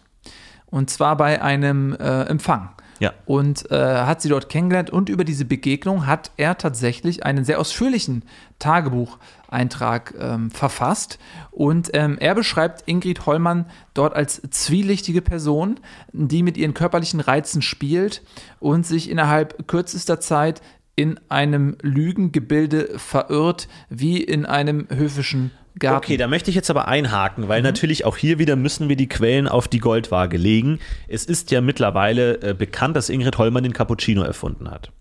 Und 0.66 0.91
zwar 0.91 1.16
bei 1.16 1.41
einem 1.41 1.95
äh, 1.95 2.22
Empfang. 2.22 2.70
Ja. 3.05 3.12
Und 3.26 3.70
äh, 3.70 3.76
hat 3.76 4.22
sie 4.22 4.30
dort 4.30 4.48
kennengelernt 4.48 4.88
und 4.88 5.11
über 5.11 5.24
diese 5.24 5.44
Begegnung 5.44 6.07
hat 6.07 6.30
er 6.38 6.57
tatsächlich 6.57 7.22
einen 7.26 7.44
sehr 7.44 7.61
ausführlichen 7.61 8.24
Tagebucheintrag 8.59 10.14
ähm, 10.18 10.50
verfasst. 10.50 11.18
Und 11.50 11.90
ähm, 11.92 12.16
er 12.18 12.34
beschreibt 12.34 12.88
Ingrid 12.88 13.26
Hollmann 13.26 13.66
dort 13.92 14.14
als 14.14 14.40
zwielichtige 14.48 15.20
Person, 15.20 15.80
die 16.12 16.42
mit 16.42 16.57
ihren 16.57 16.72
körperlichen 16.72 17.20
Reizen 17.20 17.61
spielt 17.61 18.22
und 18.59 18.86
sich 18.86 19.11
innerhalb 19.11 19.68
kürzester 19.68 20.18
Zeit 20.18 20.62
in 20.96 21.20
einem 21.28 21.76
Lügengebilde 21.82 22.98
verirrt, 22.98 23.68
wie 23.90 24.22
in 24.22 24.46
einem 24.46 24.86
höfischen 24.88 25.50
Garten. 25.79 25.97
Okay, 25.97 26.16
da 26.16 26.29
möchte 26.29 26.51
ich 26.51 26.57
jetzt 26.57 26.70
aber 26.70 26.87
einhaken, 26.87 27.49
weil 27.49 27.61
mhm. 27.61 27.66
natürlich 27.66 28.05
auch 28.05 28.16
hier 28.16 28.39
wieder 28.39 28.57
müssen 28.57 28.89
wir 28.89 28.97
die 28.97 29.09
Quellen 29.09 29.49
auf 29.49 29.66
die 29.66 29.81
Goldwaage 29.81 30.37
legen. 30.37 30.79
Es 31.09 31.25
ist 31.25 31.51
ja 31.51 31.61
mittlerweile 31.61 32.41
äh, 32.43 32.55
bekannt, 32.55 32.97
dass 32.97 33.09
Ingrid 33.09 33.39
Hollmann 33.39 33.64
den 33.64 33.72
Cappuccino 33.72 34.22
erfunden 34.22 34.70
hat. 34.70 34.93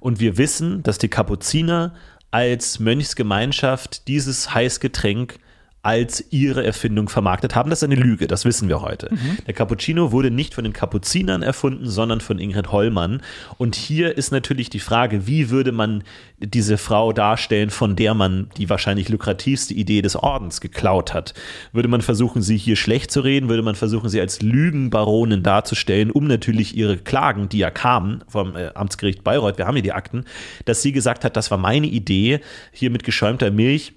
Und 0.00 0.20
wir 0.20 0.38
wissen, 0.38 0.82
dass 0.82 0.98
die 0.98 1.08
Kapuziner 1.08 1.94
als 2.30 2.80
Mönchsgemeinschaft 2.80 4.08
dieses 4.08 4.54
Heißgetränk 4.54 5.38
als 5.84 6.24
ihre 6.30 6.64
Erfindung 6.64 7.10
vermarktet 7.10 7.54
haben. 7.54 7.68
Das 7.68 7.80
ist 7.80 7.84
eine 7.84 7.94
Lüge, 7.94 8.26
das 8.26 8.46
wissen 8.46 8.68
wir 8.68 8.80
heute. 8.80 9.10
Mhm. 9.12 9.38
Der 9.46 9.52
Cappuccino 9.52 10.12
wurde 10.12 10.30
nicht 10.30 10.54
von 10.54 10.64
den 10.64 10.72
Kapuzinern 10.72 11.42
erfunden, 11.42 11.86
sondern 11.86 12.22
von 12.22 12.38
Ingrid 12.38 12.72
Hollmann. 12.72 13.20
Und 13.58 13.76
hier 13.76 14.16
ist 14.16 14.32
natürlich 14.32 14.70
die 14.70 14.80
Frage, 14.80 15.26
wie 15.26 15.50
würde 15.50 15.72
man 15.72 16.02
diese 16.38 16.78
Frau 16.78 17.12
darstellen, 17.12 17.68
von 17.68 17.96
der 17.96 18.14
man 18.14 18.48
die 18.56 18.70
wahrscheinlich 18.70 19.10
lukrativste 19.10 19.74
Idee 19.74 20.00
des 20.00 20.16
Ordens 20.16 20.62
geklaut 20.62 21.12
hat? 21.12 21.34
Würde 21.72 21.88
man 21.88 22.00
versuchen, 22.00 22.40
sie 22.40 22.56
hier 22.56 22.76
schlecht 22.76 23.10
zu 23.10 23.20
reden? 23.20 23.50
Würde 23.50 23.62
man 23.62 23.74
versuchen, 23.74 24.08
sie 24.08 24.22
als 24.22 24.40
Lügenbaronin 24.40 25.42
darzustellen, 25.42 26.10
um 26.10 26.26
natürlich 26.26 26.76
ihre 26.76 26.96
Klagen, 26.96 27.50
die 27.50 27.58
ja 27.58 27.70
kamen 27.70 28.24
vom 28.26 28.56
äh, 28.56 28.70
Amtsgericht 28.74 29.22
Bayreuth, 29.22 29.58
wir 29.58 29.66
haben 29.66 29.74
hier 29.74 29.82
die 29.82 29.92
Akten, 29.92 30.24
dass 30.64 30.80
sie 30.80 30.92
gesagt 30.92 31.24
hat, 31.24 31.36
das 31.36 31.50
war 31.50 31.58
meine 31.58 31.88
Idee, 31.88 32.40
hier 32.72 32.88
mit 32.88 33.04
geschäumter 33.04 33.50
Milch 33.50 33.92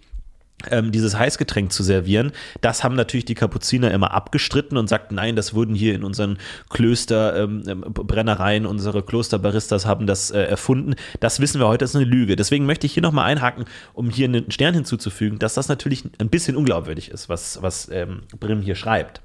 ähm, 0.71 0.91
dieses 0.91 1.17
Heißgetränk 1.17 1.71
zu 1.71 1.83
servieren. 1.83 2.31
Das 2.61 2.83
haben 2.83 2.95
natürlich 2.95 3.25
die 3.25 3.35
Kapuziner 3.35 3.91
immer 3.91 4.11
abgestritten 4.11 4.77
und 4.77 4.87
sagten, 4.89 5.15
nein, 5.15 5.35
das 5.35 5.53
wurden 5.53 5.75
hier 5.75 5.93
in 5.93 6.03
unseren 6.03 6.39
Klösterbrennereien, 6.69 8.63
ähm, 8.63 8.69
unsere 8.69 9.03
Klosterbaristas 9.03 9.85
haben 9.85 10.07
das 10.07 10.31
äh, 10.31 10.41
erfunden. 10.41 10.95
Das 11.19 11.39
wissen 11.39 11.59
wir 11.59 11.67
heute, 11.67 11.83
das 11.83 11.91
ist 11.91 11.95
eine 11.95 12.05
Lüge. 12.05 12.35
Deswegen 12.35 12.65
möchte 12.65 12.87
ich 12.87 12.93
hier 12.93 13.03
nochmal 13.03 13.25
einhaken, 13.25 13.65
um 13.93 14.09
hier 14.09 14.25
einen 14.25 14.49
Stern 14.51 14.73
hinzuzufügen, 14.73 15.39
dass 15.39 15.53
das 15.53 15.67
natürlich 15.67 16.03
ein 16.17 16.29
bisschen 16.29 16.55
unglaubwürdig 16.55 17.11
ist, 17.11 17.29
was, 17.29 17.61
was 17.61 17.89
ähm, 17.91 18.23
Brim 18.39 18.61
hier 18.61 18.75
schreibt. 18.75 19.21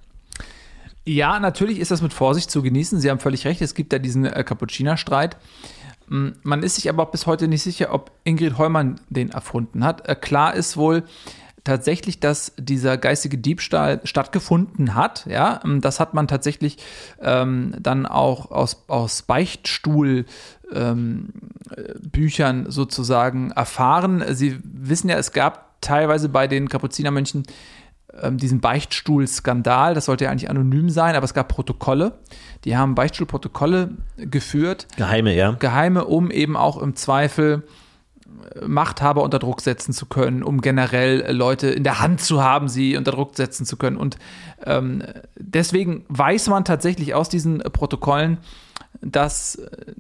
Ja, 1.05 1.41
natürlich 1.41 1.81
ist 1.81 1.91
das 1.91 2.01
mit 2.01 2.13
Vorsicht 2.13 2.51
zu 2.51 2.63
genießen. 2.63 3.01
Sie 3.01 3.11
haben 3.11 3.19
völlig 3.19 3.45
recht, 3.45 3.61
es 3.61 3.75
gibt 3.75 3.93
da 3.93 3.99
diesen 3.99 4.25
äh, 4.25 4.45
Cappucciner-Streit. 4.45 5.37
Mm, 6.13 6.33
man 6.43 6.63
ist 6.63 6.77
sich 6.77 6.89
aber 6.91 7.07
bis 7.07 7.27
heute 7.27 7.49
nicht 7.49 7.63
sicher, 7.63 7.93
ob 7.93 8.13
Ingrid 8.25 8.59
Heumann 8.59 9.01
den 9.09 9.31
erfunden 9.31 9.83
hat. 9.83 10.07
Äh, 10.07 10.15
klar 10.15 10.55
ist 10.55 10.77
wohl 10.77 11.05
tatsächlich, 11.65 12.21
dass 12.21 12.53
dieser 12.59 12.99
geistige 12.99 13.39
Diebstahl 13.39 14.01
stattgefunden 14.05 14.95
hat. 14.95 15.25
Ja, 15.27 15.61
mm, 15.65 15.81
das 15.81 16.01
hat 16.01 16.13
man 16.13 16.29
tatsächlich 16.29 16.77
ähm, 17.21 17.75
dann 17.81 18.05
auch 18.05 18.51
aus, 18.51 18.85
aus 18.89 19.23
Beichtstuhl 19.23 20.27
ähm, 20.71 21.31
Büchern 22.03 22.71
sozusagen 22.71 23.51
erfahren. 23.53 24.23
Sie 24.35 24.59
wissen 24.63 25.09
ja, 25.09 25.17
es 25.17 25.33
gab 25.33 25.81
teilweise 25.81 26.29
bei 26.29 26.47
den 26.47 26.69
Kapuzinermönchen 26.69 27.45
ähm, 28.21 28.37
diesen 28.37 28.61
Beichtstuhl-Skandal. 28.61 29.95
Das 29.95 30.07
sollte 30.07 30.25
ja 30.25 30.31
eigentlich 30.31 30.51
anonym 30.51 30.91
sein, 30.91 31.15
aber 31.15 31.25
es 31.25 31.35
gab 31.35 31.49
Protokolle. 31.49 32.19
Die 32.65 32.77
haben 32.77 32.95
Beichtstuhlprotokolle 32.95 33.91
geführt. 34.17 34.87
Geheime, 34.97 35.35
ja. 35.35 35.53
Geheime, 35.53 36.05
um 36.05 36.31
eben 36.31 36.57
auch 36.57 36.81
im 36.81 36.95
Zweifel 36.95 37.63
äh, 38.55 38.67
Machthaber 38.67 39.23
unter 39.23 39.39
Druck 39.39 39.61
setzen 39.61 39.93
zu 39.93 40.07
können, 40.07 40.43
um 40.43 40.61
generell 40.61 41.33
Leute 41.35 41.69
in 41.69 41.85
der 41.85 42.01
Hand 42.01 42.21
zu 42.21 42.43
haben, 42.43 42.69
sie 42.69 42.97
unter 42.97 43.13
Druck 43.13 43.37
setzen 43.37 43.65
zu 43.65 43.77
können. 43.77 43.97
Und 43.97 44.19
ähm, 44.65 45.03
deswegen 45.39 46.05
weiß 46.09 46.49
man 46.49 46.65
tatsächlich 46.65 47.15
aus 47.15 47.29
diesen 47.29 47.59
Protokollen, 47.59 48.39
dass 49.01 49.57
äh, 49.57 49.95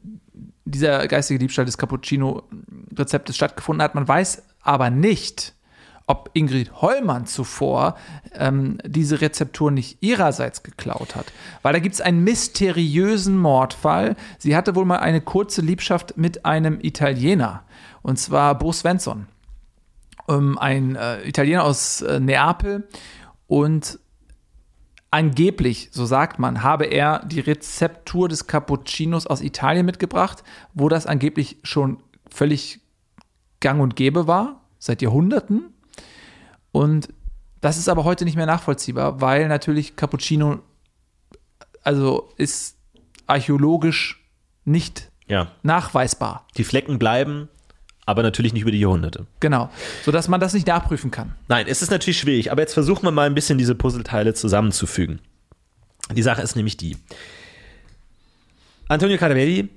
dieser 0.64 1.08
geistige 1.08 1.38
Diebstahl 1.38 1.64
des 1.64 1.78
Cappuccino-Rezeptes 1.78 3.36
stattgefunden 3.36 3.82
hat. 3.82 3.94
Man 3.94 4.06
weiß 4.06 4.42
aber 4.62 4.90
nicht, 4.90 5.54
ob 6.06 6.30
Ingrid 6.34 6.82
Hollmann 6.82 7.26
zuvor 7.26 7.96
ähm, 8.34 8.78
diese 8.84 9.20
Rezeptur 9.20 9.70
nicht 9.70 10.02
ihrerseits 10.02 10.62
geklaut 10.62 11.16
hat. 11.16 11.32
Weil 11.62 11.72
da 11.72 11.78
gibt 11.78 11.94
es 11.94 12.00
einen 12.00 12.24
mysteriösen 12.24 13.36
Mordfall. 13.38 14.16
Sie 14.38 14.56
hatte 14.56 14.74
wohl 14.74 14.84
mal 14.84 14.98
eine 14.98 15.20
kurze 15.20 15.60
Liebschaft 15.60 16.16
mit 16.16 16.44
einem 16.44 16.78
Italiener, 16.80 17.64
und 18.02 18.18
zwar 18.18 18.58
Bo 18.58 18.72
Svensson, 18.72 19.26
ähm, 20.28 20.58
ein 20.58 20.96
äh, 20.96 21.22
Italiener 21.26 21.64
aus 21.64 22.02
äh, 22.02 22.20
Neapel. 22.20 22.88
Und 23.46 23.98
angeblich, 25.10 25.90
so 25.92 26.06
sagt 26.06 26.38
man, 26.38 26.62
habe 26.62 26.86
er 26.86 27.24
die 27.24 27.40
Rezeptur 27.40 28.28
des 28.28 28.46
Cappuccinos 28.46 29.26
aus 29.26 29.42
Italien 29.42 29.86
mitgebracht, 29.86 30.42
wo 30.74 30.88
das 30.88 31.06
angeblich 31.06 31.58
schon 31.62 31.98
völlig 32.28 32.80
gang 33.60 33.80
und 33.80 33.94
gäbe 33.94 34.26
war, 34.26 34.62
seit 34.78 35.02
Jahrhunderten. 35.02 35.71
Und 36.72 37.08
das 37.60 37.78
ist 37.78 37.88
aber 37.88 38.04
heute 38.04 38.24
nicht 38.24 38.36
mehr 38.36 38.46
nachvollziehbar, 38.46 39.20
weil 39.20 39.46
natürlich 39.46 39.94
Cappuccino, 39.94 40.60
also 41.82 42.32
ist 42.36 42.76
archäologisch 43.26 44.20
nicht 44.64 45.10
ja. 45.28 45.52
nachweisbar. 45.62 46.46
Die 46.56 46.64
Flecken 46.64 46.98
bleiben, 46.98 47.48
aber 48.04 48.22
natürlich 48.22 48.52
nicht 48.52 48.62
über 48.62 48.72
die 48.72 48.80
Jahrhunderte. 48.80 49.26
Genau, 49.40 49.70
sodass 50.04 50.28
man 50.28 50.40
das 50.40 50.54
nicht 50.54 50.66
nachprüfen 50.66 51.10
kann. 51.10 51.36
Nein, 51.48 51.66
es 51.68 51.82
ist 51.82 51.90
natürlich 51.90 52.18
schwierig, 52.18 52.50
aber 52.50 52.62
jetzt 52.62 52.74
versuchen 52.74 53.04
wir 53.04 53.12
mal 53.12 53.26
ein 53.26 53.34
bisschen 53.34 53.58
diese 53.58 53.74
Puzzleteile 53.74 54.34
zusammenzufügen. 54.34 55.20
Die 56.12 56.22
Sache 56.22 56.42
ist 56.42 56.56
nämlich 56.56 56.76
die. 56.76 56.96
Antonio 58.88 59.16
Caravelli 59.18 59.68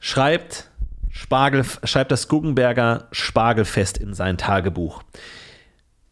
schreibt, 0.00 0.70
Spargel, 1.10 1.64
schreibt 1.84 2.10
das 2.10 2.26
Guggenberger 2.26 3.06
Spargelfest 3.12 3.98
in 3.98 4.14
sein 4.14 4.38
Tagebuch. 4.38 5.02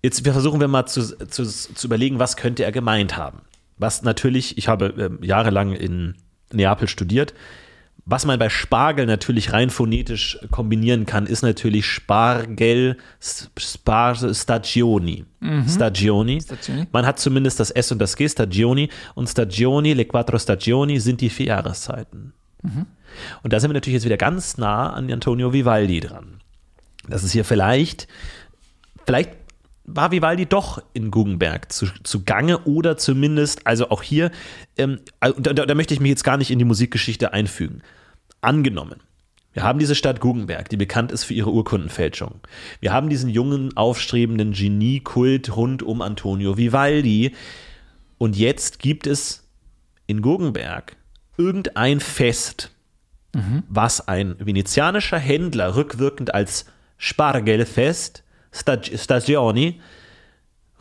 Jetzt 0.03 0.27
versuchen 0.27 0.61
wir 0.61 0.69
mal 0.69 0.87
zu, 0.87 1.03
zu, 1.29 1.45
zu 1.45 1.87
überlegen, 1.87 2.19
was 2.19 2.37
könnte 2.37 2.65
er 2.65 2.73
gemeint 2.73 3.17
haben. 3.17 3.43
Was 3.77 4.03
natürlich, 4.03 4.59
ich 4.59 4.69
habe 4.69 5.19
äh, 5.21 5.27
jahrelang 5.27 5.73
in 5.73 6.15
Neapel 6.53 6.89
studiert, 6.89 7.35
was 8.07 8.25
man 8.25 8.39
bei 8.39 8.49
Spargel 8.49 9.07
natürlich 9.07 9.53
rein 9.53 9.71
phonetisch 9.71 10.39
kombinieren 10.51 11.07
kann, 11.07 11.27
ist 11.27 11.43
natürlich 11.43 11.87
Spargel, 11.87 12.97
Spar, 13.21 14.17
Stagioni. 14.35 15.27
Mhm. 15.41 15.69
Stagioni. 15.69 16.41
Stagioni. 16.41 16.87
Man 16.93 17.07
hat 17.07 17.19
zumindest 17.19 17.61
das 17.61 17.71
S 17.71 17.93
und 17.93 17.99
das 18.01 18.17
G, 18.17 18.29
Stagioni. 18.29 18.89
Und 19.15 19.29
Stagioni, 19.29 19.93
le 19.93 20.07
quattro 20.07 20.39
Stagioni 20.39 20.99
sind 20.99 21.21
die 21.21 21.31
vier 21.31 21.47
Jahreszeiten. 21.47 22.33
Mhm. 22.63 22.87
Und 23.43 23.53
da 23.53 23.61
sind 23.61 23.71
wir 23.71 23.75
natürlich 23.75 23.95
jetzt 23.95 24.07
wieder 24.07 24.17
ganz 24.17 24.57
nah 24.59 24.93
an 24.93 25.13
Antonio 25.13 25.53
Vivaldi 25.53 26.01
dran. 26.01 26.41
Das 27.09 27.23
ist 27.23 27.33
hier 27.33 27.45
vielleicht, 27.45 28.09
vielleicht 29.07 29.40
war 29.95 30.11
Vivaldi 30.11 30.47
doch 30.47 30.83
in 30.93 31.11
Guggenberg 31.11 31.73
zu, 31.73 31.87
zu 32.03 32.25
Gange 32.25 32.59
oder 32.61 32.97
zumindest, 32.97 33.67
also 33.67 33.91
auch 33.91 34.03
hier, 34.03 34.31
ähm, 34.77 35.01
also 35.21 35.41
da, 35.41 35.53
da 35.53 35.75
möchte 35.75 35.95
ich 35.95 36.01
mich 36.01 36.11
jetzt 36.11 36.25
gar 36.25 36.37
nicht 36.37 36.51
in 36.51 36.59
die 36.59 36.65
Musikgeschichte 36.65 37.33
einfügen. 37.33 37.83
Angenommen, 38.41 39.01
wir 39.53 39.65
haben 39.65 39.79
diese 39.79 39.95
Stadt 39.95 40.21
Guggenberg, 40.21 40.69
die 40.69 40.77
bekannt 40.77 41.11
ist 41.11 41.25
für 41.25 41.35
ihre 41.35 41.51
Urkundenfälschung. 41.51 42.41
Wir 42.81 42.93
haben 42.93 43.09
diesen 43.09 43.29
jungen, 43.29 43.77
aufstrebenden 43.77 44.53
Geniekult 44.53 45.57
rund 45.57 45.83
um 45.83 46.03
Antonio 46.03 46.57
Vivaldi. 46.57 47.35
Und 48.19 48.37
jetzt 48.37 48.79
gibt 48.79 49.07
es 49.07 49.49
in 50.07 50.23
Guggenberg 50.23 50.97
irgendein 51.37 52.01
Fest, 52.01 52.71
mhm. 53.35 53.65
was 53.69 54.07
ein 54.07 54.37
venezianischer 54.39 55.19
Händler 55.19 55.75
rückwirkend 55.75 56.33
als 56.33 56.67
Spargelfest 56.97 58.23
Stagioni 58.53 59.81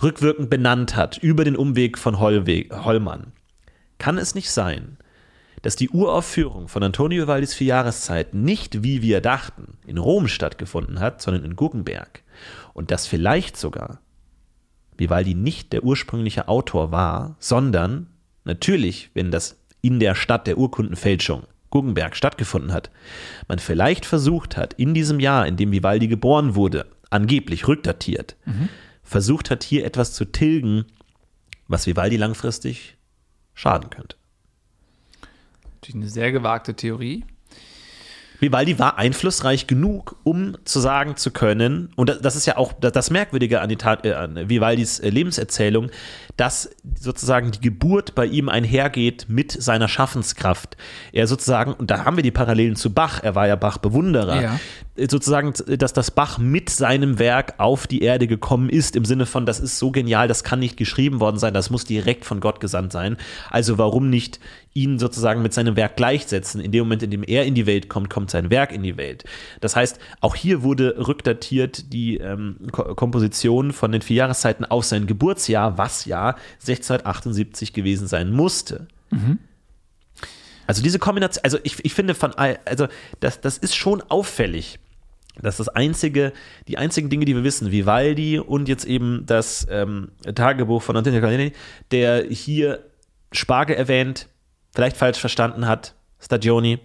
rückwirkend 0.02 0.50
benannt 0.50 0.96
hat, 0.96 1.18
über 1.18 1.44
den 1.44 1.56
Umweg 1.56 1.98
von 1.98 2.20
Hollweg, 2.20 2.74
Hollmann. 2.86 3.34
Kann 3.98 4.18
es 4.18 4.34
nicht 4.34 4.50
sein, 4.50 4.98
dass 5.62 5.76
die 5.76 5.90
Uraufführung 5.90 6.68
von 6.68 6.84
Antonio 6.84 7.24
Vivaldis 7.24 7.54
vier 7.54 7.68
Jahreszeiten 7.68 8.44
nicht, 8.44 8.84
wie 8.84 9.02
wir 9.02 9.22
dachten, 9.22 9.78
in 9.86 9.98
Rom 9.98 10.28
stattgefunden 10.28 11.00
hat, 11.00 11.22
sondern 11.22 11.44
in 11.44 11.56
Guggenberg 11.56 12.24
und 12.74 12.92
dass 12.92 13.08
vielleicht 13.08 13.58
sogar 13.58 14.00
Vivaldi 14.98 15.34
nicht 15.34 15.74
der 15.74 15.84
ursprüngliche 15.84 16.48
Autor 16.48 16.92
war, 16.92 17.36
sondern 17.40 18.08
natürlich, 18.44 19.12
wenn 19.14 19.32
das 19.32 19.58
in 19.82 20.00
der 20.00 20.16
Stadt 20.16 20.48
der 20.48 20.58
Urkundenfälschung 20.58 21.44
Guggenberg 21.70 22.16
stattgefunden 22.16 22.74
hat, 22.74 22.90
man 23.48 23.60
vielleicht 23.60 24.06
versucht 24.06 24.58
hat, 24.58 24.74
in 24.74 24.94
diesem 24.94 25.20
Jahr, 25.20 25.46
in 25.46 25.56
dem 25.56 25.72
Vivaldi 25.72 26.08
geboren 26.08 26.56
wurde, 26.56 26.86
angeblich 27.10 27.68
rückdatiert, 27.68 28.36
mhm. 28.46 28.70
versucht 29.04 29.50
hat, 29.50 29.64
hier 29.64 29.86
etwas 29.86 30.14
zu 30.14 30.26
tilgen, 30.26 30.86
was 31.68 31.88
Vivaldi 31.88 32.18
langfristig 32.18 32.98
schaden 33.54 33.90
könnte. 33.90 34.16
Natürlich 35.76 35.96
eine 35.96 36.10
sehr 36.10 36.32
gewagte 36.32 36.76
Theorie. 36.76 37.26
Vivaldi 38.40 38.80
war 38.80 38.98
einflussreich 38.98 39.68
genug, 39.68 40.16
um 40.24 40.58
zu 40.64 40.80
sagen 40.80 41.18
zu 41.18 41.32
können, 41.32 41.92
und 41.96 42.20
das 42.22 42.38
ist 42.38 42.46
ja 42.46 42.56
auch 42.56 42.72
das 42.72 43.10
Merkwürdige 43.10 43.60
an, 43.60 43.68
die 43.68 43.76
Tat, 43.76 44.06
äh, 44.06 44.14
an 44.14 44.50
Vivaldis 44.50 45.00
äh, 45.00 45.10
Lebenserzählung, 45.10 45.92
dass 46.40 46.70
sozusagen 46.98 47.52
die 47.52 47.60
Geburt 47.60 48.16
bei 48.16 48.26
ihm 48.26 48.48
einhergeht 48.48 49.26
mit 49.28 49.52
seiner 49.52 49.90
Schaffenskraft. 49.90 50.78
Er 51.12 51.28
sozusagen, 51.28 51.74
und 51.74 51.92
da 51.92 52.06
haben 52.06 52.16
wir 52.16 52.24
die 52.24 52.32
Parallelen 52.32 52.78
zu 52.78 52.94
Bach, 52.94 53.22
er 53.22 53.36
war 53.36 53.46
ja 53.48 53.58
Bach-Bewunderer, 53.58 54.42
Ja. 54.42 54.60
sozusagen, 54.96 55.54
dass 55.78 55.92
das 55.92 56.12
Bach 56.12 56.38
mit 56.38 56.70
seinem 56.70 57.20
Werk 57.20 57.56
auf 57.58 57.88
die 57.88 58.04
Erde 58.04 58.26
gekommen 58.26 58.70
ist, 58.70 58.96
im 58.96 59.04
Sinne 59.04 59.26
von, 59.26 59.46
das 59.46 59.60
ist 59.60 59.80
so 59.80 59.92
genial, 59.92 60.30
das 60.30 60.46
kann 60.46 60.60
nicht 60.60 60.78
geschrieben 60.78 61.20
worden 61.20 61.38
sein, 61.40 61.54
das 61.54 61.70
muss 61.70 61.84
direkt 61.84 62.24
von 62.24 62.40
Gott 62.40 62.62
gesandt 62.62 62.94
sein. 62.94 63.18
Also 63.50 63.78
warum 63.78 64.10
nicht 64.10 64.40
ihn 64.74 65.00
sozusagen 65.00 65.42
mit 65.42 65.54
seinem 65.54 65.76
Werk 65.76 65.98
gleichsetzen? 65.98 66.62
In 66.62 66.72
dem 66.72 66.86
Moment, 66.86 67.04
in 67.04 67.12
dem 67.12 67.24
er 67.24 67.46
in 67.46 67.56
die 67.56 67.66
Welt 67.66 67.90
kommt, 67.90 68.10
kommt 68.10 68.32
sein 68.32 68.50
Werk 68.50 68.72
in 68.72 68.84
die 68.84 68.96
Welt. 68.98 69.26
Das 69.60 69.76
heißt, 69.76 70.00
auch 70.22 70.36
hier 70.36 70.64
wurde 70.64 70.96
rückdatiert 71.06 71.92
die 71.92 72.18
ähm, 72.18 72.58
Ko 72.72 72.96
Komposition 72.96 73.72
von 73.74 73.92
den 73.92 74.02
vier 74.02 74.18
Jahreszeiten 74.18 74.64
auf 74.66 74.86
sein 74.86 75.08
Geburtsjahr, 75.08 75.78
was 75.78 76.06
ja 76.06 76.29
1678 76.60 77.74
gewesen 77.74 78.08
sein 78.08 78.32
musste. 78.32 78.88
Also 80.68 80.84
diese 80.84 81.00
Kombination, 81.00 81.44
also 81.44 81.58
ich, 81.64 81.84
ich 81.84 81.94
finde 81.94 82.14
von, 82.16 82.34
all- 82.36 82.60
also 82.66 82.88
das, 83.20 83.42
das 83.42 83.58
ist 83.58 83.76
schon 83.76 84.02
auffällig. 84.04 84.80
dass 85.42 85.58
das 85.58 85.70
einzige, 85.70 86.34
die 86.68 86.78
einzigen 86.78 87.10
Dinge, 87.10 87.26
die 87.26 87.34
wir 87.36 87.44
wissen, 87.44 87.72
Vivaldi 87.72 88.40
und 88.40 88.68
jetzt 88.68 88.86
eben 88.86 89.26
das 89.26 89.66
ähm, 89.70 90.12
Tagebuch 90.36 90.82
von 90.84 90.98
Antonio 90.98 91.22
Carlini, 91.22 91.54
der 91.92 92.26
hier 92.26 92.84
Spargel 93.32 93.76
erwähnt, 93.78 94.28
vielleicht 94.76 94.98
falsch 94.98 95.18
verstanden 95.18 95.66
hat, 95.66 95.96
Stagioni 96.20 96.80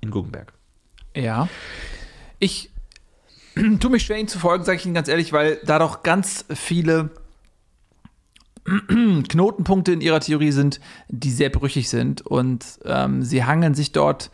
in 0.00 0.10
Guggenberg. 0.10 0.52
Ja. 1.14 1.48
Ich 2.40 2.70
tue 3.80 3.90
mich 3.90 4.02
schwer, 4.04 4.18
Ihnen 4.18 4.28
zu 4.28 4.38
folgen, 4.40 4.64
sage 4.64 4.78
ich 4.78 4.84
Ihnen 4.84 4.94
ganz 4.94 5.06
ehrlich, 5.08 5.32
weil 5.32 5.60
da 5.64 5.78
doch 5.78 6.02
ganz 6.02 6.44
viele 6.52 7.10
Knotenpunkte 9.28 9.92
in 9.92 10.00
Ihrer 10.00 10.20
Theorie 10.20 10.52
sind, 10.52 10.80
die 11.08 11.30
sehr 11.30 11.50
brüchig 11.50 11.88
sind. 11.88 12.22
Und 12.22 12.64
ähm, 12.84 13.22
Sie 13.22 13.44
hangeln 13.44 13.74
sich 13.74 13.92
dort 13.92 14.30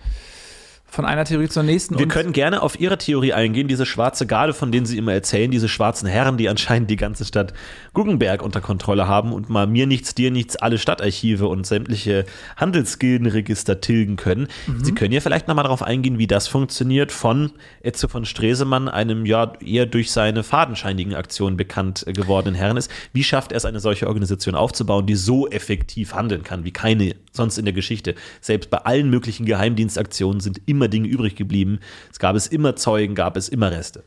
von 0.90 1.04
einer 1.04 1.24
Theorie 1.24 1.48
zur 1.48 1.62
nächsten. 1.62 1.98
Wir 1.98 2.08
können 2.08 2.32
gerne 2.32 2.62
auf 2.62 2.78
Ihre 2.78 2.98
Theorie 2.98 3.32
eingehen, 3.32 3.68
diese 3.68 3.86
schwarze 3.86 4.26
Garde, 4.26 4.52
von 4.52 4.72
denen 4.72 4.86
Sie 4.86 4.98
immer 4.98 5.12
erzählen, 5.12 5.50
diese 5.50 5.68
schwarzen 5.68 6.08
Herren, 6.08 6.36
die 6.36 6.48
anscheinend 6.48 6.90
die 6.90 6.96
ganze 6.96 7.24
Stadt 7.24 7.52
Guggenberg 7.94 8.42
unter 8.42 8.60
Kontrolle 8.60 9.06
haben 9.06 9.32
und 9.32 9.48
mal 9.48 9.66
mir 9.66 9.86
nichts, 9.86 10.14
dir 10.14 10.30
nichts, 10.30 10.56
alle 10.56 10.78
Stadtarchive 10.78 11.46
und 11.46 11.66
sämtliche 11.66 12.24
Handelsgildenregister 12.56 13.80
tilgen 13.80 14.16
können. 14.16 14.48
Sie 14.82 14.92
können 14.92 15.12
ja 15.12 15.20
vielleicht 15.20 15.48
nochmal 15.48 15.64
darauf 15.64 15.82
eingehen, 15.82 16.18
wie 16.18 16.26
das 16.26 16.48
funktioniert 16.48 17.12
von 17.12 17.52
Etze 17.82 18.08
von 18.08 18.24
Stresemann, 18.24 18.88
einem 18.88 19.26
ja 19.26 19.52
eher 19.64 19.86
durch 19.86 20.10
seine 20.10 20.42
fadenscheinigen 20.42 21.14
Aktionen 21.14 21.56
bekannt 21.56 22.04
äh, 22.06 22.12
gewordenen 22.12 22.54
Herren 22.54 22.76
ist. 22.76 22.90
Wie 23.12 23.24
schafft 23.24 23.52
er 23.52 23.56
es, 23.56 23.64
eine 23.64 23.80
solche 23.80 24.06
Organisation 24.06 24.54
aufzubauen, 24.54 25.06
die 25.06 25.14
so 25.14 25.48
effektiv 25.48 26.14
handeln 26.14 26.42
kann, 26.42 26.64
wie 26.64 26.72
keine 26.72 27.14
sonst 27.32 27.58
in 27.58 27.64
der 27.64 27.74
Geschichte? 27.74 28.14
Selbst 28.40 28.70
bei 28.70 28.78
allen 28.78 29.10
möglichen 29.10 29.46
Geheimdienstaktionen 29.46 30.40
sind 30.40 30.60
immer 30.66 30.79
Dinge 30.88 31.08
übrig 31.08 31.36
geblieben. 31.36 31.80
Es 32.10 32.18
gab 32.18 32.36
es 32.36 32.46
immer 32.46 32.76
Zeugen, 32.76 33.14
gab 33.14 33.36
es 33.36 33.48
immer 33.48 33.70
Reste. 33.70 34.04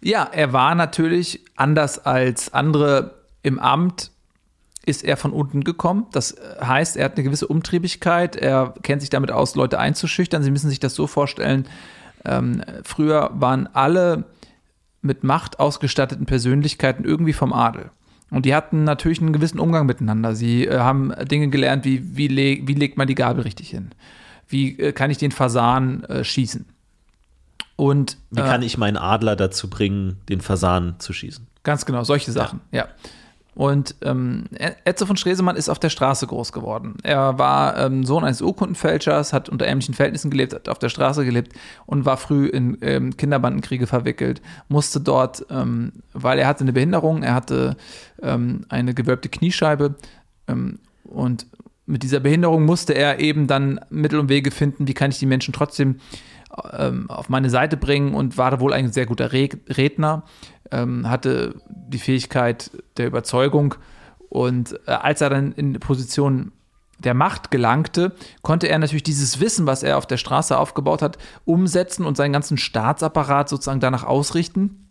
Ja, 0.00 0.24
er 0.24 0.52
war 0.52 0.74
natürlich 0.74 1.44
anders 1.56 1.98
als 1.98 2.52
andere 2.52 3.14
im 3.42 3.58
Amt, 3.58 4.10
ist 4.86 5.04
er 5.04 5.16
von 5.16 5.32
unten 5.32 5.64
gekommen. 5.64 6.06
Das 6.12 6.36
heißt, 6.60 6.96
er 6.96 7.06
hat 7.06 7.14
eine 7.14 7.24
gewisse 7.24 7.48
Umtriebigkeit, 7.48 8.36
er 8.36 8.74
kennt 8.82 9.00
sich 9.00 9.10
damit 9.10 9.30
aus, 9.30 9.54
Leute 9.54 9.78
einzuschüchtern. 9.78 10.42
Sie 10.42 10.50
müssen 10.50 10.68
sich 10.68 10.80
das 10.80 10.94
so 10.94 11.06
vorstellen, 11.06 11.66
ähm, 12.24 12.62
früher 12.82 13.30
waren 13.34 13.68
alle 13.72 14.24
mit 15.02 15.24
Macht 15.24 15.60
ausgestatteten 15.60 16.26
Persönlichkeiten 16.26 17.04
irgendwie 17.04 17.34
vom 17.34 17.52
Adel. 17.52 17.90
Und 18.30 18.46
die 18.46 18.54
hatten 18.54 18.84
natürlich 18.84 19.20
einen 19.20 19.32
gewissen 19.32 19.60
Umgang 19.60 19.86
miteinander. 19.86 20.34
Sie 20.34 20.66
äh, 20.66 20.78
haben 20.78 21.12
Dinge 21.30 21.48
gelernt, 21.48 21.84
wie, 21.84 22.16
wie, 22.16 22.28
le 22.28 22.66
wie 22.66 22.74
legt 22.74 22.96
man 22.96 23.06
die 23.06 23.14
Gabel 23.14 23.42
richtig 23.42 23.70
hin? 23.70 23.90
Wie 24.48 24.78
äh, 24.78 24.92
kann 24.92 25.10
ich 25.10 25.18
den 25.18 25.32
Fasan 25.32 26.04
äh, 26.04 26.24
schießen? 26.24 26.66
Und 27.76 28.18
Wie 28.30 28.40
äh, 28.40 28.44
kann 28.44 28.62
ich 28.62 28.78
meinen 28.78 28.96
Adler 28.96 29.36
dazu 29.36 29.68
bringen, 29.68 30.20
den 30.28 30.40
Fasan 30.40 30.96
zu 30.98 31.12
schießen? 31.12 31.46
Ganz 31.62 31.86
genau, 31.86 32.04
solche 32.04 32.30
Sachen, 32.30 32.60
ja. 32.70 32.88
Und 33.54 33.94
ähm, 34.02 34.46
Etze 34.84 35.06
von 35.06 35.16
Stresemann 35.16 35.54
ist 35.54 35.68
auf 35.68 35.78
der 35.78 35.88
Straße 35.88 36.26
groß 36.26 36.52
geworden. 36.52 36.96
Er 37.04 37.38
war 37.38 37.78
ähm, 37.78 38.04
Sohn 38.04 38.24
eines 38.24 38.42
Urkundenfälschers, 38.42 39.32
hat 39.32 39.48
unter 39.48 39.66
ärmlichen 39.66 39.94
Verhältnissen 39.94 40.30
gelebt, 40.30 40.54
hat 40.54 40.68
auf 40.68 40.80
der 40.80 40.88
Straße 40.88 41.24
gelebt 41.24 41.52
und 41.86 42.04
war 42.04 42.16
früh 42.16 42.46
in 42.46 42.78
ähm, 42.80 43.16
Kinderbandenkriege 43.16 43.86
verwickelt. 43.86 44.42
Musste 44.68 45.00
dort, 45.00 45.46
ähm, 45.50 45.92
weil 46.12 46.40
er 46.40 46.48
hatte 46.48 46.62
eine 46.62 46.72
Behinderung, 46.72 47.22
er 47.22 47.34
hatte 47.34 47.76
ähm, 48.22 48.66
eine 48.70 48.92
gewölbte 48.92 49.28
Kniescheibe 49.28 49.94
ähm, 50.48 50.80
und 51.04 51.46
mit 51.86 52.02
dieser 52.02 52.20
Behinderung 52.20 52.64
musste 52.64 52.94
er 52.94 53.20
eben 53.20 53.46
dann 53.46 53.80
Mittel 53.90 54.18
und 54.18 54.28
Wege 54.28 54.50
finden, 54.50 54.88
wie 54.88 54.94
kann 54.94 55.10
ich 55.10 55.18
die 55.18 55.26
Menschen 55.26 55.52
trotzdem 55.52 55.96
ähm, 56.72 57.10
auf 57.10 57.28
meine 57.28 57.50
Seite 57.50 57.76
bringen 57.76 58.14
und 58.14 58.38
war 58.38 58.60
wohl 58.60 58.72
ein 58.72 58.92
sehr 58.92 59.06
guter 59.06 59.32
Re 59.32 59.48
Redner, 59.68 60.24
ähm, 60.70 61.08
hatte 61.10 61.56
die 61.68 61.98
Fähigkeit 61.98 62.70
der 62.96 63.06
Überzeugung 63.06 63.74
und 64.28 64.78
äh, 64.86 64.92
als 64.92 65.20
er 65.20 65.30
dann 65.30 65.52
in 65.52 65.74
Position 65.74 66.52
der 66.98 67.14
Macht 67.14 67.50
gelangte, 67.50 68.12
konnte 68.42 68.68
er 68.68 68.78
natürlich 68.78 69.02
dieses 69.02 69.40
Wissen, 69.40 69.66
was 69.66 69.82
er 69.82 69.98
auf 69.98 70.06
der 70.06 70.16
Straße 70.16 70.56
aufgebaut 70.56 71.02
hat, 71.02 71.18
umsetzen 71.44 72.04
und 72.04 72.16
seinen 72.16 72.32
ganzen 72.32 72.56
Staatsapparat 72.56 73.48
sozusagen 73.48 73.80
danach 73.80 74.04
ausrichten, 74.04 74.88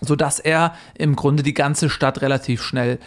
sodass 0.00 0.38
er 0.38 0.74
im 0.96 1.16
Grunde 1.16 1.42
die 1.42 1.54
ganze 1.54 1.90
Stadt 1.90 2.22
relativ 2.22 2.62
schnell 2.62 2.98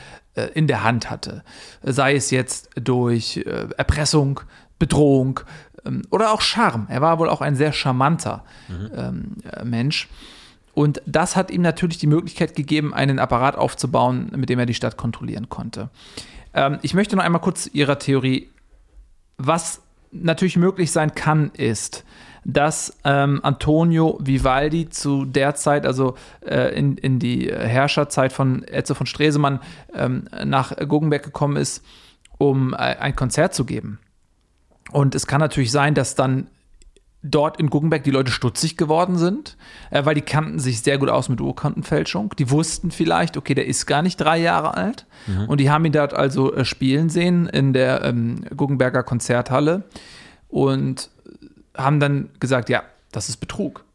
in 0.53 0.67
der 0.67 0.84
Hand 0.84 1.09
hatte. 1.09 1.43
Sei 1.84 2.15
es 2.15 2.31
jetzt 2.31 2.69
durch 2.75 3.38
äh, 3.38 3.67
Erpressung, 3.77 4.39
Bedrohung 4.79 5.39
ähm, 5.86 6.03
oder 6.09 6.31
auch 6.31 6.41
Charme. 6.41 6.88
Er 6.89 7.01
war 7.01 7.19
wohl 7.19 7.29
auch 7.29 7.41
ein 7.41 7.55
sehr 7.55 7.73
charmanter 7.73 8.43
ähm, 8.95 9.38
äh, 9.51 9.63
Mensch. 9.63 10.09
Und 10.73 11.01
das 11.05 11.36
hat 11.36 11.51
ihm 11.51 11.61
natürlich 11.61 11.99
die 11.99 12.07
Möglichkeit 12.07 12.55
gegeben, 12.55 12.93
einen 12.93 13.19
Apparat 13.19 13.55
aufzubauen, 13.55 14.31
mit 14.36 14.49
dem 14.49 14.57
er 14.57 14.65
die 14.65 14.73
Stadt 14.73 14.97
kontrollieren 14.97 15.49
konnte. 15.49 15.89
Ähm, 16.53 16.79
ich 16.81 16.93
möchte 16.93 17.15
noch 17.15 17.23
einmal 17.23 17.41
kurz 17.41 17.63
zu 17.63 17.69
Ihrer 17.69 17.99
Theorie. 17.99 18.49
Was 19.38 19.81
natürlich 20.11 20.57
möglich 20.57 20.91
sein 20.91 21.13
kann, 21.15 21.51
ist, 21.51 22.03
dass 22.46 22.98
ähm, 23.04 23.39
Antonio 23.44 24.20
Vivaldi 24.22 24.89
zu 24.89 25.26
der 25.26 25.56
Zeit, 25.56 25.86
also 25.86 26.16
äh, 26.46 26.78
in, 26.78 26.98
in 26.98 27.20
die 27.20 27.52
Herrscherzeit 27.52 28.34
von 28.34 28.64
Etze 28.64 28.96
von 28.96 29.06
Stresemann, 29.06 29.60
ähm, 29.94 30.26
nach 30.44 30.76
Guggenberg 30.76 31.24
gekommen 31.24 31.58
ist, 31.58 31.84
um 32.38 32.74
äh, 32.74 32.78
ein 32.78 33.16
Konzert 33.16 33.54
zu 33.54 33.66
geben. 33.66 34.00
Und 34.91 35.16
es 35.16 35.28
kann 35.28 35.39
natürlich 35.39 35.72
sein, 35.72 35.96
dass 35.96 36.16
dann 36.16 36.48
dort 37.24 37.58
in 37.58 37.70
Guggenberg 37.70 38.04
die 38.04 38.12
Leute 38.12 38.32
stutzig 38.32 38.76
geworden 38.76 39.18
sind, 39.18 39.56
äh, 39.89 40.04
weil 40.06 40.16
die 40.16 40.22
kannten 40.22 40.60
sich 40.60 40.82
sehr 40.82 40.98
gut 40.98 41.10
aus 41.10 41.30
mit 41.30 41.39
Urkundenfälschung. 41.39 42.34
Die 42.38 42.52
wussten 42.52 42.91
vielleicht, 42.91 43.38
okay, 43.38 43.54
der 43.54 43.66
ist 43.66 43.86
gar 43.86 44.02
nicht 44.02 44.18
drei 44.18 44.38
Jahre 44.38 44.76
alt. 44.76 45.06
Und 45.48 45.62
die 45.62 45.72
haben 45.72 45.86
ihn 45.86 45.94
dort 45.94 46.14
also 46.14 46.54
äh, 46.54 46.66
spielen 46.66 47.10
sehen 47.10 47.48
in 47.48 47.72
der 47.72 48.04
ähm, 48.04 48.44
Guggenberger 48.56 49.04
Konzerthalle 49.04 49.84
und 50.50 51.10
haben 51.78 51.99
dann 51.99 52.30
gesagt, 52.39 52.69
ja, 52.69 52.84
das 53.11 53.30
ist 53.30 53.38
Betrug. 53.38 53.86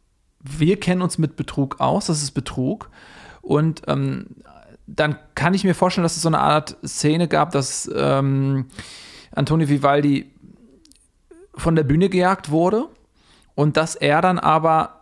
Wir 0.40 0.78
kennen 0.78 1.02
uns 1.02 1.18
mit 1.18 1.36
Betrug 1.36 1.80
aus, 1.80 2.06
das 2.06 2.22
ist 2.22 2.32
Betrug. 2.32 2.90
Und 3.42 3.82
ähm, 3.86 4.26
dann 4.86 5.16
kann 5.34 5.54
ich 5.54 5.64
mir 5.64 5.74
vorstellen, 5.74 6.02
dass 6.04 6.16
es 6.16 6.22
so 6.22 6.28
eine 6.28 6.40
Art 6.40 6.76
Szene 6.86 7.28
gab, 7.28 7.50
dass 7.50 7.90
ähm, 7.94 8.66
Antonio 9.34 9.68
Vivaldi 9.68 10.30
von 11.54 11.74
der 11.76 11.82
Bühne 11.84 12.08
gejagt 12.08 12.50
wurde 12.50 12.86
und 13.54 13.76
dass 13.76 13.96
er 13.96 14.22
dann 14.22 14.38
aber 14.38 14.94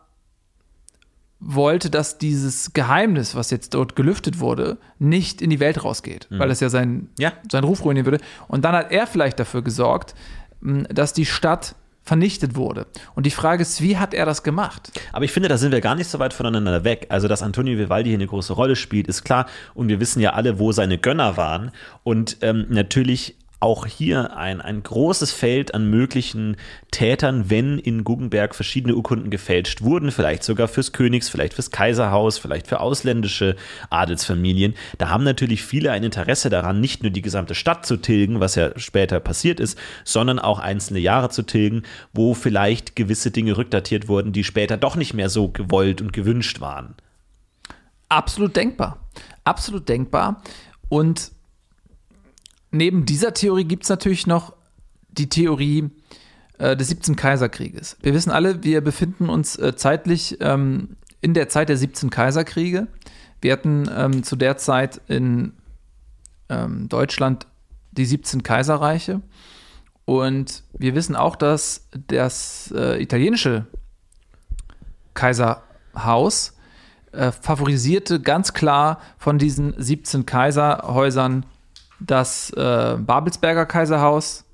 wollte, 1.38 1.90
dass 1.90 2.16
dieses 2.18 2.72
Geheimnis, 2.72 3.34
was 3.34 3.50
jetzt 3.50 3.74
dort 3.74 3.94
gelüftet 3.94 4.40
wurde, 4.40 4.78
nicht 4.98 5.42
in 5.42 5.50
die 5.50 5.60
Welt 5.60 5.84
rausgeht, 5.84 6.26
weil 6.30 6.48
das 6.48 6.60
ja 6.60 6.70
sein, 6.70 7.10
Ja. 7.18 7.32
seinen 7.52 7.64
Ruf 7.64 7.84
ruinieren 7.84 8.06
würde. 8.06 8.24
Und 8.48 8.64
dann 8.64 8.74
hat 8.74 8.90
er 8.90 9.06
vielleicht 9.06 9.38
dafür 9.38 9.60
gesorgt, 9.62 10.14
mh, 10.60 10.84
dass 10.84 11.12
die 11.12 11.26
Stadt 11.26 11.74
vernichtet 12.06 12.54
wurde. 12.54 12.86
Und 13.16 13.26
die 13.26 13.32
Frage 13.32 13.62
ist, 13.62 13.82
wie 13.82 13.98
hat 13.98 14.14
er 14.14 14.24
das 14.24 14.44
gemacht? 14.44 14.92
Aber 15.12 15.24
ich 15.24 15.32
finde, 15.32 15.48
da 15.48 15.58
sind 15.58 15.72
wir 15.72 15.80
gar 15.80 15.96
nicht 15.96 16.08
so 16.08 16.20
weit 16.20 16.32
voneinander 16.32 16.84
weg. 16.84 17.06
Also, 17.08 17.26
dass 17.26 17.42
Antonio 17.42 17.76
Vivaldi 17.76 18.10
hier 18.10 18.18
eine 18.18 18.28
große 18.28 18.52
Rolle 18.52 18.76
spielt, 18.76 19.08
ist 19.08 19.24
klar. 19.24 19.46
Und 19.74 19.88
wir 19.88 19.98
wissen 19.98 20.20
ja 20.20 20.32
alle, 20.32 20.60
wo 20.60 20.70
seine 20.70 20.98
Gönner 20.98 21.36
waren. 21.36 21.72
Und 22.04 22.38
ähm, 22.42 22.66
natürlich 22.68 23.34
auch 23.58 23.86
hier 23.86 24.36
ein, 24.36 24.60
ein 24.60 24.82
großes 24.82 25.32
Feld 25.32 25.74
an 25.74 25.88
möglichen 25.88 26.56
Tätern, 26.90 27.48
wenn 27.48 27.78
in 27.78 28.04
Guggenberg 28.04 28.54
verschiedene 28.54 28.94
Urkunden 28.94 29.30
gefälscht 29.30 29.82
wurden, 29.82 30.10
vielleicht 30.10 30.44
sogar 30.44 30.68
fürs 30.68 30.92
Königs, 30.92 31.28
vielleicht 31.28 31.54
fürs 31.54 31.70
Kaiserhaus, 31.70 32.36
vielleicht 32.38 32.66
für 32.66 32.80
ausländische 32.80 33.56
Adelsfamilien. 33.88 34.74
Da 34.98 35.08
haben 35.08 35.24
natürlich 35.24 35.62
viele 35.62 35.90
ein 35.90 36.04
Interesse 36.04 36.50
daran, 36.50 36.80
nicht 36.80 37.02
nur 37.02 37.10
die 37.10 37.22
gesamte 37.22 37.54
Stadt 37.54 37.86
zu 37.86 37.96
tilgen, 37.96 38.40
was 38.40 38.56
ja 38.56 38.78
später 38.78 39.20
passiert 39.20 39.58
ist, 39.58 39.78
sondern 40.04 40.38
auch 40.38 40.58
einzelne 40.58 41.00
Jahre 41.00 41.30
zu 41.30 41.42
tilgen, 41.42 41.84
wo 42.12 42.34
vielleicht 42.34 42.94
gewisse 42.94 43.30
Dinge 43.30 43.56
rückdatiert 43.56 44.08
wurden, 44.08 44.32
die 44.32 44.44
später 44.44 44.76
doch 44.76 44.96
nicht 44.96 45.14
mehr 45.14 45.30
so 45.30 45.48
gewollt 45.48 46.02
und 46.02 46.12
gewünscht 46.12 46.60
waren. 46.60 46.94
Absolut 48.08 48.54
denkbar. 48.54 48.98
Absolut 49.44 49.88
denkbar. 49.88 50.42
Und 50.88 51.32
neben 52.76 53.06
dieser 53.06 53.34
Theorie 53.34 53.64
gibt 53.64 53.84
es 53.84 53.88
natürlich 53.88 54.26
noch 54.26 54.54
die 55.08 55.28
Theorie 55.28 55.90
äh, 56.58 56.76
des 56.76 56.88
17 56.88 57.16
Kaiserkrieges. 57.16 57.96
Wir 58.02 58.14
wissen 58.14 58.30
alle, 58.30 58.62
wir 58.62 58.80
befinden 58.80 59.28
uns 59.28 59.56
äh, 59.56 59.74
zeitlich 59.76 60.38
ähm, 60.40 60.96
in 61.20 61.34
der 61.34 61.48
Zeit 61.48 61.68
der 61.68 61.76
17 61.76 62.10
Kaiserkriege. 62.10 62.88
Wir 63.40 63.52
hatten 63.52 63.88
ähm, 63.94 64.22
zu 64.22 64.36
der 64.36 64.56
Zeit 64.56 65.00
in 65.08 65.52
ähm, 66.48 66.88
Deutschland 66.88 67.46
die 67.92 68.04
17 68.04 68.42
Kaiserreiche. 68.42 69.20
Und 70.04 70.62
wir 70.72 70.94
wissen 70.94 71.16
auch, 71.16 71.36
dass 71.36 71.88
das 72.06 72.72
äh, 72.76 73.02
italienische 73.02 73.66
Kaiserhaus 75.14 76.54
äh, 77.12 77.32
favorisierte 77.32 78.20
ganz 78.20 78.52
klar 78.52 79.00
von 79.18 79.38
diesen 79.38 79.74
17 79.76 80.26
Kaiserhäusern 80.26 81.44
das 82.00 82.50
äh, 82.50 82.96
Babelsberger 82.98 83.66
Kaiserhaus. 83.66 84.44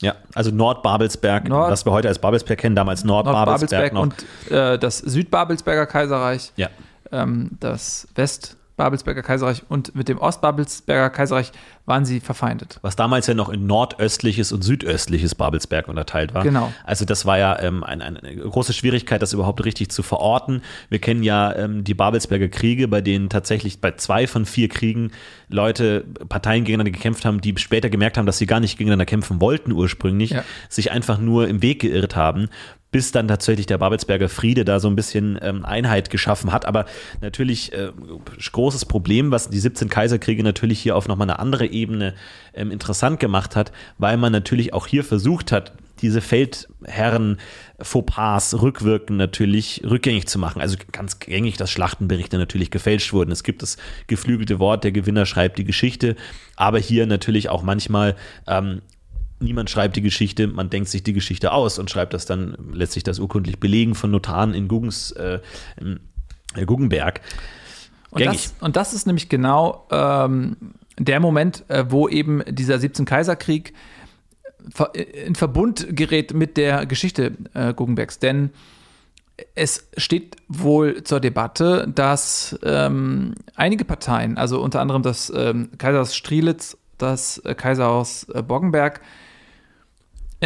Ja, 0.00 0.16
also 0.34 0.50
Nordbabelsberg, 0.50 1.48
Nord 1.48 1.70
was 1.70 1.86
wir 1.86 1.92
heute 1.92 2.08
als 2.08 2.18
Babelsberg 2.18 2.58
kennen, 2.58 2.74
damals 2.74 3.04
Nordbabelsberg 3.04 3.92
Nord 3.92 4.24
und 4.48 4.50
äh, 4.50 4.78
das 4.78 4.98
Südbabelsberger 4.98 5.86
Kaiserreich. 5.86 6.52
Ja. 6.56 6.70
Ähm, 7.12 7.52
das 7.60 8.08
West 8.16 8.56
Babelsberger 8.82 9.22
Kaiserreich 9.22 9.62
und 9.68 9.94
mit 9.94 10.08
dem 10.08 10.18
Ostbabelsberger 10.18 11.08
Kaiserreich 11.10 11.52
waren 11.86 12.04
sie 12.04 12.18
verfeindet. 12.18 12.80
Was 12.82 12.96
damals 12.96 13.28
ja 13.28 13.34
noch 13.34 13.48
in 13.48 13.64
nordöstliches 13.64 14.50
und 14.50 14.62
südöstliches 14.62 15.36
Babelsberg 15.36 15.86
unterteilt 15.86 16.34
war. 16.34 16.42
Genau. 16.42 16.72
Also 16.82 17.04
das 17.04 17.24
war 17.24 17.38
ja 17.38 17.60
ähm, 17.60 17.84
eine, 17.84 18.04
eine, 18.04 18.36
große 18.36 18.72
Schwierigkeit, 18.72 19.22
das 19.22 19.34
überhaupt 19.34 19.64
richtig 19.64 19.90
zu 19.90 20.02
verorten. 20.02 20.62
Wir 20.88 20.98
kennen 20.98 21.22
ja 21.22 21.54
ähm, 21.54 21.84
die 21.84 21.94
Babelsberger 21.94 22.48
Kriege, 22.48 22.88
bei 22.88 23.00
denen 23.00 23.28
tatsächlich 23.28 23.80
bei 23.80 23.92
zwei 23.92 24.26
von 24.26 24.46
vier 24.46 24.68
Kriegen 24.68 25.12
Leute, 25.48 26.04
Parteien 26.28 26.64
gegeneinander 26.64 26.90
gekämpft 26.90 27.24
haben, 27.24 27.40
die 27.40 27.54
später 27.58 27.88
gemerkt 27.88 28.18
haben, 28.18 28.26
dass 28.26 28.38
sie 28.38 28.46
gar 28.46 28.58
nicht 28.58 28.78
gegeneinander 28.78 29.06
kämpfen 29.06 29.40
wollten 29.40 29.70
ursprünglich, 29.70 30.30
ja. 30.30 30.42
sich 30.68 30.90
einfach 30.90 31.18
nur 31.18 31.46
im 31.46 31.62
Weg 31.62 31.82
geirrt 31.82 32.16
haben 32.16 32.48
bis 32.92 33.10
dann 33.10 33.26
tatsächlich 33.26 33.66
der 33.66 33.78
Babelsberger 33.78 34.28
Friede 34.28 34.64
da 34.64 34.78
so 34.78 34.86
ein 34.86 34.94
bisschen 34.94 35.38
ähm, 35.42 35.64
Einheit 35.64 36.10
geschaffen 36.10 36.52
hat. 36.52 36.66
Aber 36.66 36.84
natürlich 37.20 37.72
äh, 37.72 37.90
großes 38.52 38.84
Problem, 38.84 39.32
was 39.32 39.48
die 39.48 39.58
17 39.58 39.88
Kaiserkriege 39.88 40.44
natürlich 40.44 40.80
hier 40.80 40.94
auf 40.94 41.08
nochmal 41.08 41.28
eine 41.28 41.40
andere 41.40 41.66
Ebene 41.66 42.14
ähm, 42.54 42.70
interessant 42.70 43.18
gemacht 43.18 43.56
hat, 43.56 43.72
weil 43.98 44.18
man 44.18 44.30
natürlich 44.30 44.74
auch 44.74 44.86
hier 44.86 45.02
versucht 45.02 45.50
hat, 45.50 45.72
diese 46.02 46.20
Feldherren 46.20 47.38
Fauxpas 47.80 48.60
rückwirkend 48.60 49.18
natürlich 49.18 49.82
rückgängig 49.88 50.26
zu 50.26 50.38
machen. 50.38 50.60
Also 50.60 50.76
ganz 50.90 51.18
gängig, 51.20 51.56
dass 51.56 51.70
Schlachtenberichte 51.70 52.38
natürlich 52.38 52.70
gefälscht 52.70 53.12
wurden. 53.12 53.30
Es 53.30 53.44
gibt 53.44 53.62
das 53.62 53.76
geflügelte 54.08 54.58
Wort, 54.58 54.84
der 54.84 54.92
Gewinner 54.92 55.26
schreibt 55.26 55.58
die 55.58 55.64
Geschichte, 55.64 56.16
aber 56.56 56.78
hier 56.78 57.06
natürlich 57.06 57.48
auch 57.48 57.62
manchmal 57.62 58.16
ähm, 58.46 58.82
niemand 59.42 59.70
schreibt 59.70 59.96
die 59.96 60.02
Geschichte, 60.02 60.46
man 60.46 60.70
denkt 60.70 60.88
sich 60.88 61.02
die 61.02 61.12
Geschichte 61.12 61.52
aus 61.52 61.78
und 61.78 61.90
schreibt 61.90 62.14
das 62.14 62.26
dann, 62.26 62.56
lässt 62.72 62.92
sich 62.92 63.02
das 63.02 63.18
urkundlich 63.18 63.60
belegen 63.60 63.94
von 63.94 64.10
Notaren 64.10 64.54
in 64.54 64.68
Guggens, 64.68 65.10
äh, 65.12 65.40
äh, 66.56 66.64
Guggenberg. 66.64 67.20
Und 68.10 68.24
das, 68.24 68.54
und 68.60 68.76
das, 68.76 68.92
ist 68.92 69.06
nämlich 69.06 69.28
genau 69.28 69.86
ähm, 69.90 70.56
der 70.98 71.20
Moment, 71.20 71.64
äh, 71.68 71.86
wo 71.88 72.08
eben 72.08 72.42
dieser 72.46 72.78
17 72.78 73.06
Kaiserkrieg 73.06 73.72
in 75.24 75.34
Verbund 75.34 75.86
gerät 75.90 76.34
mit 76.34 76.56
der 76.56 76.86
Geschichte 76.86 77.32
äh, 77.54 77.74
Guggenbergs. 77.74 78.18
Denn 78.18 78.50
es 79.54 79.88
steht 79.96 80.36
wohl 80.48 81.02
zur 81.04 81.20
Debatte, 81.20 81.90
dass 81.92 82.58
ähm, 82.62 83.34
einige 83.56 83.84
Parteien, 83.84 84.36
also 84.36 84.60
unter 84.62 84.80
anderem 84.80 85.02
das 85.02 85.32
ähm, 85.34 85.70
Kaiserhaus 85.78 86.14
Strelitz, 86.14 86.76
das 86.98 87.38
äh, 87.38 87.54
Kaiserhaus 87.54 88.24
äh, 88.34 88.42
Boggenberg, 88.42 89.00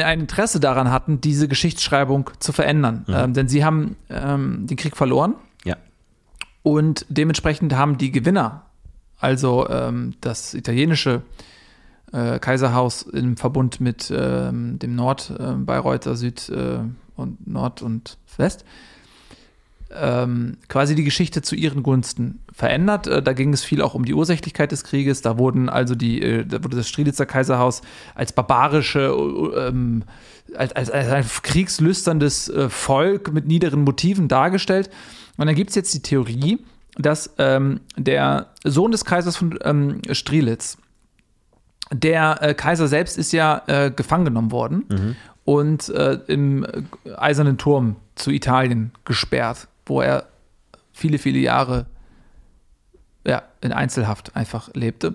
ein 0.05 0.20
Interesse 0.20 0.61
daran 0.61 0.90
hatten, 0.90 1.20
diese 1.20 1.49
Geschichtsschreibung 1.49 2.30
zu 2.38 2.53
verändern. 2.53 3.05
Mhm. 3.07 3.14
Ähm, 3.14 3.32
denn 3.34 3.49
sie 3.49 3.64
haben 3.64 3.97
ähm, 4.11 4.66
den 4.66 4.76
Krieg 4.76 4.97
verloren. 4.97 5.34
Ja. 5.64 5.76
Und 6.62 7.07
dementsprechend 7.09 7.74
haben 7.74 7.99
die 7.99 8.11
Gewinner, 8.12 8.66
also 9.18 9.68
ähm, 9.68 10.14
das 10.20 10.55
italienische 10.55 11.22
äh, 12.12 12.38
Kaiserhaus 12.38 13.03
im 13.03 13.36
Verbund 13.36 13.80
mit 13.80 14.12
ähm, 14.14 14.78
dem 14.78 14.94
Nord-Bayreuther 14.94 16.12
äh, 16.12 16.16
Süd 16.16 16.49
äh, 16.49 16.78
und 17.16 17.47
Nord 17.47 17.82
und 17.82 18.18
West, 18.36 18.64
ähm, 20.01 20.59
quasi 20.68 20.94
die 20.94 21.05
Geschichte 21.05 21.42
zu 21.42 21.55
ihren 21.55 21.82
Gunsten 21.82 22.40
verändert. 22.53 23.07
Äh, 23.07 23.22
da 23.22 23.32
ging 23.32 23.53
es 23.53 23.64
viel 23.64 23.82
auch 23.82 23.94
um 23.94 24.05
die 24.05 24.14
Ursächlichkeit 24.14 24.72
des 24.72 24.84
Krieges. 24.84 25.22
Da 25.22 25.38
wurden 25.38 25.68
also 25.68 25.94
die, 25.94 26.22
äh, 26.22 26.44
da 26.44 26.62
wurde 26.62 26.76
das 26.76 26.88
Strelitzer 26.88 27.26
Kaiserhaus 27.26 27.82
als 28.14 28.32
barbarische, 28.32 29.01
äh, 29.01 29.68
ähm, 29.68 30.05
als, 30.57 30.72
als, 30.72 30.90
als, 30.90 31.09
ein 31.09 31.42
kriegslüsterndes 31.42 32.49
äh, 32.49 32.68
Volk 32.68 33.32
mit 33.32 33.47
niederen 33.47 33.82
Motiven 33.82 34.28
dargestellt. 34.28 34.90
Und 35.36 35.47
dann 35.47 35.55
gibt 35.55 35.70
es 35.70 35.76
jetzt 35.76 35.94
die 35.94 36.03
Theorie, 36.03 36.59
dass 36.99 37.34
ähm, 37.38 37.80
der 37.97 38.49
Sohn 38.64 38.92
des 38.92 39.05
Kaisers 39.05 39.36
von 39.36 39.59
ähm, 39.62 40.01
Strelitz, 40.12 40.78
der 41.92 42.42
äh, 42.42 42.55
Kaiser 42.55 42.88
selbst 42.88 43.18
ist 43.18 43.32
ja 43.32 43.62
äh, 43.66 43.90
gefangen 43.90 44.24
genommen 44.24 44.51
worden 44.51 44.84
mhm. 44.88 45.16
und 45.44 45.88
im 45.88 46.66
Eisernen 47.16 47.59
Turm 47.59 47.97
zu 48.16 48.32
Italien 48.32 48.90
gesperrt 49.05 49.68
wo 49.87 50.01
er 50.01 50.26
viele, 50.93 51.18
viele 51.18 51.39
Jahre 51.39 51.87
ja, 53.26 53.43
in 53.61 53.72
Einzelhaft 53.72 54.37
einfach 54.37 54.70
lebte. 54.74 55.14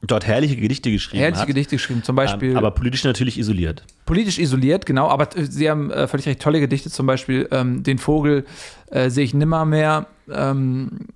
Und 0.00 0.10
dort 0.10 0.26
herrliche 0.26 0.56
Gedichte 0.56 0.90
geschrieben 0.90 1.20
herrliche 1.20 1.42
hat. 1.42 1.46
Gedichte 1.46 1.76
geschrieben, 1.76 2.02
zum 2.02 2.16
Beispiel. 2.16 2.50
Ähm, 2.50 2.56
aber 2.56 2.72
politisch 2.72 3.04
natürlich 3.04 3.38
isoliert. 3.38 3.84
Politisch 4.04 4.38
isoliert, 4.38 4.84
genau. 4.84 5.08
Aber 5.08 5.28
sie 5.36 5.70
haben 5.70 5.92
äh, 5.92 6.08
völlig 6.08 6.26
recht 6.26 6.42
tolle 6.42 6.58
Gedichte, 6.58 6.90
zum 6.90 7.06
Beispiel 7.06 7.48
ähm, 7.52 7.84
Den 7.84 7.98
Vogel 7.98 8.44
äh, 8.90 9.10
sehe 9.10 9.24
ich 9.24 9.32
nimmer 9.32 9.64
mehr, 9.64 10.08
ähm, 10.28 11.06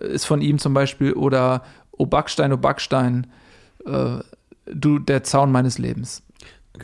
ist 0.00 0.24
von 0.24 0.40
ihm 0.40 0.58
zum 0.58 0.72
Beispiel. 0.72 1.12
Oder 1.12 1.62
O 1.92 2.06
Backstein, 2.06 2.50
O 2.54 2.56
Backstein, 2.56 3.26
äh, 3.84 4.20
du 4.72 4.98
der 4.98 5.22
Zaun 5.22 5.52
meines 5.52 5.76
Lebens. 5.76 6.22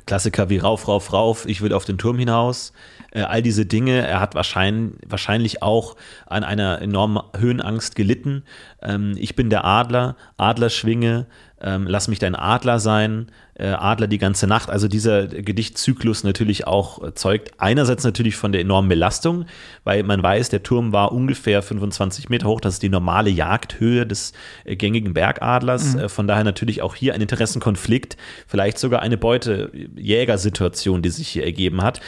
Klassiker 0.05 0.51
wie 0.51 0.59
Rauf, 0.59 0.89
Rauf, 0.89 1.12
Rauf, 1.12 1.47
ich 1.47 1.62
will 1.62 1.72
auf 1.72 1.84
den 1.84 1.97
Turm 1.97 2.18
hinaus. 2.18 2.72
Äh, 3.12 3.22
all 3.22 3.41
diese 3.41 3.66
Dinge. 3.66 4.07
Er 4.07 4.20
hat 4.20 4.34
wahrscheinlich, 4.34 4.99
wahrscheinlich 5.07 5.62
auch 5.62 5.97
an 6.26 6.45
einer 6.45 6.82
enormen 6.82 7.22
Höhenangst 7.37 7.95
gelitten. 7.95 8.45
Ähm, 8.82 9.14
ich 9.16 9.37
bin 9.37 9.49
der 9.49 9.64
Adler, 9.64 10.16
Adlerschwinge, 10.37 11.26
ähm, 11.61 11.87
lass 11.87 12.09
mich 12.09 12.19
dein 12.19 12.35
Adler 12.35 12.79
sein, 12.79 13.29
äh, 13.55 13.69
Adler 13.69 14.07
die 14.07 14.19
ganze 14.19 14.47
Nacht. 14.47 14.69
Also 14.69 14.89
dieser 14.89 15.27
Gedichtzyklus 15.27 16.23
natürlich 16.23 16.67
auch 16.67 17.03
äh, 17.03 17.15
zeugt 17.15 17.53
einerseits 17.59 18.05
natürlich 18.05 18.37
von 18.37 18.53
der 18.53 18.61
enormen 18.61 18.89
Belastung, 18.89 19.47
weil 19.83 20.03
man 20.03 20.23
weiß, 20.23 20.51
der 20.51 20.63
Turm 20.63 20.93
war 20.93 21.13
ungefähr 21.13 21.63
25 21.63 22.29
Meter 22.29 22.49
hoch. 22.49 22.61
Das 22.61 22.75
ist 22.75 22.83
die 22.83 22.91
normale 22.91 23.31
Jagdhöhe 23.31 24.07
des 24.07 24.33
äh, 24.65 24.77
gängigen 24.77 25.15
Bergadlers. 25.15 25.95
Mhm. 25.95 26.01
Äh, 26.01 26.09
von 26.11 26.29
daher 26.29 26.45
natürlich 26.45 26.83
auch 26.83 26.95
hier 26.95 27.15
ein 27.15 27.23
Interessenkonflikt, 27.23 28.19
vielleicht 28.47 28.79
sogar 28.79 29.01
eine 29.01 29.17
Beutejägersituation, 29.17 31.01
die 31.01 31.11
sich 31.11 31.29
hier 31.29 31.45
ergeben 31.45 31.83
hat 31.83 32.01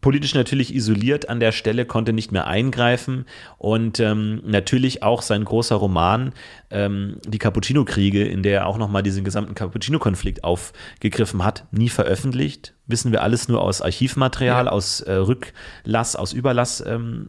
politisch 0.00 0.34
natürlich 0.34 0.74
isoliert 0.74 1.28
an 1.28 1.40
der 1.40 1.52
Stelle, 1.52 1.84
konnte 1.84 2.12
nicht 2.12 2.32
mehr 2.32 2.46
eingreifen 2.46 3.26
und 3.58 4.00
ähm, 4.00 4.42
natürlich 4.44 5.02
auch 5.02 5.22
sein 5.22 5.44
großer 5.44 5.76
Roman, 5.76 6.32
ähm, 6.70 7.16
die 7.26 7.38
Cappuccino-Kriege, 7.38 8.24
in 8.24 8.42
der 8.42 8.60
er 8.60 8.66
auch 8.66 8.78
nochmal 8.78 9.02
diesen 9.02 9.24
gesamten 9.24 9.54
Cappuccino-Konflikt 9.54 10.44
aufgegriffen 10.44 11.44
hat, 11.44 11.66
nie 11.70 11.88
veröffentlicht. 11.88 12.74
Wissen 12.86 13.12
wir 13.12 13.22
alles 13.22 13.48
nur 13.48 13.62
aus 13.62 13.82
Archivmaterial, 13.82 14.66
ja. 14.66 14.70
aus 14.72 15.00
äh, 15.00 15.12
Rücklass, 15.12 16.16
aus 16.16 16.32
Überlass. 16.32 16.82
Ähm, 16.86 17.28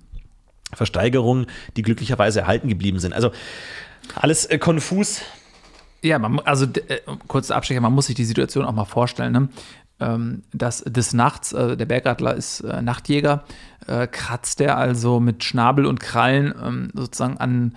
Versteigerungen, 0.73 1.47
die 1.75 1.81
glücklicherweise 1.81 2.41
erhalten 2.41 2.67
geblieben 2.67 2.99
sind. 2.99 3.13
Also 3.13 3.31
alles 4.15 4.45
äh, 4.45 4.57
konfus. 4.57 5.21
Ja, 6.01 6.17
man, 6.17 6.39
also 6.39 6.65
äh, 6.65 6.99
kurzer 7.27 7.55
Abstecher, 7.55 7.81
man 7.81 7.93
muss 7.93 8.07
sich 8.07 8.15
die 8.15 8.25
Situation 8.25 8.65
auch 8.65 8.71
mal 8.71 8.85
vorstellen. 8.85 9.33
Ne? 9.33 9.49
Ähm, 10.01 10.41
dass 10.51 10.83
des 10.83 11.13
Nachts, 11.13 11.53
äh, 11.53 11.77
der 11.77 11.85
Bergadler 11.85 12.35
ist 12.35 12.61
äh, 12.61 12.81
Nachtjäger, 12.81 13.43
äh, 13.87 14.07
kratzt 14.07 14.59
er 14.61 14.77
also 14.77 15.19
mit 15.19 15.43
Schnabel 15.43 15.85
und 15.85 15.99
Krallen 15.99 16.53
ähm, 16.61 16.89
sozusagen 16.93 17.37
an, 17.37 17.75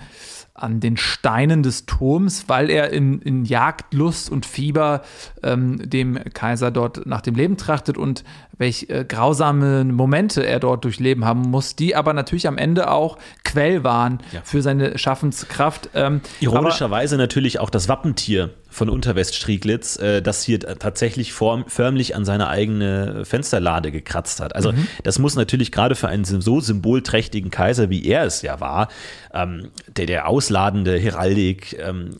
an 0.54 0.80
den 0.80 0.96
Steinen 0.96 1.62
des 1.62 1.86
Turms, 1.86 2.44
weil 2.48 2.70
er 2.70 2.90
in, 2.90 3.20
in 3.20 3.44
Jagdlust 3.44 4.30
und 4.30 4.46
Fieber 4.46 5.02
ähm, 5.42 5.78
dem 5.88 6.18
Kaiser 6.32 6.70
dort 6.70 7.06
nach 7.06 7.20
dem 7.22 7.34
Leben 7.34 7.56
trachtet 7.56 7.98
und 7.98 8.24
welch 8.56 8.86
äh, 8.88 9.04
grausame 9.04 9.84
Momente 9.84 10.46
er 10.46 10.60
dort 10.60 10.84
durchleben 10.84 11.24
haben 11.24 11.40
muss, 11.42 11.74
die 11.76 11.96
aber 11.96 12.12
natürlich 12.12 12.46
am 12.46 12.56
Ende 12.58 12.90
auch 12.90 13.18
Quell 13.44 13.82
waren 13.84 14.18
Ja. 14.32 14.40
für 14.44 14.62
seine 14.62 14.96
Schaffenskraft. 14.98 15.90
Ähm, 15.94 16.20
Ironischerweise 16.40 17.16
natürlich 17.16 17.58
auch 17.60 17.70
das 17.70 17.88
Wappentier 17.88 18.50
von 18.74 18.88
Unterweststrieglitz, 18.88 19.96
äh, 19.98 20.20
das 20.20 20.42
hier 20.42 20.58
tatsächlich 20.58 21.32
form, 21.32 21.64
förmlich 21.68 22.16
an 22.16 22.24
seine 22.24 22.48
eigene 22.48 23.24
Fensterlade 23.24 23.92
gekratzt 23.92 24.40
hat. 24.40 24.54
Also 24.56 24.72
das 25.04 25.18
muss 25.18 25.36
natürlich 25.36 25.70
gerade 25.70 25.94
für 25.94 26.08
einen 26.08 26.24
so 26.24 26.60
symbolträchtigen 26.60 27.50
Kaiser, 27.50 27.88
wie 27.88 28.04
er 28.04 28.24
es 28.24 28.42
ja 28.42 28.58
war, 28.60 28.88
ähm, 29.32 29.70
der 29.96 30.06
der 30.06 30.28
ausladende 30.28 30.98
Heraldik 30.98 31.78
ähm, 31.78 32.16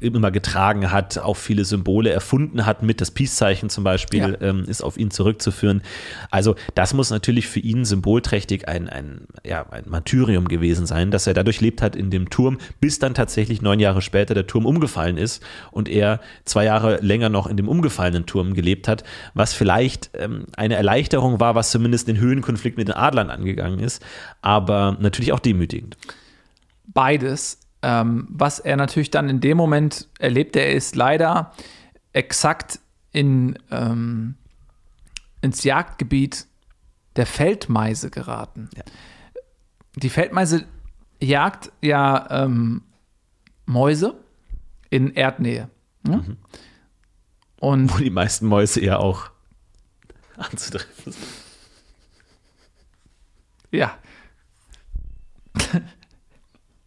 immer 0.00 0.30
getragen 0.30 0.92
hat, 0.92 1.18
auch 1.18 1.36
viele 1.36 1.64
Symbole 1.64 2.10
erfunden 2.10 2.66
hat, 2.66 2.82
mit 2.82 3.00
das 3.00 3.10
Peace-Zeichen 3.10 3.70
zum 3.70 3.84
Beispiel 3.84 4.20
Ja. 4.20 4.40
ähm, 4.48 4.64
ist 4.66 4.82
auf 4.82 4.98
ihn 4.98 5.10
zurückzuführen. 5.10 5.82
Also 6.30 6.54
das 6.74 6.92
muss 6.92 7.10
natürlich 7.10 7.48
für 7.48 7.60
ihn 7.60 7.84
symbolträchtig 7.86 8.68
ein, 8.68 8.90
ein, 8.90 9.26
ja, 9.44 9.64
ein 9.70 9.84
Martyrium 9.86 10.48
gewesen 10.48 10.86
sein, 10.86 11.10
dass 11.10 11.26
er 11.26 11.32
dadurch 11.32 11.62
lebt 11.62 11.80
hat 11.80 11.96
in 11.96 12.10
dem 12.10 12.28
Turm, 12.28 12.58
bis 12.80 12.98
dann 12.98 13.14
tatsächlich 13.14 13.62
neun 13.62 13.80
Jahre 13.80 14.02
später 14.02 14.34
der 14.34 14.46
Turm 14.46 14.66
umgefallen 14.66 15.16
ist 15.16 15.42
und 15.70 15.88
er 15.94 16.20
zwei 16.44 16.64
Jahre 16.64 16.98
länger 17.00 17.28
noch 17.28 17.46
in 17.46 17.56
dem 17.56 17.68
umgefallenen 17.68 18.26
Turm 18.26 18.54
gelebt 18.54 18.88
hat, 18.88 19.04
was 19.32 19.54
vielleicht 19.54 20.10
ähm, 20.14 20.46
eine 20.56 20.74
Erleichterung 20.74 21.40
war, 21.40 21.54
was 21.54 21.70
zumindest 21.70 22.08
den 22.08 22.18
Höhenkonflikt 22.18 22.76
mit 22.76 22.88
den 22.88 22.94
Adlern 22.94 23.30
angegangen 23.30 23.78
ist, 23.78 24.04
aber 24.42 24.96
natürlich 25.00 25.32
auch 25.32 25.40
demütigend. 25.40 25.96
beides. 26.86 27.58
Ähm, 27.82 28.26
was 28.30 28.60
er 28.60 28.76
natürlich 28.76 29.10
dann 29.10 29.28
in 29.28 29.40
dem 29.40 29.58
Moment 29.58 30.08
erlebt, 30.18 30.56
er 30.56 30.72
ist 30.72 30.96
leider 30.96 31.52
exakt 32.14 32.80
in, 33.12 33.58
ähm, 33.70 34.36
ins 35.42 35.64
Jagdgebiet 35.64 36.46
der 37.16 37.26
Feldmeise 37.26 38.10
geraten. 38.10 38.70
Ja. 38.74 38.82
Die 39.96 40.08
Feldmeise 40.08 40.64
jagt 41.20 41.72
ja 41.82 42.26
ähm, 42.30 42.82
Mäuse 43.66 44.14
in 44.90 45.14
Erdnähe. 45.14 45.68
Ne? 46.04 46.36
Und 47.58 47.92
Wo 47.92 47.98
die 47.98 48.10
meisten 48.10 48.46
Mäuse 48.46 48.84
ja 48.84 48.98
auch 48.98 49.30
anzutreffen 50.36 51.12
sind. 51.12 51.26
Ja. 53.70 53.98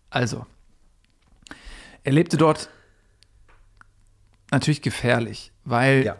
Also, 0.10 0.46
er 2.04 2.14
lebte 2.14 2.38
dort 2.38 2.70
natürlich 4.52 4.82
gefährlich, 4.82 5.52
weil 5.66 6.16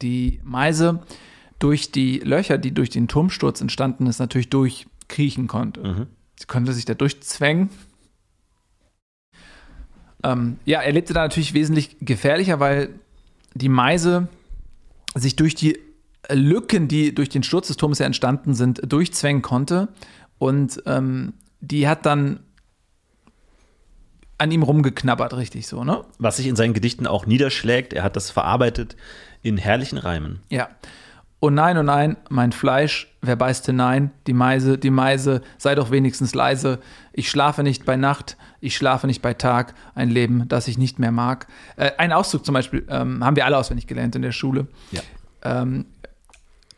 die 0.00 0.40
Meise 0.42 1.02
durch 1.58 1.92
die 1.92 2.20
Löcher, 2.20 2.56
die 2.56 2.72
durch 2.72 2.88
den 2.88 3.06
Turmsturz 3.06 3.60
entstanden 3.60 4.06
ist, 4.06 4.18
natürlich 4.18 4.48
durchkriechen 4.48 5.46
konnte. 5.46 6.08
Sie 6.40 6.46
konnte 6.46 6.72
sich 6.72 6.86
da 6.86 6.94
durchzwängen. 6.94 7.68
Ähm, 10.22 10.58
ja, 10.64 10.80
er 10.80 10.92
lebte 10.92 11.12
da 11.12 11.22
natürlich 11.22 11.54
wesentlich 11.54 11.96
gefährlicher, 12.00 12.60
weil 12.60 12.90
die 13.54 13.68
Meise 13.68 14.28
sich 15.14 15.36
durch 15.36 15.54
die 15.54 15.78
Lücken, 16.30 16.88
die 16.88 17.14
durch 17.14 17.28
den 17.28 17.42
Sturz 17.42 17.66
des 17.66 17.76
Turmes 17.76 17.98
ja 17.98 18.06
entstanden 18.06 18.54
sind, 18.54 18.80
durchzwängen 18.90 19.42
konnte. 19.42 19.88
Und 20.38 20.82
ähm, 20.86 21.34
die 21.60 21.88
hat 21.88 22.06
dann 22.06 22.40
an 24.38 24.50
ihm 24.50 24.62
rumgeknabbert, 24.62 25.36
richtig 25.36 25.68
so, 25.68 25.84
ne? 25.84 26.04
Was 26.18 26.38
sich 26.38 26.46
in 26.48 26.56
seinen 26.56 26.74
Gedichten 26.74 27.06
auch 27.06 27.26
niederschlägt, 27.26 27.92
er 27.92 28.02
hat 28.02 28.16
das 28.16 28.30
verarbeitet 28.30 28.96
in 29.42 29.56
herrlichen 29.56 29.98
Reimen. 29.98 30.40
Ja. 30.48 30.68
Oh 31.44 31.50
nein, 31.50 31.76
oh 31.76 31.82
nein, 31.82 32.16
mein 32.28 32.52
Fleisch, 32.52 33.12
wer 33.20 33.34
beißt 33.34 33.66
hinein? 33.66 34.12
Die 34.28 34.32
Meise, 34.32 34.78
die 34.78 34.90
Meise, 34.90 35.42
sei 35.58 35.74
doch 35.74 35.90
wenigstens 35.90 36.36
leise. 36.36 36.78
Ich 37.12 37.28
schlafe 37.28 37.64
nicht 37.64 37.84
bei 37.84 37.96
Nacht, 37.96 38.36
ich 38.60 38.76
schlafe 38.76 39.08
nicht 39.08 39.22
bei 39.22 39.34
Tag. 39.34 39.74
Ein 39.96 40.08
Leben, 40.08 40.46
das 40.46 40.68
ich 40.68 40.78
nicht 40.78 41.00
mehr 41.00 41.10
mag. 41.10 41.48
Äh, 41.74 41.90
ein 41.98 42.12
Auszug 42.12 42.44
zum 42.46 42.52
Beispiel 42.52 42.86
ähm, 42.88 43.24
haben 43.24 43.34
wir 43.34 43.44
alle 43.44 43.58
auswendig 43.58 43.88
gelernt 43.88 44.14
in 44.14 44.22
der 44.22 44.30
Schule. 44.30 44.68
Ja. 44.92 45.00
Ähm, 45.42 45.86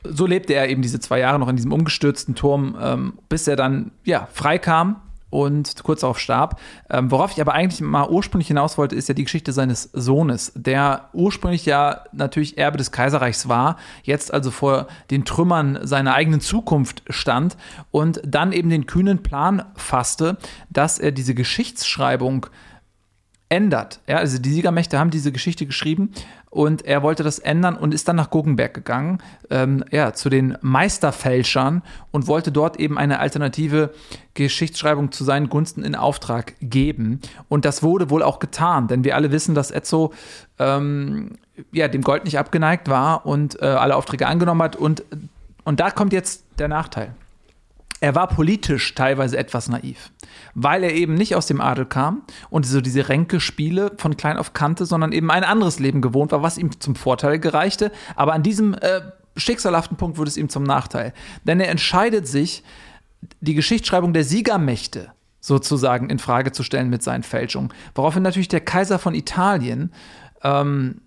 so 0.03 0.25
lebte 0.25 0.55
er 0.55 0.71
eben 0.71 0.81
diese 0.81 0.99
zwei 0.99 1.19
Jahre 1.19 1.39
noch 1.39 1.49
in 1.49 1.57
diesem 1.57 1.73
umgestürzten 1.75 2.35
Turm, 2.35 2.75
ähm, 2.81 3.19
bis 3.29 3.47
er 3.47 3.57
dann 3.57 3.91
ja 4.03 4.29
freikam 4.33 4.97
und 5.35 5.83
kurz 5.83 6.03
darauf 6.03 6.21
starb. 6.21 6.61
Ähm, 6.89 7.11
worauf 7.11 7.33
ich 7.33 7.41
aber 7.41 7.55
eigentlich 7.55 7.81
mal 7.81 8.09
ursprünglich 8.09 8.47
hinaus 8.47 8.79
wollte, 8.79 8.95
ist 8.95 9.09
ja 9.09 9.15
die 9.15 9.25
Geschichte 9.25 9.53
seines 9.53 9.91
Sohnes, 9.93 10.53
der 10.55 11.09
ursprünglich 11.13 11.67
ja 11.67 12.05
natürlich 12.13 12.57
Erbe 12.57 12.79
des 12.79 12.93
Kaiserreichs 12.93 13.49
war, 13.49 13.77
jetzt 14.05 14.33
also 14.33 14.53
vor 14.53 14.87
den 15.11 15.25
Trümmern 15.25 15.81
seiner 15.83 16.15
eigenen 16.15 16.41
Zukunft 16.41 17.03
stand 17.09 17.57
und 17.91 18.23
dann 18.25 18.53
eben 18.53 18.71
den 18.71 18.87
kühnen 18.87 19.25
Plan 19.25 19.65
fasste, 19.75 20.37
dass 20.71 21.01
er 21.01 21.11
diese 21.11 21.35
Geschichtsschreibung 21.35 22.47
ändert. 23.49 24.01
Ja, 24.07 24.19
also 24.19 24.39
die 24.39 24.53
Siegermächte 24.53 25.01
haben 25.01 25.11
diese 25.11 25.33
Geschichte 25.33 25.67
geschrieben 25.67 26.13
und 26.55 26.85
er 26.85 27.03
wollte 27.03 27.25
das 27.25 27.41
ändern 27.41 27.77
und 27.77 27.93
ist 27.93 28.07
dann 28.07 28.15
nach 28.15 28.31
Guggenberg 28.31 28.73
gegangen, 28.73 29.19
ähm, 29.51 29.85
ja, 29.91 30.13
zu 30.13 30.31
den 30.31 30.57
Meisterfälschern 30.61 31.83
und 32.13 32.29
wollte 32.29 32.53
dort 32.53 32.79
eben 32.79 32.97
eine 32.97 33.19
alternative 33.19 33.91
Geschichtsschreibung 34.35 35.11
zu 35.11 35.25
seinen 35.25 35.49
Gunsten 35.49 35.83
in 35.83 35.97
Auftrag 35.97 36.55
geben. 36.61 37.21
Und 37.49 37.65
das 37.65 37.83
wurde 37.83 38.09
wohl 38.09 38.23
auch 38.23 38.39
getan, 38.39 38.87
denn 38.87 39.03
wir 39.03 39.17
alle 39.17 39.33
wissen, 39.33 39.57
dass 39.57 39.73
Etzo 39.73 40.13
ähm, 40.61 41.33
ja, 41.73 41.89
dem 41.89 42.03
Gold 42.03 42.25
nicht 42.25 42.39
abgeneigt 42.39 42.89
war 42.89 43.27
und 43.27 43.61
äh, 43.61 43.67
alle 43.67 43.97
Aufträge 43.97 44.29
angenommen 44.29 44.63
hat. 44.63 44.77
Und, 44.77 45.03
und 45.65 45.81
da 45.81 45.91
kommt 45.91 46.13
jetzt 46.13 46.45
der 46.61 46.69
Nachteil. 46.69 47.15
Er 48.05 48.15
war 48.15 48.29
politisch 48.29 48.95
teilweise 48.95 49.39
etwas 49.39 49.71
naiv, 49.71 50.11
weil 50.55 50.85
er 50.85 50.93
eben 50.93 51.15
nicht 51.15 51.37
aus 51.37 51.47
dem 51.47 51.63
Adel 51.63 51.87
kam 51.87 52.21
und 52.51 52.67
so 52.67 52.83
diese 52.83 53.09
Ränkespiele 53.09 53.93
von 53.97 54.19
klein 54.19 54.37
auf 54.37 54.53
kannte, 54.53 54.85
sondern 54.85 55.13
eben 55.13 55.31
ein 55.31 55.43
anderes 55.43 55.79
Leben 55.79 56.03
gewohnt 56.03 56.31
war, 56.31 56.43
was 56.43 56.59
ihm 56.59 56.79
zum 56.79 56.97
Vorteil 56.97 57.39
gereichte. 57.39 57.91
Aber 58.15 58.35
an 58.35 58.43
diesem 58.43 58.75
äh, 58.75 59.01
schicksalhaften 59.39 59.97
Punkt 59.97 60.19
wurde 60.19 60.29
es 60.29 60.37
ihm 60.37 60.51
zum 60.51 60.65
Nachteil. 60.65 61.15
Denn 61.45 61.61
er 61.61 61.71
entscheidet 61.71 62.29
sich, 62.29 62.63
die 63.41 63.55
Geschichtsschreibung 63.55 64.13
der 64.13 64.25
Siegermächte 64.25 65.13
sozusagen 65.41 66.11
in 66.11 66.19
Frage 66.19 66.53
zu 66.53 66.63
stellen 66.63 66.91
mit 66.91 67.03
seinen 67.03 67.23
Fälschungen. 67.23 67.73
Woraufhin 67.95 68.23
natürlich 68.23 68.49
der 68.49 68.61
Kaiser 68.61 68.99
von 68.99 69.15
Italien 69.15 69.95
ähm, 70.43 71.01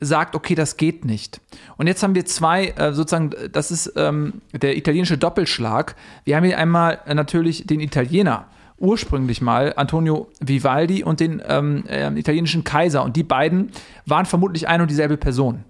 sagt, 0.00 0.34
okay, 0.34 0.54
das 0.54 0.76
geht 0.76 1.04
nicht. 1.04 1.40
Und 1.76 1.86
jetzt 1.86 2.02
haben 2.02 2.14
wir 2.14 2.26
zwei, 2.26 2.68
äh, 2.68 2.92
sozusagen, 2.92 3.30
das 3.50 3.70
ist 3.70 3.92
ähm, 3.96 4.42
der 4.52 4.76
italienische 4.76 5.16
Doppelschlag. 5.16 5.96
Wir 6.24 6.36
haben 6.36 6.44
hier 6.44 6.58
einmal 6.58 7.00
äh, 7.06 7.14
natürlich 7.14 7.66
den 7.66 7.80
Italiener, 7.80 8.46
ursprünglich 8.78 9.40
mal 9.40 9.72
Antonio 9.76 10.28
Vivaldi 10.40 11.02
und 11.02 11.20
den 11.20 11.42
ähm, 11.46 11.84
äh, 11.88 12.08
italienischen 12.18 12.62
Kaiser. 12.62 13.02
Und 13.02 13.16
die 13.16 13.22
beiden 13.22 13.70
waren 14.04 14.26
vermutlich 14.26 14.68
ein 14.68 14.82
und 14.82 14.90
dieselbe 14.90 15.16
Person. 15.16 15.64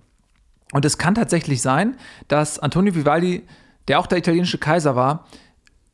Und 0.73 0.85
es 0.85 0.99
kann 0.99 1.15
tatsächlich 1.15 1.63
sein, 1.63 1.97
dass 2.27 2.59
Antonio 2.59 2.95
Vivaldi, 2.97 3.45
der 3.87 4.01
auch 4.01 4.09
der 4.09 4.19
italienische 4.19 4.59
Kaiser 4.59 4.97
war, 4.97 5.27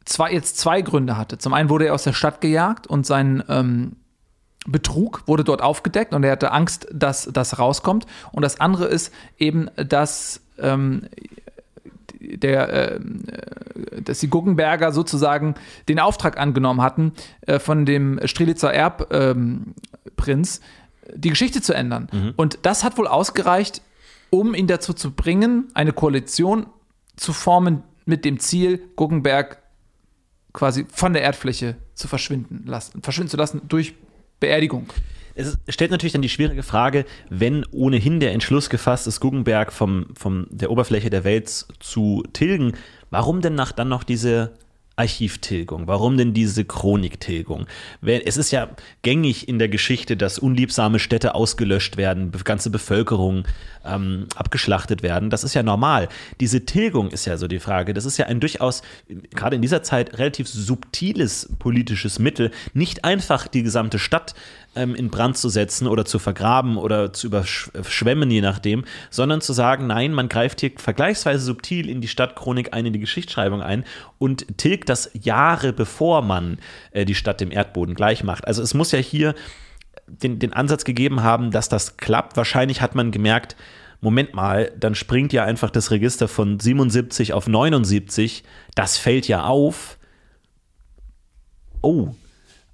zwei, 0.07 0.33
jetzt 0.33 0.59
zwei 0.59 0.81
Gründe 0.81 1.19
hatte. 1.19 1.37
Zum 1.37 1.53
einen 1.53 1.69
wurde 1.69 1.87
er 1.87 1.95
aus 1.95 2.05
der 2.05 2.15
Stadt 2.15 2.41
gejagt 2.41 2.87
und 2.87 3.05
sein 3.05 3.45
ähm, 3.49 3.97
Betrug 4.67 5.23
wurde 5.27 5.45
dort 5.45 5.63
aufgedeckt 5.63 6.15
und 6.15 6.23
er 6.25 6.33
hatte 6.33 6.53
Angst, 6.53 6.87
dass 6.93 7.29
das 7.33 7.59
rauskommt. 7.59 8.07
Und 8.33 8.43
das 8.43 8.61
andere 8.61 8.87
ist 8.87 9.13
eben, 9.39 9.69
dass 9.77 10.41
ähm, 10.59 11.09
der, 12.21 12.93
äh, 12.93 13.01
dass 14.03 14.21
die 14.21 14.29
Guggenberger 14.29 14.93
sozusagen 14.93 15.55
den 15.89 15.99
Auftrag 15.99 16.39
angenommen 16.39 16.81
hatten, 16.81 17.13
äh, 17.43 17.59
von 17.59 17.85
dem 17.85 18.21
Strelitzer 18.25 18.73
Erbprinz 18.73 20.61
die 21.15 21.31
Geschichte 21.31 21.61
zu 21.61 21.75
ändern. 21.75 22.09
Und 22.37 22.61
das 22.63 22.85
hat 22.85 22.97
wohl 22.97 23.09
ausgereicht, 23.09 23.83
um 24.31 24.55
ihn 24.55 24.69
dazu 24.69 24.93
zu 24.93 25.11
bringen, 25.11 25.69
eine 25.75 25.93
Koalition 25.93 26.67
zu 27.17 27.33
formen 27.33 27.83
mit 28.07 28.25
dem 28.25 28.39
Ziel, 28.39 28.83
Guggenberg 28.97 29.59
quasi 30.53 30.87
von 30.91 31.13
der 31.13 31.23
Erdfläche 31.23 31.77
zu 31.95 32.09
verschwinden 32.09 32.65
lassen, 32.67 33.03
verschwinden 33.03 33.31
zu 33.31 33.37
lassen 33.37 33.63
durch 33.69 33.95
Beerdigung. 34.43 34.93
Es 35.35 35.57
stellt 35.69 35.91
natürlich 35.91 36.13
dann 36.13 36.21
die 36.21 36.29
schwierige 36.29 36.63
Frage, 36.63 37.07
wenn 37.31 37.65
ohnehin 37.71 38.21
der 38.21 38.33
Entschluss 38.33 38.69
gefasst 38.69 39.07
ist, 39.07 39.21
Guggenberg 39.21 39.73
vom, 39.73 40.09
vom 40.15 40.47
der 40.51 40.71
Oberfläche 40.71 41.09
der 41.09 41.25
Welt 41.25 41.49
zu 41.81 42.23
tilgen, 42.35 42.75
warum 43.09 43.41
denn 43.41 43.55
nach, 43.55 43.73
dann 43.73 43.89
noch 43.89 44.05
diese 44.05 44.53
Archivtilgung? 44.97 45.87
Warum 45.87 46.17
denn 46.17 46.35
diese 46.35 46.65
Chroniktilgung? 46.65 47.67
Es 48.03 48.37
ist 48.37 48.51
ja 48.51 48.69
gängig 49.03 49.49
in 49.49 49.59
der 49.59 49.69
Geschichte, 49.69 50.17
dass 50.17 50.39
unliebsame 50.39 50.99
Städte 50.99 51.35
ausgelöscht 51.35 51.97
werden, 51.97 52.33
ganze 52.45 52.71
Bevölkerung 52.71 53.45
ähm, 53.85 54.27
abgeschlachtet 54.37 55.03
werden. 55.03 55.31
Das 55.31 55.45
ist 55.45 55.55
ja 55.55 55.63
normal. 55.63 56.09
Diese 56.41 56.65
Tilgung 56.65 57.11
ist 57.11 57.25
ja 57.25 57.37
so 57.37 57.49
die 57.49 57.59
Frage. 57.59 57.95
Das 57.95 58.05
ist 58.05 58.19
ja 58.19 58.27
ein 58.27 58.41
durchaus, 58.41 58.83
gerade 59.35 59.57
in 59.57 59.63
dieser 59.63 59.83
Zeit, 59.83 60.19
relativ 60.19 60.49
subtiles 60.49 61.49
politisches 61.59 62.19
Mittel. 62.19 62.51
Nicht 62.75 63.05
einfach 63.05 63.49
die 63.49 63.63
gesamte 63.63 63.99
Stadt 63.99 64.35
ähm, 64.75 64.95
in 64.95 65.11
Brand 65.11 65.37
zu 65.37 65.49
setzen 65.49 65.87
oder 65.87 66.05
zu 66.05 66.19
vergraben 66.19 66.77
oder 66.77 67.13
zu 67.13 67.27
überschwemmen, 67.27 68.31
je 68.31 68.41
nachdem, 68.41 68.85
sondern 69.11 69.41
zu 69.41 69.53
sagen, 69.53 69.87
nein, 69.87 70.13
man 70.13 70.29
greift 70.29 70.61
hier 70.61 70.73
vergleichsweise 70.77 71.45
subtil 71.45 71.89
in 71.89 72.01
die 72.01 72.09
Stadtchronik 72.09 72.73
ein, 72.73 72.87
in 72.87 72.93
die 72.93 73.01
Geschichtsschreibung 73.01 73.63
ein 73.63 73.85
und 74.19 74.59
tilgt 74.59 74.89
das 74.89 75.11
Jahre 75.15 75.73
bevor 75.73 76.23
man 76.23 76.59
äh, 76.93 77.05
die 77.05 77.15
Stadt 77.15 77.41
dem 77.41 77.51
Erdboden 77.51 77.95
gleich 77.95 78.25
macht. 78.25 78.47
Also 78.47 78.63
es 78.63 78.75
muss 78.75 78.93
ja 78.93 78.99
hier 78.99 79.35
den, 80.07 80.39
den 80.39 80.53
Ansatz 80.53 80.85
gegeben 80.85 81.23
haben, 81.23 81.51
dass 81.51 81.69
das 81.69 81.97
klappt. 81.97 82.37
Wahrscheinlich 82.37 82.81
hat 82.81 82.95
man 82.95 83.11
gemerkt, 83.11 83.57
Moment 84.01 84.35
mal, 84.35 84.73
dann 84.77 84.97
springt 84.97 85.33
ja 85.33 85.45
einfach 85.45 85.71
das 85.71 85.93
Register 85.93 86.27
von 86.27 86.59
77 86.59 87.33
auf 87.35 87.47
79. 87.47 88.43
Das 88.75 88.99
fällt 88.99 89.29
ja 89.29 89.45
auf. 89.45 89.97
Oh, 91.83 92.09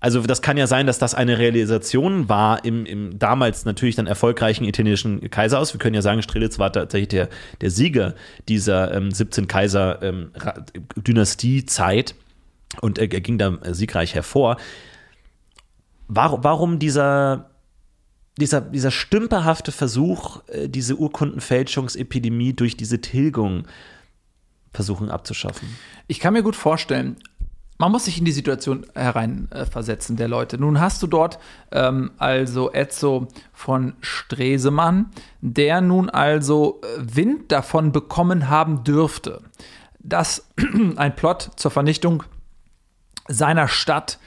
also 0.01 0.23
das 0.23 0.43
kann 0.43 0.57
ja 0.57 0.69
sein, 0.69 0.87
dass 0.87 1.01
das 1.01 1.15
eine 1.15 1.39
Realisation 1.39 2.29
war 2.29 2.65
im, 2.65 2.87
im 2.87 3.19
damals 3.19 3.65
natürlich 3.65 3.97
dann 3.97 4.07
erfolgreichen 4.07 4.63
italienischen 4.65 5.29
Kaiserhaus. 5.29 5.75
Wir 5.75 5.81
können 5.81 5.95
ja 5.95 6.03
sagen, 6.03 6.23
Strelitz 6.23 6.61
war 6.61 6.73
tatsächlich 6.73 7.09
der, 7.09 7.29
der 7.61 7.71
Sieger 7.71 8.15
dieser 8.49 8.95
ähm, 8.95 9.11
17 9.11 9.49
Kaiser-Dynastie-Zeit 9.49 12.11
ähm, 12.13 12.17
und 12.81 12.99
er, 12.99 13.13
er, 13.13 13.21
ging 13.21 13.39
da 13.39 13.59
siegreich 13.73 14.15
hervor. 14.15 14.57
Warum, 16.07 16.45
warum 16.45 16.79
dieser, 16.79 17.51
dieser, 18.39 18.61
dieser 18.61 18.93
stümperhafte 18.93 19.73
Versuch, 19.73 20.43
äh, 20.47 20.69
diese 20.69 20.95
Urkundenfälschungsepidemie 20.95 22.53
durch 22.53 22.77
diese 22.77 23.01
Tilgung 23.01 23.67
versuchen 24.73 25.11
abzuschaffen? 25.11 25.77
Ich 26.07 26.21
kann 26.21 26.35
mir 26.35 26.45
gut 26.45 26.55
vorstellen, 26.55 27.17
man 27.79 27.93
muss 27.93 28.05
sich 28.05 28.19
in 28.19 28.25
die 28.25 28.33
Situation 28.33 28.87
hereinversetzen 28.95 30.17
der 30.17 30.29
Leute. 30.29 30.59
Nun 30.59 30.81
hast 30.81 31.03
du 31.03 31.07
dort 31.07 31.39
ähm, 31.71 32.11
also 32.19 32.73
Etzo 32.73 33.29
von 33.53 33.95
Stresemann, 34.01 35.11
der 35.41 35.81
nun 35.81 36.11
also 36.11 36.81
äh, 36.83 37.17
Wind 37.17 37.53
davon 37.53 37.93
bekommen 37.93 38.49
haben 38.49 38.83
dürfte, 38.83 39.43
dass 40.01 40.49
ein 40.97 41.15
Plot 41.15 41.53
zur 41.57 41.71
Vernichtung 41.71 42.25
seiner 43.29 43.69
Stadt 43.69 44.19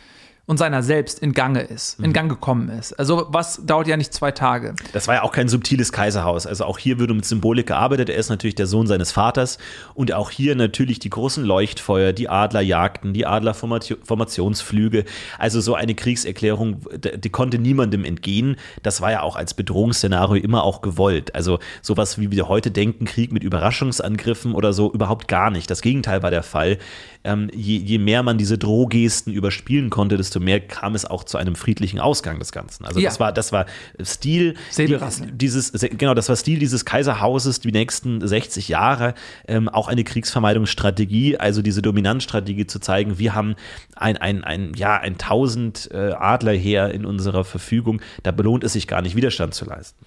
und 0.52 0.58
seiner 0.58 0.84
selbst 0.84 1.20
in 1.20 1.32
Gange 1.32 1.62
ist, 1.62 1.97
in 1.97 2.08
mhm. 2.08 2.14
Gang 2.14 2.30
gekommen 2.30 2.68
ist. 2.68 2.91
Also 2.99 3.26
was 3.30 3.66
dauert 3.66 3.88
ja 3.88 3.95
nicht 3.95 4.14
zwei 4.14 4.32
Tage. 4.32 4.76
Das 4.91 5.08
war 5.08 5.16
ja 5.16 5.24
auch 5.24 5.32
kein 5.32 5.47
subtiles 5.47 5.93
Kaiserhaus. 5.93 6.45
Also 6.45 6.66
auch 6.66 6.78
hier 6.78 6.99
würde 6.99 7.14
mit 7.14 7.24
Symbolik 7.24 7.68
gearbeitet. 7.68 8.10
Er 8.10 8.18
ist 8.18 8.28
natürlich 8.28 8.56
der 8.56 8.68
Sohn 8.68 8.86
seines 8.86 9.14
Vaters 9.14 9.60
und 9.93 10.12
auch 10.12 10.30
hier 10.30 10.58
natürlich 10.58 10.99
die 10.99 11.10
großen 11.10 11.45
Leuchtfeuer, 11.45 12.12
die 12.12 12.28
Adlerjagden, 12.28 13.14
die 13.14 13.26
Adlerformationsflüge. 13.26 15.06
Also 15.39 15.62
so 15.62 15.74
eine 15.76 15.95
Kriegserklärung, 15.95 16.82
die 16.99 17.30
konnte 17.30 17.58
niemandem 17.58 18.04
entgehen. 18.04 18.58
Das 18.84 18.99
war 18.99 19.10
ja 19.10 19.22
auch 19.22 19.38
als 19.38 19.54
Bedrohungsszenario 19.54 20.36
immer 20.36 20.66
auch 20.66 20.82
gewollt. 20.82 21.34
Also 21.34 21.60
sowas 21.82 22.20
wie 22.20 22.30
wir 22.30 22.49
heute 22.49 22.72
denken, 22.72 23.06
Krieg 23.06 23.32
mit 23.32 23.45
Überraschungsangriffen 23.45 24.54
oder 24.54 24.74
so, 24.74 24.91
überhaupt 24.91 25.30
gar 25.30 25.49
nicht. 25.49 25.72
Das 25.72 25.82
Gegenteil 25.82 26.24
war 26.24 26.30
der 26.30 26.43
Fall. 26.43 26.78
Ähm, 27.24 27.49
je, 27.54 27.78
je 27.78 27.99
mehr 27.99 28.22
man 28.22 28.38
diese 28.38 28.58
Drohgesten 28.58 29.32
überspielen 29.32 29.89
konnte, 29.89 30.18
desto 30.18 30.41
mehr 30.42 30.60
kam 30.60 30.96
es 30.96 31.06
auch 31.06 31.24
zu 31.24 31.38
einem 31.38 31.56
friedlichen 31.56 32.00
Ausgang 32.00 32.39
des 32.39 32.52
Ganzen. 32.52 32.86
Also 32.86 33.00
ja. 33.00 33.10
das 33.10 33.20
war, 33.20 33.32
das 33.32 33.52
war 33.52 33.66
Stil 34.04 34.56
die, 34.78 34.98
dieses, 35.32 35.72
genau, 35.72 36.14
das 36.14 36.30
war 36.30 36.36
Stil 36.36 36.60
dieses 36.60 36.86
Kaiserhauses 36.86 37.60
die 37.60 37.72
nächsten 37.72 38.26
60 38.26 38.68
Jahre, 38.68 39.14
ähm, 39.48 39.70
auch 39.70 39.88
eine 39.88 40.04
Kriegsvermeidungsstrategie, 40.04 41.38
also 41.38 41.62
diese 41.62 41.82
Dominanzstrategie 41.82 42.68
zu 42.68 42.80
zeigen, 42.80 43.20
wir 43.20 43.34
haben 43.34 43.56
ein, 43.96 44.18
ein, 44.18 44.44
ein, 44.44 44.74
ja, 44.74 44.98
ein 44.98 45.14
1000 45.14 45.89
äh, 45.92 46.12
Adlerheer 46.14 46.92
in 46.92 47.06
unserer 47.06 47.44
Verfügung, 47.44 48.02
da 48.24 48.32
belohnt 48.32 48.64
es 48.64 48.74
sich 48.74 48.88
gar 48.88 49.02
nicht, 49.02 49.16
Widerstand 49.16 49.54
zu 49.54 49.66
leisten. 49.66 50.06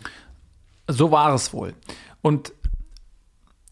So 0.89 1.11
war 1.11 1.35
es 1.35 1.53
wohl. 1.53 1.72
Und 2.20 2.53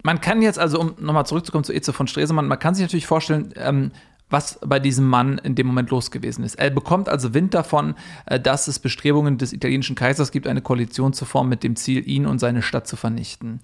man 0.03 0.21
kann 0.21 0.43
jetzt 0.43 0.59
also, 0.59 0.81
um 0.81 0.95
nochmal 0.99 1.27
zurückzukommen 1.27 1.65
zu 1.65 1.73
Eze 1.73 1.93
von 1.93 2.07
Stresemann, 2.07 2.49
man 2.49 2.59
kann 2.59 2.75
sich 2.75 2.83
natürlich 2.83 3.07
vorstellen, 3.07 3.53
ähm, 3.57 3.93
was 4.33 4.59
bei 4.65 4.81
diesem 4.81 5.07
Mann 5.07 5.39
in 5.39 5.55
dem 5.55 5.67
Moment 5.67 5.91
los 5.91 6.11
gewesen 6.11 6.43
ist. 6.43 6.55
Er 6.55 6.71
bekommt 6.71 7.09
also 7.09 7.35
Wind 7.35 7.55
davon, 7.55 7.95
äh, 8.27 8.41
dass 8.41 8.67
es 8.67 8.79
Bestrebungen 8.79 9.39
des 9.39 9.53
italienischen 9.53 9.95
Kaisers 9.95 10.33
gibt, 10.33 10.47
eine 10.47 10.63
Koalition 10.63 11.13
zu 11.13 11.25
formen 11.25 11.51
mit 11.51 11.63
dem 11.63 11.77
Ziel, 11.77 12.09
ihn 12.09 12.27
und 12.27 12.39
seine 12.39 12.63
Stadt 12.63 12.87
zu 12.87 12.97
vernichten. 12.97 13.61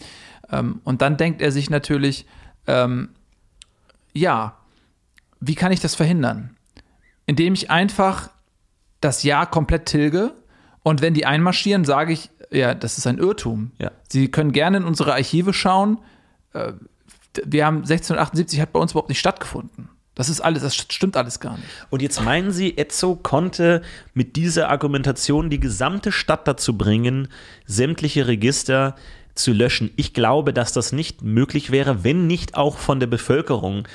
Ähm, 0.50 0.80
und 0.84 1.02
dann 1.02 1.16
denkt 1.16 1.40
er 1.40 1.52
sich 1.52 1.70
natürlich, 1.70 2.26
ähm, 2.66 3.08
ja, 4.12 4.56
wie 5.40 5.54
kann 5.54 5.72
ich 5.72 5.80
das 5.80 5.94
verhindern? 5.94 6.56
Indem 7.26 7.54
ich 7.54 7.70
einfach 7.70 8.30
das 9.00 9.22
Jahr 9.22 9.48
komplett 9.50 9.86
tilge 9.86 10.34
und 10.82 11.00
wenn 11.00 11.14
die 11.14 11.26
einmarschieren, 11.26 11.84
sage 11.84 12.12
ich, 12.12 12.30
ja, 12.50 12.74
das 12.74 12.98
ist 12.98 13.06
ein 13.06 13.18
Irrtum. 13.18 13.72
Ja. 13.78 13.90
Sie 14.08 14.30
können 14.30 14.52
gerne 14.52 14.78
in 14.78 14.84
unsere 14.84 15.12
Archive 15.12 15.52
schauen. 15.52 15.98
Äh, 16.52 16.72
wir 17.44 17.66
haben 17.66 17.78
1678 17.78 18.60
hat 18.60 18.72
bei 18.72 18.80
uns 18.80 18.92
überhaupt 18.92 19.08
nicht 19.08 19.20
stattgefunden. 19.20 19.88
Das 20.18 20.28
ist 20.28 20.40
alles, 20.40 20.64
das 20.64 20.74
stimmt 20.74 21.16
alles 21.16 21.38
gar 21.38 21.56
nicht. 21.56 21.68
Und 21.90 22.02
jetzt 22.02 22.20
meinen 22.20 22.50
Sie, 22.50 22.76
Etzo 22.76 23.14
konnte 23.14 23.82
mit 24.14 24.34
dieser 24.34 24.68
Argumentation 24.68 25.48
die 25.48 25.60
gesamte 25.60 26.10
Stadt 26.10 26.48
dazu 26.48 26.76
bringen, 26.76 27.28
sämtliche 27.66 28.26
Register 28.26 28.96
zu 29.36 29.52
löschen? 29.52 29.92
Ich 29.94 30.14
glaube, 30.14 30.52
dass 30.52 30.72
das 30.72 30.90
nicht 30.90 31.22
möglich 31.22 31.70
wäre, 31.70 32.02
wenn 32.02 32.26
nicht 32.26 32.56
auch 32.56 32.78
von 32.78 32.98
der 32.98 33.06
Bevölkerung 33.06 33.86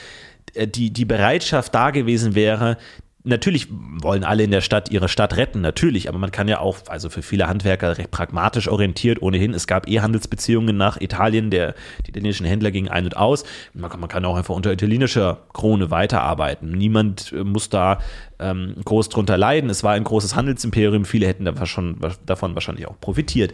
äh, 0.53 0.65
die, 0.65 0.91
die 0.91 1.03
Bereitschaft 1.03 1.76
da 1.76 1.91
gewesen 1.91 2.36
wäre, 2.36 2.78
natürlich 3.24 3.67
wollen 3.71 4.24
alle 4.24 4.43
in 4.43 4.51
der 4.51 4.61
Stadt 4.61 4.91
ihre 4.91 5.07
Stadt 5.07 5.38
retten, 5.38 5.61
natürlich, 5.61 6.09
aber 6.09 6.17
man 6.17 6.32
kann 6.32 6.47
ja 6.47 6.59
auch, 6.59 6.78
also 6.88 7.09
für 7.09 7.21
viele 7.21 7.47
Handwerker 7.47 7.97
recht 7.97 8.11
pragmatisch 8.11 8.67
orientiert, 8.67 9.21
ohnehin, 9.21 9.53
es 9.53 9.67
gab 9.67 9.88
eh 9.88 10.01
Handelsbeziehungen 10.01 10.76
nach 10.76 10.99
Italien, 10.99 11.49
der, 11.49 11.76
die 12.05 12.09
italienischen 12.09 12.45
Händler 12.45 12.71
gingen 12.71 12.89
ein 12.89 13.05
und 13.05 13.15
aus, 13.15 13.45
man 13.74 13.89
kann, 13.89 13.99
man 13.99 14.09
kann 14.09 14.26
auch 14.26 14.36
einfach 14.36 14.55
unter 14.55 14.71
italienischer 14.71 15.39
Krone 15.53 15.89
weiterarbeiten, 15.89 16.71
niemand 16.71 17.32
äh, 17.32 17.43
muss 17.43 17.69
da 17.69 17.99
ähm, 18.39 18.76
groß 18.84 19.09
drunter 19.09 19.38
leiden, 19.38 19.69
es 19.69 19.84
war 19.84 19.93
ein 19.93 20.03
großes 20.03 20.36
Handelsimperium, 20.36 21.05
viele 21.05 21.28
hätten 21.28 21.45
davon, 21.45 21.97
davon 22.26 22.55
wahrscheinlich 22.55 22.88
auch 22.88 22.99
profitiert 22.99 23.53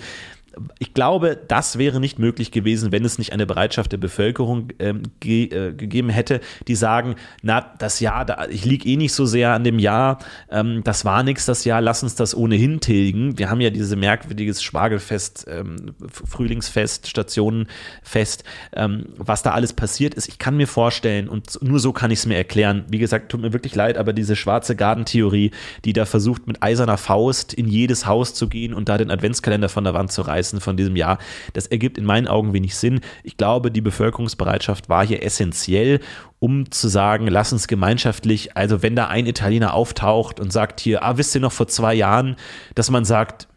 ich 0.80 0.94
glaube, 0.94 1.40
das 1.48 1.78
wäre 1.78 2.00
nicht 2.00 2.20
möglich 2.20 2.52
gewesen, 2.52 2.92
wenn 2.92 3.06
es 3.06 3.18
nicht 3.18 3.34
eine 3.34 3.46
Bereitschaft 3.46 3.92
der 3.92 3.98
Bevölkerung 3.98 4.70
ähm, 4.80 5.04
ge 5.20 5.46
äh, 5.46 5.74
gegeben 5.74 6.10
hätte, 6.10 6.42
die 6.68 6.76
sagen, 6.76 7.16
na, 7.42 7.74
das 7.78 8.00
Jahr, 8.00 8.26
da, 8.26 8.48
ich 8.50 8.66
liege 8.66 8.88
eh 8.88 8.96
nicht 8.96 9.14
so 9.14 9.26
sehr 9.26 9.54
an 9.54 9.64
dem 9.64 9.80
Jahr, 9.80 10.20
ähm, 10.50 10.82
das 10.84 11.06
war 11.06 11.24
nichts 11.24 11.46
das 11.46 11.66
Jahr, 11.66 11.82
lass 11.82 12.04
uns 12.04 12.16
das 12.16 12.36
ohnehin 12.36 12.80
tilgen. 12.80 13.38
Wir 13.38 13.50
haben 13.50 13.62
ja 13.62 13.70
dieses 13.70 13.96
merkwürdiges 13.96 14.62
Spargelfest, 14.62 15.46
ähm, 15.50 15.94
Frühlingsfest, 16.10 17.08
Stationenfest, 17.08 18.44
ähm, 18.74 19.06
was 19.18 19.44
da 19.44 19.52
alles 19.52 19.74
passiert 19.74 20.14
ist. 20.14 20.28
Ich 20.28 20.40
kann 20.40 20.58
mir 20.58 20.68
vorstellen, 20.68 21.30
und 21.30 21.62
nur 21.62 21.80
so 21.80 21.94
kann 21.94 22.12
ich 22.12 22.20
es 22.20 22.26
mir 22.26 22.38
erklären, 22.38 22.86
wie 22.90 23.00
gesagt, 23.00 23.30
tut 23.32 23.42
mir 23.42 23.54
wirklich 23.54 23.76
leid, 23.76 23.98
aber 23.98 24.14
diese 24.14 24.36
schwarze 24.36 24.76
Gartentheorie, 24.76 25.52
die 25.86 25.94
da 25.94 26.06
versucht, 26.06 26.48
mit 26.48 26.64
eiserner 26.64 26.98
Faust 26.98 27.54
in 27.54 27.68
jedes 27.68 28.06
Haus 28.06 28.34
zu 28.34 28.48
gehen 28.48 28.74
und 28.74 28.90
da 28.90 28.98
den 28.98 29.12
Adventskalender 29.12 29.70
von 29.70 29.84
der 29.84 29.94
Wand 29.94 30.12
zu 30.12 30.22
reißen, 30.22 30.49
Ereignissen 30.50 30.60
von 30.60 30.78
diesem 30.78 30.96
Jahr. 30.96 31.18
Das 31.54 31.68
ergibt 31.68 31.98
in 31.98 32.06
meinen 32.06 32.28
Augen 32.28 32.54
wenig 32.54 32.76
Sinn. 32.76 33.02
Ich 33.24 33.38
glaube, 33.38 33.72
die 33.72 33.82
Bevölkerungsbereitschaft 33.82 34.90
war 34.90 35.06
hier 35.06 35.24
essentiell, 35.24 36.00
um 36.40 36.72
zu 36.72 36.88
sagen, 36.88 37.28
lass 37.28 37.54
uns 37.54 37.68
gemeinschaftlich, 37.68 38.56
also 38.56 38.82
wenn 38.82 38.96
da 38.96 39.08
ein 39.08 39.26
Italiener 39.26 39.74
auftaucht 39.74 40.40
und 40.40 40.52
sagt 40.52 40.80
hier, 40.80 41.04
ah, 41.04 41.18
wisst 41.18 41.36
ihr 41.36 41.42
noch 41.42 41.52
vor 41.52 41.68
zwei 41.68 41.94
Jahren, 41.94 42.36
dass 42.76 42.90
man 42.90 43.06
sagt, 43.06 43.48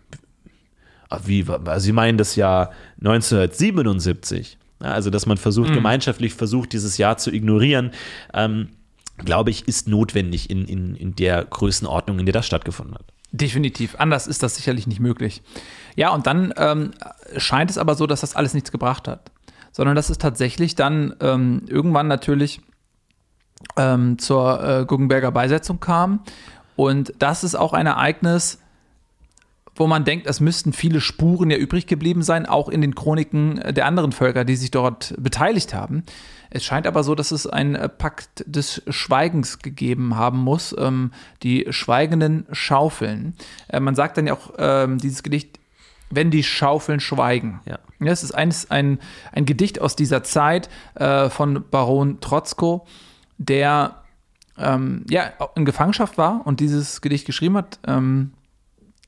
ah, 1.09 1.21
wie, 1.25 1.45
Sie 1.79 1.93
meinen 1.93 2.19
das 2.19 2.37
Jahr 2.37 2.73
1977? 3.01 4.59
Also, 4.81 5.11
dass 5.11 5.27
man 5.27 5.37
versucht, 5.37 5.71
mhm. 5.71 5.75
gemeinschaftlich 5.75 6.35
versucht, 6.35 6.73
dieses 6.73 6.99
Jahr 6.99 7.17
zu 7.17 7.31
ignorieren, 7.31 7.93
ähm, 8.35 8.71
glaube 9.19 9.51
ich, 9.51 9.69
ist 9.69 9.87
notwendig 9.87 10.51
in, 10.51 10.65
in, 10.65 10.97
in 10.97 11.15
der 11.15 11.45
Größenordnung, 11.45 12.19
in 12.19 12.27
der 12.27 12.33
das 12.33 12.47
stattgefunden 12.47 12.97
hat. 12.97 13.05
Definitiv. 13.31 13.95
Anders 13.99 14.27
ist 14.27 14.43
das 14.43 14.57
sicherlich 14.57 14.87
nicht 14.87 15.01
möglich. 15.01 15.41
Ja, 15.97 16.11
und 16.11 16.27
dann 16.27 16.53
ähm, 16.57 16.93
scheint 17.37 17.71
es 17.71 17.79
aber 17.79 17.95
so, 17.95 18.07
dass 18.07 18.21
das 18.21 18.37
alles 18.37 18.55
nichts 18.55 18.73
gebracht 18.73 19.09
hat. 19.09 19.31
Sondern 19.73 19.97
dass 19.97 20.11
es 20.11 20.19
tatsächlich 20.19 20.75
dann 20.75 21.15
ähm, 21.21 21.63
irgendwann 21.67 22.07
natürlich 22.07 22.61
ähm, 23.77 24.19
zur 24.19 24.63
äh, 24.63 24.85
Guggenberger 24.85 25.33
Beisetzung 25.33 25.81
kam. 25.81 26.21
Und 26.77 27.15
das 27.19 27.45
ist 27.45 27.55
auch 27.55 27.73
ein 27.73 27.87
Ereignis, 27.87 28.59
wo 29.75 29.87
man 29.87 30.05
denkt, 30.05 30.27
es 30.27 30.41
müssten 30.41 30.73
viele 30.73 31.01
Spuren 31.01 31.51
ja 31.51 31.57
übrig 31.57 31.87
geblieben 31.87 32.23
sein, 32.23 32.45
auch 32.45 32.69
in 32.69 32.83
den 32.83 32.95
Chroniken 32.95 33.61
der 33.71 33.87
anderen 33.87 34.13
Völker, 34.13 34.45
die 34.45 34.57
sich 34.57 34.71
dort 34.71 35.15
beteiligt 35.19 35.73
haben. 35.73 36.05
Es 36.51 36.65
scheint 36.65 36.87
aber 36.87 37.03
so, 37.03 37.15
dass 37.15 37.31
es 37.31 37.47
einen 37.47 37.79
Pakt 37.97 38.45
des 38.47 38.83
Schweigens 38.89 39.61
gegeben 39.61 40.17
haben 40.17 40.39
muss, 40.39 40.75
ähm, 40.79 41.13
die 41.43 41.67
schweigenden 41.71 42.47
Schaufeln. 42.53 43.35
Äh, 43.69 43.81
man 43.81 43.95
sagt 43.95 44.19
dann 44.19 44.27
ja 44.27 44.35
auch, 44.35 44.53
ähm, 44.59 44.99
dieses 44.99 45.23
Gedicht, 45.23 45.59
wenn 46.15 46.31
die 46.31 46.43
Schaufeln 46.43 47.01
schweigen. 47.01 47.61
Ja. 47.65 47.79
Es 48.01 48.23
ist 48.23 48.33
eines, 48.33 48.71
ein, 48.71 48.99
ein 49.33 49.47
Gedicht 49.47 49.81
aus 49.81 49.97
dieser 49.97 50.23
Zeit 50.23 50.69
äh, 50.95 51.31
von 51.31 51.65
Baron 51.71 52.21
Trotzko, 52.21 52.87
der 53.39 53.97
ähm, 54.59 55.05
ja, 55.09 55.33
in 55.55 55.65
Gefangenschaft 55.65 56.19
war 56.19 56.43
und 56.45 56.61
dieses 56.61 57.01
Gedicht 57.01 57.27
geschrieben 57.27 57.57
hat. 57.57 57.79
Ähm, 57.87 58.33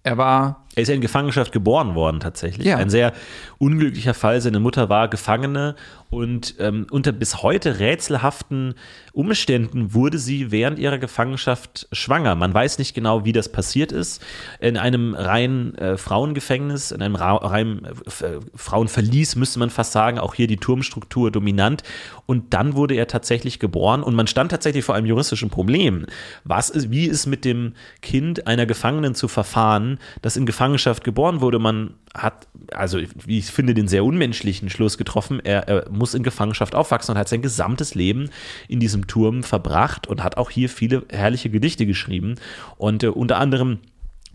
er 0.03 0.17
war. 0.17 0.64
Er 0.77 0.83
ist 0.83 0.89
ja 0.89 0.95
in 0.95 1.01
Gefangenschaft 1.01 1.53
geboren 1.53 1.95
worden, 1.95 2.21
tatsächlich. 2.21 2.67
Ja. 2.67 2.77
Ein 2.77 2.91
sehr 2.91 3.13
unglücklicher 3.59 4.15
Fall. 4.15 4.41
Seine 4.41 4.61
Mutter 4.61 4.89
war 4.89 5.09
Gefangene 5.09 5.77
und 6.11 6.55
ähm, 6.59 6.87
unter 6.91 7.13
bis 7.13 7.43
heute 7.43 7.81
rätselhaften 7.81 8.75
Umständen 9.13 9.95
wurde 9.95 10.19
sie 10.19 10.53
während 10.53 10.79
ihrer 10.79 10.99
Gefangenschaft 10.99 11.89
schwanger. 11.93 12.35
Man 12.35 12.55
weiß 12.55 12.79
nicht 12.79 12.95
genau, 12.95 13.25
wie 13.25 13.33
das 13.33 13.51
passiert 13.51 13.93
ist. 13.93 14.23
In 14.61 14.77
einem 14.77 15.15
reinen 15.15 15.75
äh, 15.77 15.97
Frauengefängnis, 15.97 16.93
in 16.93 17.03
einem 17.03 17.17
Ra 17.17 17.35
reinen 17.37 17.85
äh, 17.85 18.41
Frauenverlies, 18.55 19.37
müsste 19.37 19.59
man 19.59 19.71
fast 19.71 19.93
sagen, 19.93 20.19
auch 20.19 20.35
hier 20.35 20.47
die 20.47 20.57
Turmstruktur 20.57 21.31
dominant. 21.31 21.83
Und 22.27 22.55
dann 22.55 22.75
wurde 22.75 22.95
er 22.95 23.07
tatsächlich 23.07 23.59
geboren 23.59 24.03
und 24.03 24.15
man 24.15 24.27
stand 24.27 24.51
tatsächlich 24.51 24.85
vor 24.85 24.95
einem 24.95 25.07
juristischen 25.07 25.51
Problem. 25.51 26.07
Was 26.45 26.71
ist, 26.71 26.91
wie 26.91 27.07
ist 27.07 27.27
mit 27.27 27.45
dem 27.45 27.75
Kind 28.03 28.47
einer 28.47 28.67
Gefangenen 28.67 29.15
zu 29.15 29.29
verfahren, 29.29 29.99
das 30.23 30.37
in 30.37 30.47
Gefangenschaft 30.47 30.64
geboren 31.03 31.41
wurde? 31.41 31.59
Man 31.59 31.95
hat, 32.15 32.49
also 32.73 32.99
wie 33.25 33.39
ich 33.39 33.47
finde, 33.47 33.75
den 33.75 33.89
sehr 33.89 34.05
unmenschlichen 34.05 34.71
Schluss 34.71 34.99
getroffen. 34.99 35.41
Er, 35.45 35.69
er 35.69 35.91
muss 35.91 36.15
in 36.15 36.23
Gefangenschaft 36.23 36.75
aufwachsen 36.75 37.13
und 37.13 37.19
hat 37.19 37.29
sein 37.29 37.43
gesamtes 37.43 37.95
Leben 37.95 38.31
in 38.69 38.81
diesem 38.81 39.07
Turm 39.07 39.43
verbracht 39.43 40.07
und 40.07 40.23
hat 40.23 40.37
auch 40.37 40.51
hier 40.51 40.69
viele 40.69 41.05
herrliche 41.11 41.51
Gedichte 41.51 41.87
geschrieben. 41.87 42.37
Und 42.77 43.03
äh, 43.03 43.09
unter 43.09 43.39
anderem 43.39 43.79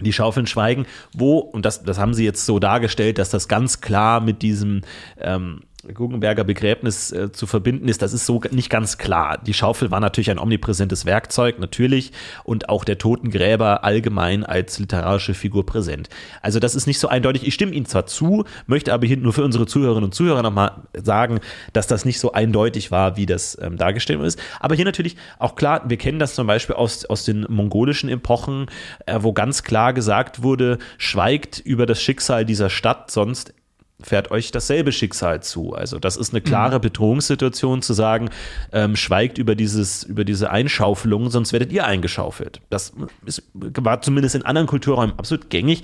die 0.01 0.13
Schaufeln 0.13 0.47
schweigen, 0.47 0.85
wo, 1.13 1.39
und 1.39 1.65
das, 1.65 1.83
das 1.83 1.97
haben 1.97 2.13
sie 2.13 2.23
jetzt 2.23 2.45
so 2.45 2.59
dargestellt, 2.59 3.17
dass 3.17 3.29
das 3.29 3.47
ganz 3.47 3.81
klar 3.81 4.21
mit 4.21 4.41
diesem 4.41 4.81
ähm, 5.19 5.61
Guggenberger 5.93 6.43
Begräbnis 6.43 7.11
äh, 7.11 7.31
zu 7.31 7.47
verbinden 7.47 7.87
ist, 7.87 8.01
das 8.01 8.11
ist 8.13 8.25
so 8.25 8.41
nicht 8.51 8.69
ganz 8.69 8.97
klar. 8.97 9.37
Die 9.37 9.53
Schaufel 9.53 9.91
war 9.91 9.99
natürlich 9.99 10.29
ein 10.29 10.39
omnipräsentes 10.39 11.05
Werkzeug, 11.05 11.59
natürlich, 11.59 12.11
und 12.43 12.67
auch 12.67 12.83
der 12.83 12.97
Totengräber 12.97 13.83
allgemein 13.83 14.43
als 14.43 14.77
literarische 14.79 15.33
Figur 15.33 15.65
präsent. 15.65 16.09
Also 16.41 16.59
das 16.59 16.75
ist 16.75 16.85
nicht 16.85 16.99
so 16.99 17.07
eindeutig. 17.07 17.47
Ich 17.47 17.53
stimme 17.53 17.73
Ihnen 17.73 17.85
zwar 17.85 18.05
zu, 18.05 18.43
möchte 18.67 18.93
aber 18.93 19.07
hier 19.07 19.17
nur 19.17 19.31
für 19.31 19.43
unsere 19.43 19.67
Zuhörerinnen 19.67 20.05
und 20.05 20.13
Zuhörer 20.13 20.43
nochmal 20.43 20.83
sagen, 20.93 21.39
dass 21.71 21.87
das 21.87 22.03
nicht 22.03 22.19
so 22.19 22.33
eindeutig 22.33 22.91
war, 22.91 23.15
wie 23.15 23.25
das 23.25 23.57
ähm, 23.61 23.77
dargestellt 23.77 24.21
ist. 24.21 24.39
Aber 24.59 24.75
hier 24.75 24.85
natürlich 24.85 25.15
auch 25.37 25.55
klar, 25.55 25.83
wir 25.87 25.97
kennen 25.97 26.19
das 26.19 26.35
zum 26.35 26.47
Beispiel 26.47 26.75
aus, 26.75 27.05
aus 27.05 27.23
den 27.23 27.45
mongolischen 27.47 28.09
Epochen, 28.09 28.67
äh, 29.05 29.19
wo 29.21 29.31
ganz 29.31 29.63
klar 29.63 29.93
gesagt 29.93 30.43
wurde, 30.43 30.77
schweigt 30.97 31.59
über 31.59 31.85
das 31.85 32.01
Schicksal 32.01 32.43
dieser 32.43 32.69
Stadt, 32.69 33.11
sonst 33.11 33.53
fährt 34.01 34.31
euch 34.31 34.51
dasselbe 34.51 34.91
Schicksal 34.91 35.43
zu. 35.43 35.73
Also 35.73 35.99
das 35.99 36.17
ist 36.17 36.33
eine 36.33 36.41
klare 36.41 36.77
Mhm. 36.77 36.81
Bedrohungssituation 36.81 37.81
zu 37.81 37.93
sagen, 37.93 38.29
ähm, 38.71 38.95
schweigt 38.95 39.37
über, 39.37 39.55
dieses, 39.55 40.03
über 40.03 40.23
diese 40.23 40.49
Einschaufelung, 40.49 41.29
sonst 41.29 41.51
werdet 41.53 41.71
ihr 41.71 41.85
eingeschaufelt. 41.85 42.61
Das 42.69 42.93
ist, 43.25 43.43
war 43.53 44.01
zumindest 44.01 44.35
in 44.35 44.43
anderen 44.43 44.67
Kulturräumen 44.67 45.17
absolut 45.17 45.49
gängig. 45.49 45.83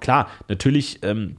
Klar, 0.00 0.28
natürlich 0.48 0.98
ähm, 1.02 1.36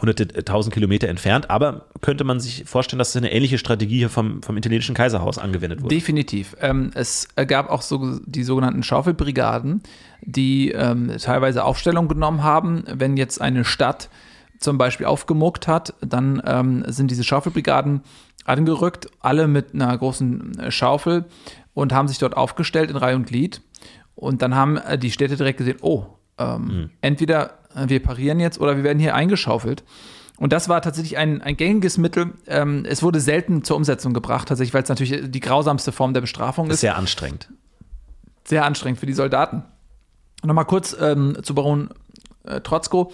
hunderte, 0.00 0.24
äh, 0.34 0.42
tausend 0.42 0.74
Kilometer 0.74 1.08
entfernt, 1.08 1.50
aber 1.50 1.86
könnte 2.00 2.24
man 2.24 2.40
sich 2.40 2.64
vorstellen, 2.64 2.98
dass 2.98 3.16
eine 3.16 3.32
ähnliche 3.32 3.58
Strategie 3.58 3.98
hier 3.98 4.10
vom, 4.10 4.42
vom 4.42 4.56
italienischen 4.56 4.94
Kaiserhaus 4.94 5.38
angewendet 5.38 5.82
wurde. 5.82 5.94
Definitiv. 5.94 6.56
Ähm, 6.60 6.90
es 6.94 7.28
gab 7.46 7.70
auch 7.70 7.82
so 7.82 8.18
die 8.24 8.42
sogenannten 8.42 8.82
Schaufelbrigaden, 8.82 9.82
die 10.22 10.72
ähm, 10.72 11.12
teilweise 11.20 11.64
Aufstellung 11.64 12.08
genommen 12.08 12.42
haben, 12.42 12.84
wenn 12.92 13.16
jetzt 13.16 13.40
eine 13.40 13.64
Stadt 13.64 14.08
zum 14.58 14.78
Beispiel 14.78 15.06
aufgemuckt 15.06 15.68
hat, 15.68 15.94
dann 16.00 16.42
ähm, 16.44 16.84
sind 16.88 17.10
diese 17.10 17.24
Schaufelbrigaden 17.24 18.02
angerückt, 18.44 19.08
alle 19.20 19.46
mit 19.46 19.74
einer 19.74 19.96
großen 19.96 20.58
äh, 20.58 20.70
Schaufel 20.70 21.26
und 21.74 21.92
haben 21.92 22.08
sich 22.08 22.18
dort 22.18 22.36
aufgestellt 22.36 22.90
in 22.90 22.96
Reihe 22.96 23.16
und 23.16 23.26
Glied. 23.26 23.60
Und 24.14 24.42
dann 24.42 24.54
haben 24.54 24.76
äh, 24.78 24.98
die 24.98 25.10
Städte 25.10 25.36
direkt 25.36 25.58
gesehen, 25.58 25.78
oh, 25.80 26.06
ähm, 26.38 26.90
entweder 27.00 27.58
äh, 27.74 27.88
wir 27.88 28.02
parieren 28.02 28.40
jetzt 28.40 28.60
oder 28.60 28.76
wir 28.76 28.84
werden 28.84 28.98
hier 28.98 29.14
eingeschaufelt. 29.14 29.84
Und 30.38 30.52
das 30.52 30.68
war 30.68 30.80
tatsächlich 30.82 31.18
ein, 31.18 31.42
ein 31.42 31.56
gängiges 31.56 31.98
Mittel. 31.98 32.32
Ähm, 32.46 32.84
es 32.88 33.02
wurde 33.02 33.20
selten 33.20 33.64
zur 33.64 33.76
Umsetzung 33.76 34.14
gebracht, 34.14 34.48
tatsächlich, 34.48 34.72
weil 34.72 34.84
es 34.84 34.88
natürlich 34.88 35.30
die 35.30 35.40
grausamste 35.40 35.92
Form 35.92 36.14
der 36.14 36.20
Bestrafung 36.20 36.70
ist 36.70 36.80
sehr 36.80 36.96
anstrengend. 36.96 37.48
Sehr 38.44 38.64
anstrengend 38.64 39.00
für 39.00 39.06
die 39.06 39.14
Soldaten. 39.14 39.64
Nochmal 40.44 40.64
kurz 40.64 40.96
ähm, 40.98 41.36
zu 41.42 41.54
Baron 41.54 41.90
äh, 42.44 42.60
Trotzko. 42.60 43.12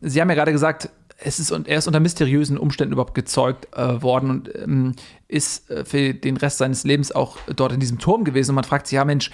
Sie 0.00 0.20
haben 0.20 0.28
ja 0.28 0.34
gerade 0.34 0.52
gesagt, 0.52 0.90
es 1.18 1.38
ist, 1.38 1.52
und 1.52 1.68
er 1.68 1.78
ist 1.78 1.86
unter 1.86 2.00
mysteriösen 2.00 2.58
Umständen 2.58 2.92
überhaupt 2.92 3.14
gezeugt 3.14 3.68
äh, 3.76 4.02
worden 4.02 4.30
und 4.30 4.54
ähm, 4.54 4.94
ist 5.28 5.70
äh, 5.70 5.84
für 5.84 6.12
den 6.14 6.36
Rest 6.36 6.58
seines 6.58 6.84
Lebens 6.84 7.12
auch 7.12 7.38
dort 7.54 7.72
in 7.72 7.80
diesem 7.80 7.98
Turm 7.98 8.24
gewesen. 8.24 8.50
Und 8.50 8.56
man 8.56 8.64
fragt 8.64 8.86
sich, 8.88 8.96
ja 8.96 9.04
Mensch, 9.04 9.30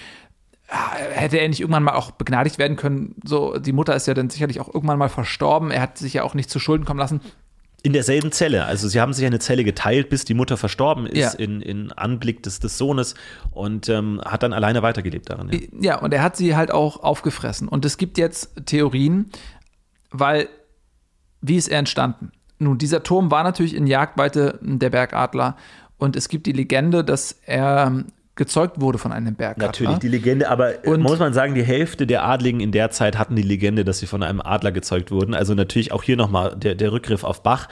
äh, 0.67 0.73
hätte 1.19 1.37
er 1.39 1.47
nicht 1.49 1.59
irgendwann 1.59 1.83
mal 1.83 1.93
auch 1.95 2.11
begnadigt 2.11 2.59
werden 2.59 2.77
können? 2.77 3.15
So, 3.25 3.57
die 3.57 3.71
Mutter 3.73 3.95
ist 3.95 4.07
ja 4.07 4.13
dann 4.13 4.29
sicherlich 4.29 4.59
auch 4.59 4.73
irgendwann 4.73 4.99
mal 4.99 5.09
verstorben. 5.09 5.71
Er 5.71 5.81
hat 5.81 5.97
sich 5.97 6.13
ja 6.13 6.23
auch 6.23 6.33
nicht 6.35 6.49
zu 6.49 6.59
Schulden 6.59 6.85
kommen 6.85 6.99
lassen. 6.99 7.19
In 7.83 7.93
derselben 7.93 8.31
Zelle. 8.31 8.65
Also 8.65 8.87
sie 8.87 9.01
haben 9.01 9.11
sich 9.11 9.25
eine 9.25 9.39
Zelle 9.39 9.63
geteilt, 9.63 10.09
bis 10.09 10.23
die 10.23 10.35
Mutter 10.35 10.55
verstorben 10.55 11.07
ist, 11.07 11.17
Ja. 11.17 11.39
in, 11.39 11.61
in 11.61 11.91
Anblick 11.91 12.43
des, 12.43 12.59
des 12.59 12.77
Sohnes 12.77 13.15
und 13.49 13.89
ähm, 13.89 14.21
hat 14.23 14.43
dann 14.43 14.53
alleine 14.53 14.83
weitergelebt 14.83 15.31
darin. 15.31 15.49
Ja. 15.51 15.59
Ja, 15.81 15.99
und 15.99 16.13
er 16.13 16.21
hat 16.21 16.37
sie 16.37 16.55
halt 16.55 16.69
auch 16.69 17.01
aufgefressen. 17.01 17.67
Und 17.67 17.83
es 17.83 17.97
gibt 17.97 18.19
jetzt 18.19 18.51
Theorien, 18.67 19.31
weil, 20.11 20.47
wie 21.41 21.55
ist 21.55 21.67
er 21.67 21.79
entstanden? 21.79 22.31
Nun, 22.59 22.77
dieser 22.77 23.03
Turm 23.03 23.31
war 23.31 23.43
natürlich 23.43 23.75
in 23.75 23.87
Jagdweite 23.87 24.59
der 24.61 24.89
Bergadler 24.89 25.57
und 25.97 26.15
es 26.15 26.29
gibt 26.29 26.45
die 26.45 26.51
Legende, 26.51 27.03
dass 27.03 27.39
er 27.45 27.87
ähm, 27.87 28.05
gezeugt 28.35 28.79
wurde 28.79 28.97
von 28.97 29.11
einem 29.11 29.35
Bergadler. 29.35 29.65
Natürlich, 29.67 29.97
die 29.99 30.07
Legende, 30.07 30.49
aber 30.49 30.85
äh, 30.85 30.89
Und- 30.89 31.01
muss 31.01 31.19
man 31.19 31.33
sagen, 31.33 31.55
die 31.55 31.63
Hälfte 31.63 32.05
der 32.07 32.23
Adligen 32.23 32.59
in 32.59 32.71
der 32.71 32.91
Zeit 32.91 33.17
hatten 33.17 33.35
die 33.35 33.41
Legende, 33.41 33.83
dass 33.83 33.99
sie 33.99 34.07
von 34.07 34.21
einem 34.23 34.41
Adler 34.41 34.71
gezeugt 34.71 35.11
wurden. 35.11 35.33
Also 35.33 35.53
natürlich 35.55 35.91
auch 35.91 36.03
hier 36.03 36.17
nochmal 36.17 36.55
der, 36.55 36.75
der 36.75 36.91
Rückgriff 36.91 37.23
auf 37.23 37.43
Bach. 37.43 37.67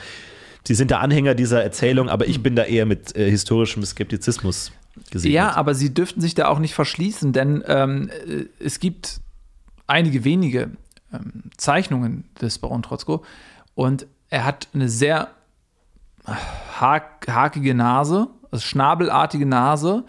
Sie 0.66 0.74
sind 0.74 0.90
der 0.90 1.00
Anhänger 1.00 1.34
dieser 1.34 1.62
Erzählung, 1.62 2.08
aber 2.08 2.26
ich 2.26 2.42
bin 2.42 2.54
da 2.56 2.64
eher 2.64 2.84
mit 2.84 3.16
äh, 3.16 3.30
historischem 3.30 3.82
Skeptizismus 3.84 4.72
gesegnet. 5.10 5.34
Ja, 5.34 5.52
aber 5.56 5.74
sie 5.74 5.94
dürften 5.94 6.20
sich 6.20 6.34
da 6.34 6.48
auch 6.48 6.58
nicht 6.58 6.74
verschließen, 6.74 7.32
denn 7.32 7.64
ähm, 7.66 8.10
äh, 8.28 8.44
es 8.62 8.78
gibt 8.80 9.20
einige 9.86 10.24
wenige 10.24 10.70
ähm, 11.12 11.44
Zeichnungen 11.56 12.24
des 12.40 12.58
Baron 12.58 12.82
Trotzko 12.82 13.24
und 13.74 14.06
er 14.28 14.44
hat 14.44 14.68
eine 14.74 14.88
sehr 14.88 15.28
hak 16.26 17.26
hakige 17.28 17.74
Nase, 17.74 18.28
also 18.50 18.62
schnabelartige 18.64 19.46
Nase. 19.46 20.04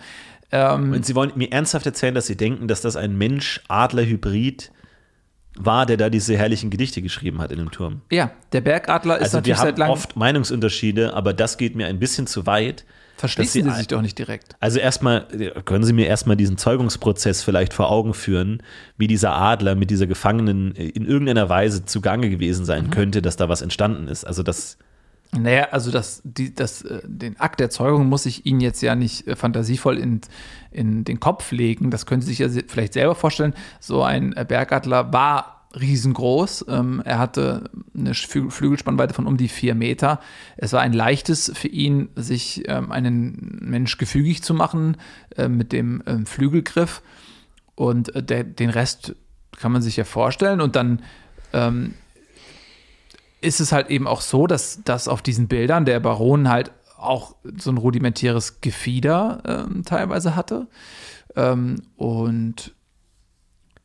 Ähm, 0.51 0.91
Und 0.91 1.05
Sie 1.05 1.15
wollen 1.15 1.31
mir 1.35 1.51
ernsthaft 1.51 1.85
erzählen, 1.85 2.13
dass 2.13 2.27
Sie 2.27 2.35
denken, 2.35 2.67
dass 2.67 2.81
das 2.81 2.95
ein 2.95 3.17
Mensch-Adler-Hybrid 3.17 4.71
war, 5.57 5.85
der 5.85 5.97
da 5.97 6.09
diese 6.09 6.37
herrlichen 6.37 6.69
Gedichte 6.69 7.01
geschrieben 7.01 7.39
hat 7.41 7.51
in 7.51 7.57
dem 7.59 7.71
Turm. 7.71 8.01
ja, 8.11 8.31
der 8.51 8.61
Bergadler 8.61 9.17
ist 9.17 9.23
Also 9.23 9.33
wir 9.33 9.37
natürlich 9.39 9.57
seit 9.57 9.67
haben 9.73 9.79
langem. 9.79 9.93
oft 9.93 10.15
Meinungsunterschiede, 10.15 11.13
aber 11.13 11.33
das 11.33 11.57
geht 11.57 11.75
mir 11.75 11.87
ein 11.87 11.99
bisschen 11.99 12.27
zu 12.27 12.45
weit. 12.45 12.85
Verschließen 13.22 13.63
dass 13.65 13.76
Sie 13.76 13.80
sich 13.80 13.88
doch 13.88 14.01
nicht 14.01 14.17
direkt. 14.17 14.55
Also 14.59 14.80
erstmal, 14.80 15.28
können 15.65 15.84
Sie 15.84 15.93
mir 15.93 16.07
erstmal 16.07 16.36
diesen 16.36 16.57
Zeugungsprozess 16.57 17.43
vielleicht 17.43 17.74
vor 17.74 17.89
Augen 17.89 18.13
führen, 18.13 18.61
wie 18.97 19.07
dieser 19.07 19.34
Adler 19.34 19.76
mit 19.76 19.89
dieser 19.91 20.07
Gefangenen 20.07 20.74
in 20.74 21.05
irgendeiner 21.05 21.47
Weise 21.47 21.86
zugange 21.86 22.30
gewesen 22.30 22.65
sein 22.65 22.88
Mhm. 22.88 22.91
könnte, 22.91 23.22
dass 23.22 23.38
da 23.38 23.47
was 23.47 23.61
entstanden 23.61 24.07
ist. 24.07 24.26
Also 24.26 24.43
das, 24.43 24.78
Naja, 25.34 25.69
also 25.72 25.91
das, 25.91 26.22
die, 26.26 26.53
das, 26.53 26.82
äh, 26.82 26.99
den 27.05 27.39
Akt 27.39 27.61
der 27.61 27.69
Zeugung 27.69 28.07
muss 28.07 28.26
ich 28.26 28.45
Ihnen 28.45 28.59
jetzt 28.59 28.82
ja 28.82 28.95
nicht 28.95 29.28
äh, 29.28 29.36
fantasievoll 29.38 29.97
in, 29.97 30.19
in 30.72 31.05
den 31.05 31.22
Kopf 31.22 31.51
legen. 31.53 31.89
Das 31.89 32.05
können 32.05 32.22
Sie 32.22 32.34
sich 32.34 32.39
ja 32.39 32.49
vielleicht 32.67 32.93
selber 32.93 33.15
vorstellen. 33.15 33.53
So 33.80 34.03
ein 34.03 34.34
äh, 34.36 34.43
Bergadler 34.45 35.13
war 35.13 35.61
riesengroß. 35.80 36.65
Ähm, 36.67 37.01
er 37.05 37.19
hatte 37.19 37.69
eine 37.95 38.13
Flü- 38.13 38.51
Flügelspannweite 38.51 39.13
von 39.13 39.28
um 39.28 39.38
die 39.38 39.47
vier 39.47 39.76
Meter. 39.76 40.19
Es 40.57 40.74
war 40.74 40.82
ein 40.82 40.93
leichtes 40.93 41.51
für 41.55 41.67
ihn, 41.67 42.09
sich 42.15 42.63
ähm, 42.67 42.91
einen 42.91 43.59
Mensch 43.61 43.97
gefügig 43.97 44.43
zu 44.43 44.53
machen 44.53 44.97
äh, 45.38 45.47
mit 45.47 45.72
dem 45.72 46.03
ähm, 46.05 46.26
Flügelgriff. 46.26 47.01
Und 47.76 48.15
äh, 48.15 48.24
der, 48.24 48.43
den 48.43 48.69
Rest 48.69 49.15
kann 49.57 49.72
man 49.72 49.82
sich 49.82 49.97
ja 49.97 50.03
vorstellen. 50.03 50.61
Und 50.61 50.76
dann 50.76 51.01
ähm, 51.53 51.93
ist 53.41 53.59
es 53.59 53.72
halt 53.72 53.89
eben 53.89 54.07
auch 54.07 54.22
so, 54.22 54.47
dass, 54.47 54.82
dass 54.84 55.07
auf 55.07 55.22
diesen 55.22 55.47
Bildern 55.47 55.86
der 55.86 55.99
Baron 55.99 56.49
halt 56.49 56.72
auch 56.97 57.36
so 57.57 57.72
ein 57.72 57.78
rudimentäres 57.78 58.61
Gefieder 58.61 59.41
ähm, 59.45 59.84
teilweise 59.84 60.36
hatte. 60.36 60.67
Ähm, 61.36 61.82
und 61.95 62.76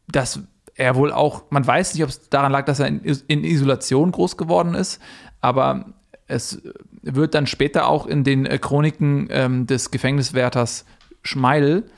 das 0.09 0.41
er 0.77 0.95
wohl 0.95 1.13
auch, 1.13 1.45
man 1.51 1.67
weiß 1.67 1.95
nicht, 1.95 2.03
ob 2.03 2.11
es 2.11 2.29
daran 2.29 2.53
lag, 2.53 2.65
dass 2.67 2.81
er 2.81 2.87
in, 2.89 3.01
in 3.01 3.45
Isolation 3.45 4.13
groß 4.13 4.37
geworden 4.37 4.75
ist, 4.75 5.01
aber 5.41 5.87
es 6.29 6.61
wird 7.03 7.35
dann 7.35 7.47
später 7.47 7.87
auch 7.89 8.07
in 8.07 8.25
den 8.25 8.47
äh, 8.47 8.59
Chroniken 8.59 9.29
ähm, 9.31 9.67
des 9.67 9.91
Gefängniswärters 9.91 10.85
Schmeidel 11.23 11.89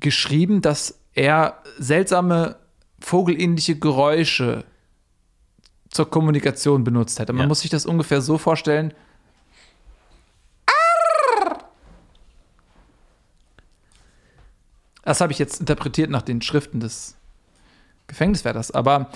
geschrieben, 0.00 0.60
dass 0.60 0.98
er 1.14 1.58
seltsame 1.78 2.56
vogelähnliche 3.00 3.78
Geräusche 3.78 4.64
zur 5.90 6.10
Kommunikation 6.10 6.84
benutzt 6.84 7.18
hätte. 7.20 7.32
Man 7.32 7.42
Ja. 7.42 7.48
muss 7.48 7.60
sich 7.60 7.70
das 7.70 7.86
ungefähr 7.86 8.20
so 8.22 8.38
vorstellen. 8.38 8.92
Das 15.04 15.20
habe 15.20 15.32
ich 15.32 15.38
jetzt 15.38 15.60
interpretiert 15.60 16.10
nach 16.10 16.22
den 16.22 16.42
Schriften 16.42 16.80
des 16.80 17.16
Gefängniswärters, 18.06 18.70
aber 18.70 19.08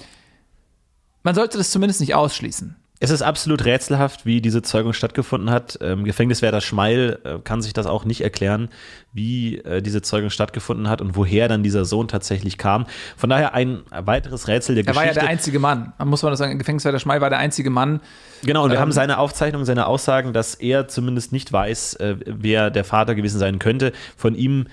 man 1.23 1.35
sollte 1.35 1.59
das 1.59 1.71
zumindest 1.71 2.01
nicht 2.01 2.15
ausschließen. 2.15 2.77
Es 2.99 3.11
ist 3.11 3.21
absolut 3.21 3.67
rätselhaft, 3.67 4.25
wie 4.25 4.41
diese 4.41 4.63
Zeugung 4.63 4.95
stattgefunden 4.95 5.51
hat. 5.51 5.79
Ähm, 5.83 6.05
Gefängniswärter 6.05 6.63
Schmeil 6.63 7.19
äh, 7.25 7.39
kann 7.45 7.61
sich 7.61 7.75
das 7.75 7.85
auch 7.85 8.07
nicht 8.07 8.23
erklären, 8.23 8.71
wie 9.13 9.59
äh, 9.59 9.83
diese 9.83 10.01
Zeugung 10.01 10.31
stattgefunden 10.31 10.89
hat 10.89 11.03
und 11.03 11.15
woher 11.15 11.47
dann 11.49 11.63
dieser 11.63 11.85
Sohn 11.85 12.09
tatsächlich 12.09 12.57
kam. 12.57 12.87
Von 13.19 13.29
daher 13.29 13.53
ein 13.53 13.83
weiteres 13.91 14.49
Rätsel 14.49 14.77
der 14.77 14.87
Er 14.87 14.95
war 14.95 15.03
ja 15.03 15.09
Geschichte. 15.09 15.21
der 15.21 15.29
einzige 15.29 15.59
Mann. 15.59 15.93
Man 15.99 16.09
muss 16.09 16.23
man 16.23 16.33
das 16.33 16.39
sagen, 16.39 16.59
Gefängniswärter 16.59 16.99
Schmei 16.99 17.21
war 17.21 17.29
der 17.29 17.39
einzige 17.39 17.69
Mann. 17.69 18.01
Genau, 18.43 18.65
und 18.65 18.71
wir 18.71 18.77
Ähm, 18.77 18.81
haben 18.81 18.93
seine 18.93 19.19
Aufzeichnung, 19.19 19.67
seine 19.67 19.87
Aussagen, 19.89 20.33
dass 20.33 20.55
er 20.55 20.89
zumindest 20.89 21.33
nicht 21.33 21.53
weiß, 21.53 21.95
äh, 21.97 22.17
wer 22.25 22.71
der 22.71 22.85
Vater 22.85 23.15
gewesen 23.15 23.39
sein 23.39 23.59
könnte. 23.59 23.93
Von 24.17 24.35
ihm 24.35 24.69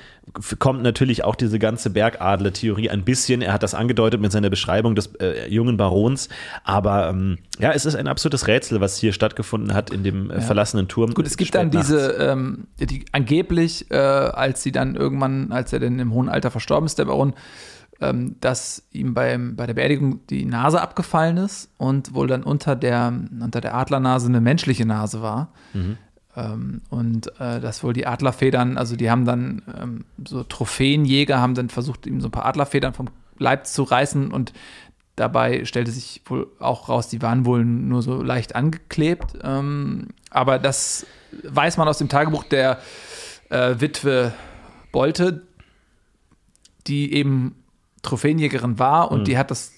kommt 0.60 0.82
natürlich 0.84 1.24
auch 1.24 1.36
diese 1.36 1.60
ganze 1.60 1.90
Bergadler-Theorie 1.90 2.90
ein 2.90 3.04
bisschen. 3.04 3.42
Er 3.42 3.54
hat 3.54 3.62
das 3.62 3.74
angedeutet 3.76 4.22
mit 4.22 4.32
seiner 4.32 4.50
Beschreibung 4.50 4.96
des 4.96 5.08
äh, 5.20 5.48
jungen 5.50 5.78
Barons. 5.78 6.30
Aber 6.64 7.10
ähm, 7.10 7.40
ja, 7.60 7.72
es 7.72 7.86
ist 7.86 7.96
ein 7.96 8.08
absolutes 8.08 8.48
Rätsel, 8.48 8.82
was 8.82 8.98
hier 8.98 9.14
stattgefunden 9.14 9.74
hat 9.74 9.90
in 9.90 10.04
dem 10.04 10.32
äh, 10.32 10.42
verlassenen 10.42 10.88
Turm. 10.88 11.14
Gut, 11.14 11.28
es 11.28 11.38
gibt 11.38 11.54
dann 11.56 11.72
diese, 11.72 12.14
ähm, 12.14 12.68
die 12.80 13.06
angeblich, 13.12 13.92
äh, 13.92 13.96
als 13.96 14.64
sie 14.64 14.72
dann 14.72 14.96
irgendwann, 14.96 15.52
als 15.52 15.74
er 15.74 15.80
dann 15.80 16.00
im 16.00 16.14
hohen 16.14 16.30
Alter 16.30 16.52
verstorben 16.52 16.86
ist, 16.86 16.98
der 16.98 17.06
Baron, 17.06 17.34
ähm, 18.02 18.38
dass 18.40 18.84
ihm 18.92 19.14
beim, 19.14 19.56
bei 19.56 19.68
der 19.68 19.74
Beerdigung 19.74 20.26
die 20.28 20.46
Nase 20.46 20.82
abgefallen 20.82 21.38
ist 21.38 21.70
und 21.78 22.14
wohl 22.14 22.28
dann 22.28 22.44
unter 22.44 22.76
der, 22.76 23.14
unter 23.42 23.62
der 23.62 23.76
Adlernase 23.76 24.28
eine 24.28 24.42
menschliche 24.42 24.86
Nase 24.86 25.22
war. 25.22 25.54
Ähm, 25.76 25.98
und 26.90 27.28
äh, 27.40 27.60
dass 27.60 27.84
wohl 27.84 27.94
die 27.94 28.08
Adlerfedern, 28.08 28.78
also 28.78 28.96
die 28.96 29.12
haben 29.12 29.26
dann 29.26 29.62
ähm, 29.80 30.06
so 30.26 30.44
Trophäenjäger 30.44 31.40
haben 31.40 31.54
dann 31.54 31.70
versucht, 31.70 32.08
ihm 32.08 32.22
so 32.22 32.28
ein 32.28 32.32
paar 32.32 32.46
Adlerfedern 32.46 32.94
vom 32.94 33.10
Leib 33.38 33.68
zu 33.68 33.84
reißen 33.84 34.32
und 34.32 34.54
dabei 35.16 35.66
stellte 35.66 35.92
sich 35.92 36.22
wohl 36.26 36.48
auch 36.60 36.90
raus, 36.90 37.08
die 37.08 37.22
waren 37.22 37.46
wohl 37.46 37.64
nur 37.64 38.02
so 38.02 38.24
leicht 38.24 38.56
angeklebt. 38.56 39.38
Ähm, 39.44 40.08
aber 40.32 40.58
das 40.58 41.06
weiß 41.44 41.78
man 41.78 41.88
aus 41.88 42.00
dem 42.00 42.10
Tagebuch 42.10 42.44
der 42.46 42.80
äh, 43.50 43.76
Witwe 43.78 44.34
Bolte, 44.92 45.44
die 46.88 47.14
eben 47.14 47.56
Trophäenjägerin 48.02 48.80
war 48.80 49.12
und 49.12 49.28
die 49.28 49.38
hat 49.38 49.52
das 49.52 49.72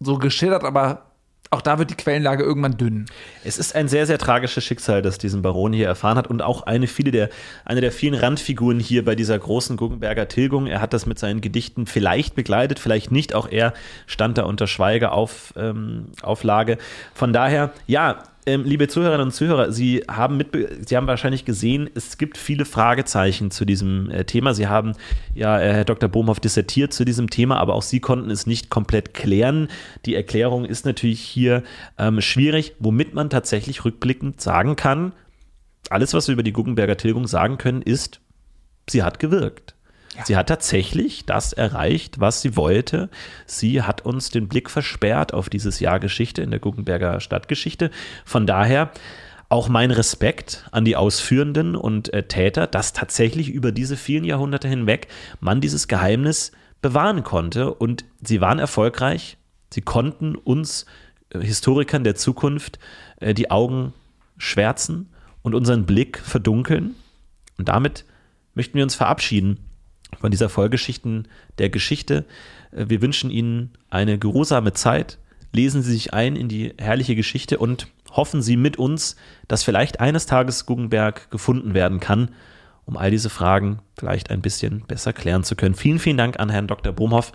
so 0.00 0.18
geschildert, 0.18 0.64
aber 0.64 1.06
auch 1.50 1.60
da 1.60 1.78
wird 1.78 1.90
die 1.90 1.94
Quellenlage 1.94 2.42
irgendwann 2.42 2.76
dünn. 2.76 3.06
Es 3.44 3.58
ist 3.58 3.74
ein 3.74 3.86
sehr, 3.86 4.06
sehr 4.06 4.18
tragisches 4.18 4.64
Schicksal, 4.64 5.02
das 5.02 5.18
diesen 5.18 5.42
Baron 5.42 5.72
hier 5.72 5.86
erfahren 5.86 6.18
hat 6.18 6.26
und 6.26 6.42
auch 6.42 6.62
eine, 6.62 6.86
viele 6.86 7.10
der, 7.12 7.30
eine 7.64 7.80
der 7.80 7.92
vielen 7.92 8.14
Randfiguren 8.14 8.80
hier 8.80 9.04
bei 9.04 9.14
dieser 9.14 9.38
großen 9.38 9.76
Guggenberger 9.76 10.26
Tilgung. 10.26 10.66
Er 10.66 10.80
hat 10.80 10.92
das 10.92 11.06
mit 11.06 11.18
seinen 11.18 11.40
Gedichten 11.40 11.86
vielleicht 11.86 12.34
begleitet, 12.34 12.78
vielleicht 12.80 13.12
nicht. 13.12 13.34
Auch 13.34 13.48
er 13.48 13.72
stand 14.06 14.38
da 14.38 14.44
unter 14.44 14.66
Schweigeauflage. 14.66 15.54
Ähm, 15.56 16.06
Auflage. 16.22 16.78
Von 17.14 17.32
daher, 17.32 17.72
ja, 17.86 18.22
ähm, 18.46 18.64
liebe 18.64 18.88
Zuhörerinnen 18.88 19.26
und 19.26 19.32
Zuhörer, 19.32 19.72
Sie 19.72 20.02
haben, 20.08 20.42
Sie 20.86 20.96
haben 20.96 21.06
wahrscheinlich 21.06 21.44
gesehen, 21.44 21.88
es 21.94 22.18
gibt 22.18 22.36
viele 22.36 22.64
Fragezeichen 22.64 23.50
zu 23.50 23.64
diesem 23.64 24.10
äh, 24.10 24.24
Thema. 24.24 24.54
Sie 24.54 24.68
haben 24.68 24.92
ja, 25.34 25.58
äh, 25.60 25.72
Herr 25.72 25.84
Dr. 25.84 26.08
Bohmhoff 26.08 26.40
dissertiert 26.40 26.92
zu 26.92 27.04
diesem 27.04 27.30
Thema, 27.30 27.58
aber 27.58 27.74
auch 27.74 27.82
Sie 27.82 28.00
konnten 28.00 28.30
es 28.30 28.46
nicht 28.46 28.70
komplett 28.70 29.14
klären. 29.14 29.68
Die 30.04 30.14
Erklärung 30.14 30.64
ist 30.64 30.84
natürlich 30.84 31.20
hier 31.20 31.62
ähm, 31.98 32.20
schwierig, 32.20 32.74
womit 32.78 33.14
man 33.14 33.30
tatsächlich 33.30 33.84
rückblickend 33.84 34.40
sagen 34.40 34.76
kann, 34.76 35.12
alles, 35.90 36.14
was 36.14 36.28
wir 36.28 36.32
über 36.32 36.42
die 36.42 36.52
Guggenberger 36.52 36.96
Tilgung 36.96 37.26
sagen 37.26 37.58
können, 37.58 37.82
ist, 37.82 38.20
sie 38.88 39.02
hat 39.02 39.18
gewirkt. 39.18 39.73
Sie 40.22 40.36
hat 40.36 40.48
tatsächlich 40.48 41.26
das 41.26 41.52
erreicht, 41.52 42.20
was 42.20 42.40
sie 42.40 42.56
wollte. 42.56 43.08
Sie 43.46 43.82
hat 43.82 44.02
uns 44.02 44.30
den 44.30 44.48
Blick 44.48 44.70
versperrt 44.70 45.34
auf 45.34 45.48
dieses 45.48 45.80
Jahr 45.80 45.98
Geschichte 45.98 46.42
in 46.42 46.50
der 46.50 46.60
Guggenberger 46.60 47.20
Stadtgeschichte. 47.20 47.90
Von 48.24 48.46
daher 48.46 48.90
auch 49.48 49.68
mein 49.68 49.90
Respekt 49.90 50.66
an 50.72 50.84
die 50.84 50.96
Ausführenden 50.96 51.76
und 51.76 52.12
äh, 52.12 52.22
Täter, 52.22 52.66
dass 52.66 52.92
tatsächlich 52.92 53.50
über 53.50 53.72
diese 53.72 53.96
vielen 53.96 54.24
Jahrhunderte 54.24 54.68
hinweg 54.68 55.08
man 55.40 55.60
dieses 55.60 55.88
Geheimnis 55.88 56.52
bewahren 56.80 57.22
konnte. 57.24 57.74
Und 57.74 58.04
sie 58.22 58.40
waren 58.40 58.58
erfolgreich. 58.58 59.36
Sie 59.72 59.82
konnten 59.82 60.36
uns 60.36 60.86
äh, 61.30 61.40
Historikern 61.40 62.04
der 62.04 62.14
Zukunft 62.14 62.78
äh, 63.20 63.34
die 63.34 63.50
Augen 63.50 63.92
schwärzen 64.38 65.10
und 65.42 65.54
unseren 65.54 65.86
Blick 65.86 66.18
verdunkeln. 66.18 66.94
Und 67.58 67.68
damit 67.68 68.04
möchten 68.54 68.76
wir 68.76 68.84
uns 68.84 68.94
verabschieden 68.94 69.58
von 70.20 70.30
dieser 70.30 70.48
Vollgeschichten 70.48 71.28
der 71.58 71.70
Geschichte. 71.70 72.24
Äh, 72.72 72.86
Wir 72.88 73.02
wünschen 73.02 73.30
Ihnen 73.30 73.70
eine 73.90 74.18
geruhsame 74.18 74.72
Zeit. 74.72 75.18
Lesen 75.52 75.82
Sie 75.82 75.92
sich 75.92 76.12
ein 76.12 76.36
in 76.36 76.48
die 76.48 76.74
herrliche 76.78 77.14
Geschichte 77.14 77.58
und 77.58 77.86
hoffen 78.10 78.42
Sie 78.42 78.56
mit 78.56 78.76
uns, 78.78 79.16
dass 79.48 79.62
vielleicht 79.62 80.00
eines 80.00 80.26
Tages 80.26 80.66
Guggenberg 80.66 81.30
gefunden 81.30 81.74
werden 81.74 82.00
kann, 82.00 82.30
um 82.86 82.96
all 82.96 83.10
diese 83.10 83.30
Fragen 83.30 83.80
vielleicht 83.98 84.30
ein 84.30 84.42
bisschen 84.42 84.84
besser 84.86 85.12
klären 85.12 85.44
zu 85.44 85.56
können. 85.56 85.74
Vielen, 85.74 85.98
vielen 85.98 86.16
Dank 86.16 86.38
an 86.38 86.50
Herrn 86.50 86.66
Dr. 86.66 86.92
Brumhoff 86.92 87.32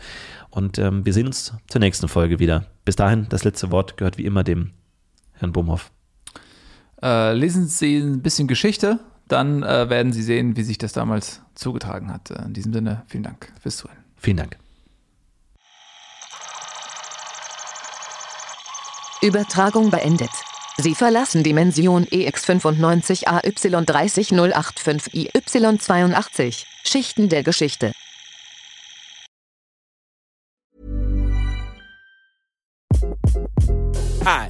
und 0.49 0.77
ähm, 0.77 1.05
wir 1.05 1.13
sehen 1.13 1.27
uns 1.27 1.53
zur 1.67 1.79
nächsten 1.79 2.07
Folge 2.07 2.39
wieder. 2.39 2.65
Bis 2.85 2.95
dahin, 2.95 3.27
das 3.29 3.43
letzte 3.43 3.71
Wort 3.71 3.97
gehört 3.97 4.17
wie 4.17 4.25
immer 4.25 4.43
dem 4.43 4.71
Herrn 5.33 5.51
Brumhoff. 5.51 5.91
Äh, 7.01 7.33
lesen 7.33 7.67
Sie 7.67 7.97
ein 7.97 8.21
bisschen 8.21 8.47
Geschichte, 8.47 8.99
dann 9.29 9.63
äh, 9.63 9.89
werden 9.89 10.11
Sie 10.11 10.23
sehen, 10.23 10.57
wie 10.57 10.63
sich 10.63 10.77
das 10.77 10.91
damals 10.91 11.41
zugetragen 11.55 12.11
hat. 12.11 12.31
Äh, 12.31 12.43
In 12.45 12.53
diesem 12.53 12.73
Sinne, 12.73 13.03
vielen 13.07 13.23
Dank 13.23 13.53
fürs 13.61 13.77
Zuhören. 13.77 13.97
Vielen 14.17 14.37
Dank. 14.37 14.57
Übertragung 19.21 19.89
beendet. 19.91 20.31
Sie 20.77 20.95
verlassen 20.95 21.43
Dimension 21.43 22.07
E 22.09 22.29
EX95 22.29 23.27
AY30085 23.27 25.11
IY82. 25.13 26.63
Schichten 26.85 27.27
der 27.27 27.43
Geschichte. 27.43 27.91
Hi, 34.25 34.49